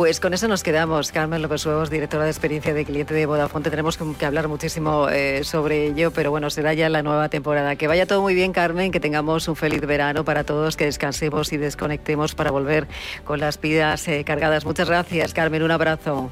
Pues 0.00 0.18
con 0.18 0.32
eso 0.32 0.48
nos 0.48 0.62
quedamos. 0.62 1.12
Carmen 1.12 1.42
López 1.42 1.66
Huevos, 1.66 1.90
directora 1.90 2.24
de 2.24 2.30
experiencia 2.30 2.72
de 2.72 2.86
cliente 2.86 3.12
de 3.12 3.26
Vodafone. 3.26 3.62
Tendremos 3.64 3.98
que, 3.98 4.04
que 4.18 4.24
hablar 4.24 4.48
muchísimo 4.48 5.10
eh, 5.10 5.44
sobre 5.44 5.88
ello, 5.88 6.10
pero 6.10 6.30
bueno, 6.30 6.48
será 6.48 6.72
ya 6.72 6.88
la 6.88 7.02
nueva 7.02 7.28
temporada. 7.28 7.76
Que 7.76 7.86
vaya 7.86 8.06
todo 8.06 8.22
muy 8.22 8.34
bien, 8.34 8.54
Carmen, 8.54 8.92
que 8.92 8.98
tengamos 8.98 9.46
un 9.46 9.56
feliz 9.56 9.82
verano 9.82 10.24
para 10.24 10.42
todos, 10.42 10.78
que 10.78 10.86
descansemos 10.86 11.52
y 11.52 11.58
desconectemos 11.58 12.34
para 12.34 12.50
volver 12.50 12.86
con 13.24 13.40
las 13.40 13.58
pilas 13.58 14.08
eh, 14.08 14.24
cargadas. 14.24 14.64
Muchas 14.64 14.88
gracias, 14.88 15.34
Carmen. 15.34 15.62
Un 15.62 15.70
abrazo. 15.70 16.30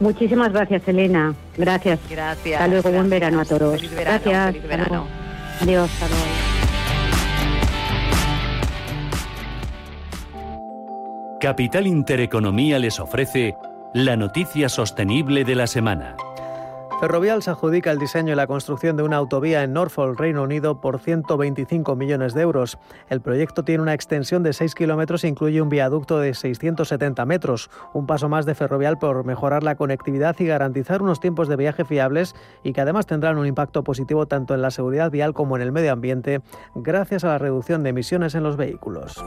Muchísimas 0.00 0.52
gracias, 0.52 0.88
Elena. 0.88 1.36
Gracias. 1.56 2.00
Gracias. 2.10 2.60
Hasta 2.60 2.66
luego, 2.66 2.90
buen 2.90 3.08
verano 3.08 3.42
a 3.42 3.44
todos. 3.44 3.76
Feliz 3.76 3.94
verano, 3.94 4.20
gracias. 4.24 4.54
feliz 4.54 4.68
verano. 4.68 5.06
Adiós, 5.60 5.88
hasta 5.88 6.08
luego. 6.08 6.45
Capital 11.40 11.86
Intereconomía 11.86 12.78
les 12.78 12.98
ofrece 12.98 13.56
la 13.92 14.16
noticia 14.16 14.70
sostenible 14.70 15.44
de 15.44 15.54
la 15.54 15.66
semana. 15.66 16.16
Ferrovial 16.98 17.42
se 17.42 17.50
adjudica 17.50 17.90
el 17.90 17.98
diseño 17.98 18.32
y 18.32 18.36
la 18.36 18.46
construcción 18.46 18.96
de 18.96 19.02
una 19.02 19.18
autovía 19.18 19.62
en 19.62 19.74
Norfolk, 19.74 20.18
Reino 20.18 20.42
Unido, 20.42 20.80
por 20.80 20.98
125 20.98 21.94
millones 21.94 22.32
de 22.32 22.40
euros. 22.40 22.78
El 23.10 23.20
proyecto 23.20 23.64
tiene 23.64 23.82
una 23.82 23.92
extensión 23.92 24.42
de 24.42 24.54
6 24.54 24.74
kilómetros 24.74 25.24
e 25.24 25.28
incluye 25.28 25.60
un 25.60 25.68
viaducto 25.68 26.18
de 26.18 26.32
670 26.32 27.26
metros, 27.26 27.68
un 27.92 28.06
paso 28.06 28.30
más 28.30 28.46
de 28.46 28.54
Ferrovial 28.54 28.96
por 28.96 29.26
mejorar 29.26 29.62
la 29.62 29.74
conectividad 29.74 30.36
y 30.38 30.46
garantizar 30.46 31.02
unos 31.02 31.20
tiempos 31.20 31.48
de 31.48 31.56
viaje 31.56 31.84
fiables 31.84 32.34
y 32.64 32.72
que 32.72 32.80
además 32.80 33.04
tendrán 33.04 33.36
un 33.36 33.46
impacto 33.46 33.84
positivo 33.84 34.24
tanto 34.24 34.54
en 34.54 34.62
la 34.62 34.70
seguridad 34.70 35.10
vial 35.10 35.34
como 35.34 35.56
en 35.56 35.62
el 35.62 35.70
medio 35.70 35.92
ambiente, 35.92 36.40
gracias 36.74 37.24
a 37.24 37.28
la 37.28 37.38
reducción 37.38 37.82
de 37.82 37.90
emisiones 37.90 38.34
en 38.34 38.42
los 38.42 38.56
vehículos. 38.56 39.22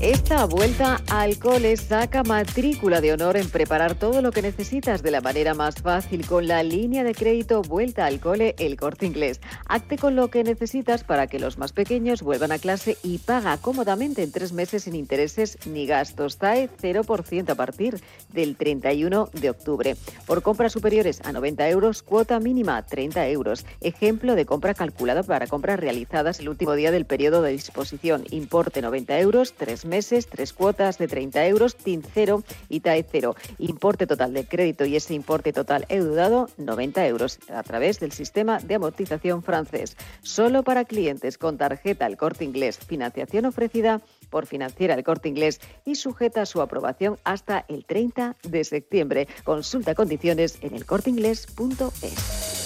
Esta 0.00 0.44
vuelta 0.44 1.02
al 1.10 1.40
cole 1.40 1.76
saca 1.76 2.22
matrícula 2.22 3.00
de 3.00 3.12
honor 3.12 3.36
en 3.36 3.48
preparar 3.50 3.96
todo 3.96 4.22
lo 4.22 4.30
que 4.30 4.42
necesitas 4.42 5.02
de 5.02 5.10
la 5.10 5.20
manera 5.20 5.54
más 5.54 5.82
fácil 5.82 6.24
con 6.24 6.46
la 6.46 6.62
línea 6.62 7.02
de 7.02 7.16
crédito 7.16 7.62
Vuelta 7.62 8.06
al 8.06 8.20
cole 8.20 8.54
El 8.60 8.76
Corte 8.76 9.06
Inglés. 9.06 9.40
Acte 9.66 9.98
con 9.98 10.14
lo 10.14 10.28
que 10.28 10.44
necesitas 10.44 11.02
para 11.02 11.26
que 11.26 11.40
los 11.40 11.58
más 11.58 11.72
pequeños 11.72 12.22
vuelvan 12.22 12.52
a 12.52 12.60
clase 12.60 12.96
y 13.02 13.18
paga 13.18 13.56
cómodamente 13.56 14.22
en 14.22 14.30
tres 14.30 14.52
meses 14.52 14.84
sin 14.84 14.94
intereses 14.94 15.58
ni 15.66 15.84
gastos. 15.84 16.38
TAE 16.38 16.70
0% 16.80 17.50
a 17.50 17.54
partir 17.56 18.00
del 18.32 18.54
31 18.54 19.30
de 19.32 19.50
octubre. 19.50 19.96
Por 20.26 20.42
compras 20.42 20.74
superiores 20.74 21.20
a 21.24 21.32
90 21.32 21.68
euros, 21.70 22.04
cuota 22.04 22.38
mínima 22.38 22.86
30 22.86 23.26
euros. 23.30 23.66
Ejemplo 23.80 24.36
de 24.36 24.46
compra 24.46 24.74
calculada 24.74 25.24
para 25.24 25.48
compras 25.48 25.80
realizadas 25.80 26.38
el 26.38 26.48
último 26.48 26.74
día 26.74 26.92
del 26.92 27.04
periodo 27.04 27.42
de 27.42 27.50
disposición. 27.50 28.22
Importe 28.30 28.80
90 28.80 29.18
euros, 29.18 29.54
tres 29.54 29.87
meses, 29.88 30.26
tres 30.26 30.52
cuotas 30.52 30.98
de 30.98 31.08
30 31.08 31.46
euros, 31.46 31.76
TIN 31.76 32.02
0 32.14 32.44
y 32.68 32.80
TAE 32.80 33.04
0. 33.10 33.34
Importe 33.58 34.06
total 34.06 34.32
de 34.32 34.46
crédito 34.46 34.84
y 34.84 34.96
ese 34.96 35.14
importe 35.14 35.52
total 35.52 35.86
endeudado 35.88 36.48
90 36.56 37.06
euros 37.06 37.38
a 37.48 37.62
través 37.62 37.98
del 38.00 38.12
sistema 38.12 38.58
de 38.60 38.76
amortización 38.76 39.42
francés. 39.42 39.96
Solo 40.22 40.62
para 40.62 40.84
clientes 40.84 41.38
con 41.38 41.58
tarjeta 41.58 42.06
El 42.06 42.16
Corte 42.16 42.44
Inglés. 42.44 42.78
Financiación 42.78 43.46
ofrecida 43.46 44.00
por 44.30 44.46
Financiera 44.46 44.94
El 44.94 45.04
Corte 45.04 45.28
Inglés 45.28 45.60
y 45.84 45.96
sujeta 45.96 46.42
a 46.42 46.46
su 46.46 46.60
aprobación 46.60 47.18
hasta 47.24 47.64
el 47.68 47.84
30 47.84 48.36
de 48.42 48.64
septiembre. 48.64 49.28
Consulta 49.44 49.94
condiciones 49.94 50.58
en 50.62 50.74
elcorteinglés.es. 50.74 52.57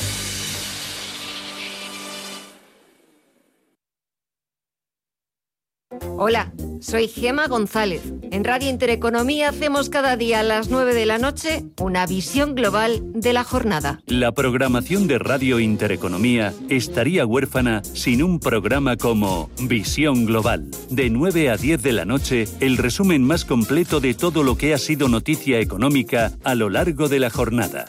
Hola, 6.16 6.52
soy 6.80 7.08
Gema 7.08 7.48
González. 7.48 8.02
En 8.30 8.44
Radio 8.44 8.68
Intereconomía 8.68 9.48
hacemos 9.48 9.88
cada 9.88 10.16
día 10.16 10.40
a 10.40 10.42
las 10.42 10.68
9 10.68 10.94
de 10.94 11.06
la 11.06 11.18
noche 11.18 11.64
una 11.80 12.06
visión 12.06 12.54
global 12.54 13.00
de 13.14 13.32
la 13.32 13.44
jornada. 13.44 14.00
La 14.06 14.32
programación 14.32 15.06
de 15.08 15.18
Radio 15.18 15.58
Intereconomía 15.58 16.52
estaría 16.68 17.26
huérfana 17.26 17.82
sin 17.82 18.22
un 18.22 18.40
programa 18.40 18.96
como 18.96 19.50
Visión 19.62 20.26
Global. 20.26 20.70
De 20.90 21.10
9 21.10 21.50
a 21.50 21.56
10 21.56 21.82
de 21.82 21.92
la 21.92 22.04
noche, 22.04 22.46
el 22.60 22.76
resumen 22.76 23.22
más 23.22 23.44
completo 23.44 24.00
de 24.00 24.14
todo 24.14 24.42
lo 24.42 24.56
que 24.56 24.74
ha 24.74 24.78
sido 24.78 25.08
noticia 25.08 25.60
económica 25.60 26.32
a 26.44 26.54
lo 26.54 26.68
largo 26.68 27.08
de 27.08 27.20
la 27.20 27.30
jornada. 27.30 27.86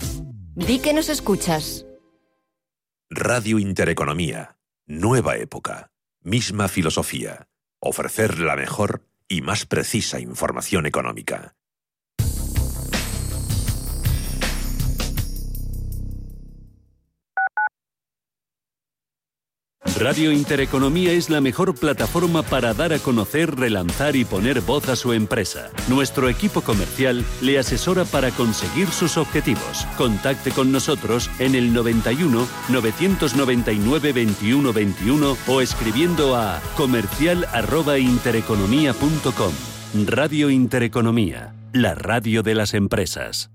Di 0.56 0.80
que 0.80 0.94
nos 0.94 1.10
escuchas. 1.10 1.86
Radio 3.10 3.60
Intereconomía. 3.60 4.58
Nueva 4.88 5.38
época. 5.38 5.92
Misma 6.24 6.68
filosofía. 6.68 7.48
Ofrecer 7.86 8.40
la 8.40 8.56
mejor 8.56 9.02
y 9.28 9.42
más 9.42 9.66
precisa 9.66 10.22
información 10.22 10.86
económica. 10.86 11.54
Radio 20.00 20.32
Intereconomía 20.32 21.12
es 21.12 21.30
la 21.30 21.40
mejor 21.40 21.76
plataforma 21.76 22.42
para 22.42 22.74
dar 22.74 22.94
a 22.94 23.00
conocer, 23.00 23.56
relanzar 23.56 24.16
y 24.16 24.26
poner 24.26 24.62
voz 24.62 24.90
a 24.90 24.96
su 24.96 25.14
empresa. 25.14 25.70
Nuestro 25.88 26.30
equipo 26.30 26.62
comercial 26.62 27.24
le 27.42 27.60
asesora 27.60 28.04
para 28.06 28.32
conseguir 28.32 28.88
sus 28.88 29.18
objetivos. 29.18 29.86
Contacte 29.98 30.50
con 30.52 30.72
nosotros 30.72 31.30
en 31.40 31.54
el 31.56 31.74
91 31.74 32.48
999 32.70 34.14
21 34.14 34.74
21 34.74 35.38
o 35.48 35.62
escribiendo 35.62 36.36
a 36.36 36.60
comercial@intereconomía.com. 36.76 39.54
Radio 40.08 40.50
Intereconomía, 40.50 41.54
la 41.72 41.94
radio 41.94 42.42
de 42.42 42.56
las 42.56 42.74
empresas. 42.74 43.53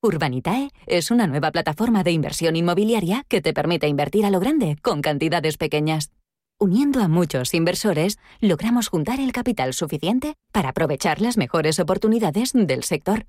Urbanitae 0.00 0.70
es 0.86 1.10
una 1.10 1.26
nueva 1.26 1.50
plataforma 1.50 2.04
de 2.04 2.12
inversión 2.12 2.54
inmobiliaria 2.54 3.24
que 3.26 3.40
te 3.40 3.52
permite 3.52 3.88
invertir 3.88 4.24
a 4.24 4.30
lo 4.30 4.38
grande 4.38 4.76
con 4.80 5.02
cantidades 5.02 5.56
pequeñas. 5.56 6.12
Uniendo 6.60 7.00
a 7.00 7.08
muchos 7.08 7.52
inversores, 7.52 8.18
logramos 8.40 8.86
juntar 8.88 9.18
el 9.18 9.32
capital 9.32 9.74
suficiente 9.74 10.34
para 10.52 10.68
aprovechar 10.68 11.20
las 11.20 11.36
mejores 11.36 11.80
oportunidades 11.80 12.52
del 12.52 12.84
sector. 12.84 13.26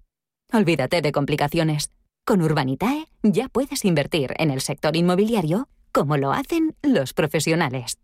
Olvídate 0.54 1.02
de 1.02 1.12
complicaciones. 1.12 1.92
Con 2.24 2.44
Urbanitae 2.44 3.08
ya 3.24 3.50
puedes 3.50 3.84
invertir 3.84 4.36
en 4.38 4.52
el 4.52 4.62
sector 4.62 4.96
inmobiliario 4.96 5.68
como 5.92 6.18
lo 6.18 6.34
hacen 6.34 6.76
los 6.84 7.14
profesionales. 7.14 7.98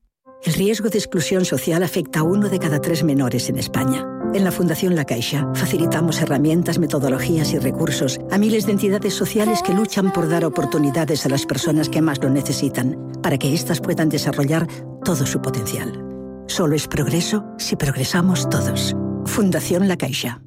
El 0.44 0.54
riesgo 0.54 0.90
de 0.90 0.98
exclusión 0.98 1.46
social 1.46 1.84
afecta 1.84 2.22
a 2.22 2.24
uno 2.24 2.50
de 2.50 2.58
cada 2.58 2.82
tres 2.82 3.04
menores 3.04 3.48
en 3.50 3.60
España. 3.60 4.15
En 4.36 4.44
la 4.44 4.52
Fundación 4.52 4.96
La 4.96 5.06
Caixa 5.06 5.48
facilitamos 5.54 6.22
herramientas, 6.22 6.78
metodologías 6.78 7.54
y 7.54 7.58
recursos 7.58 8.20
a 8.30 8.38
miles 8.38 8.66
de 8.66 8.74
entidades 8.74 9.14
sociales 9.14 9.62
que 9.62 9.74
luchan 9.74 10.12
por 10.12 10.28
dar 10.28 10.44
oportunidades 10.44 11.26
a 11.26 11.30
las 11.30 11.46
personas 11.46 11.88
que 11.88 12.02
más 12.02 12.22
lo 12.22 12.30
necesitan, 12.30 13.14
para 13.24 13.38
que 13.38 13.54
éstas 13.54 13.80
puedan 13.80 14.10
desarrollar 14.10 14.68
todo 15.06 15.26
su 15.26 15.42
potencial. 15.42 16.04
Solo 16.48 16.76
es 16.76 16.86
progreso 16.86 17.46
si 17.58 17.78
progresamos 17.78 18.50
todos. 18.50 18.94
Fundación 19.26 19.88
La 19.88 19.96
Caixa. 19.96 20.42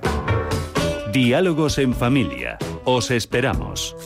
Diálogos 1.10 1.78
en 1.78 1.94
Familia. 1.94 2.58
Os 2.84 3.10
esperamos. 3.10 3.96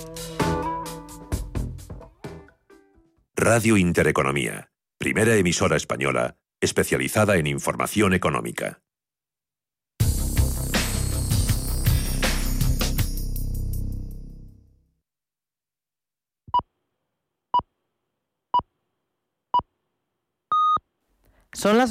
Radio 3.34 3.76
Intereconomía, 3.76 4.70
primera 4.98 5.34
emisora 5.34 5.76
española 5.76 6.36
especializada 6.60 7.38
en 7.38 7.48
información 7.48 8.14
económica. 8.14 8.82
Son 21.60 21.76
las 21.76 21.90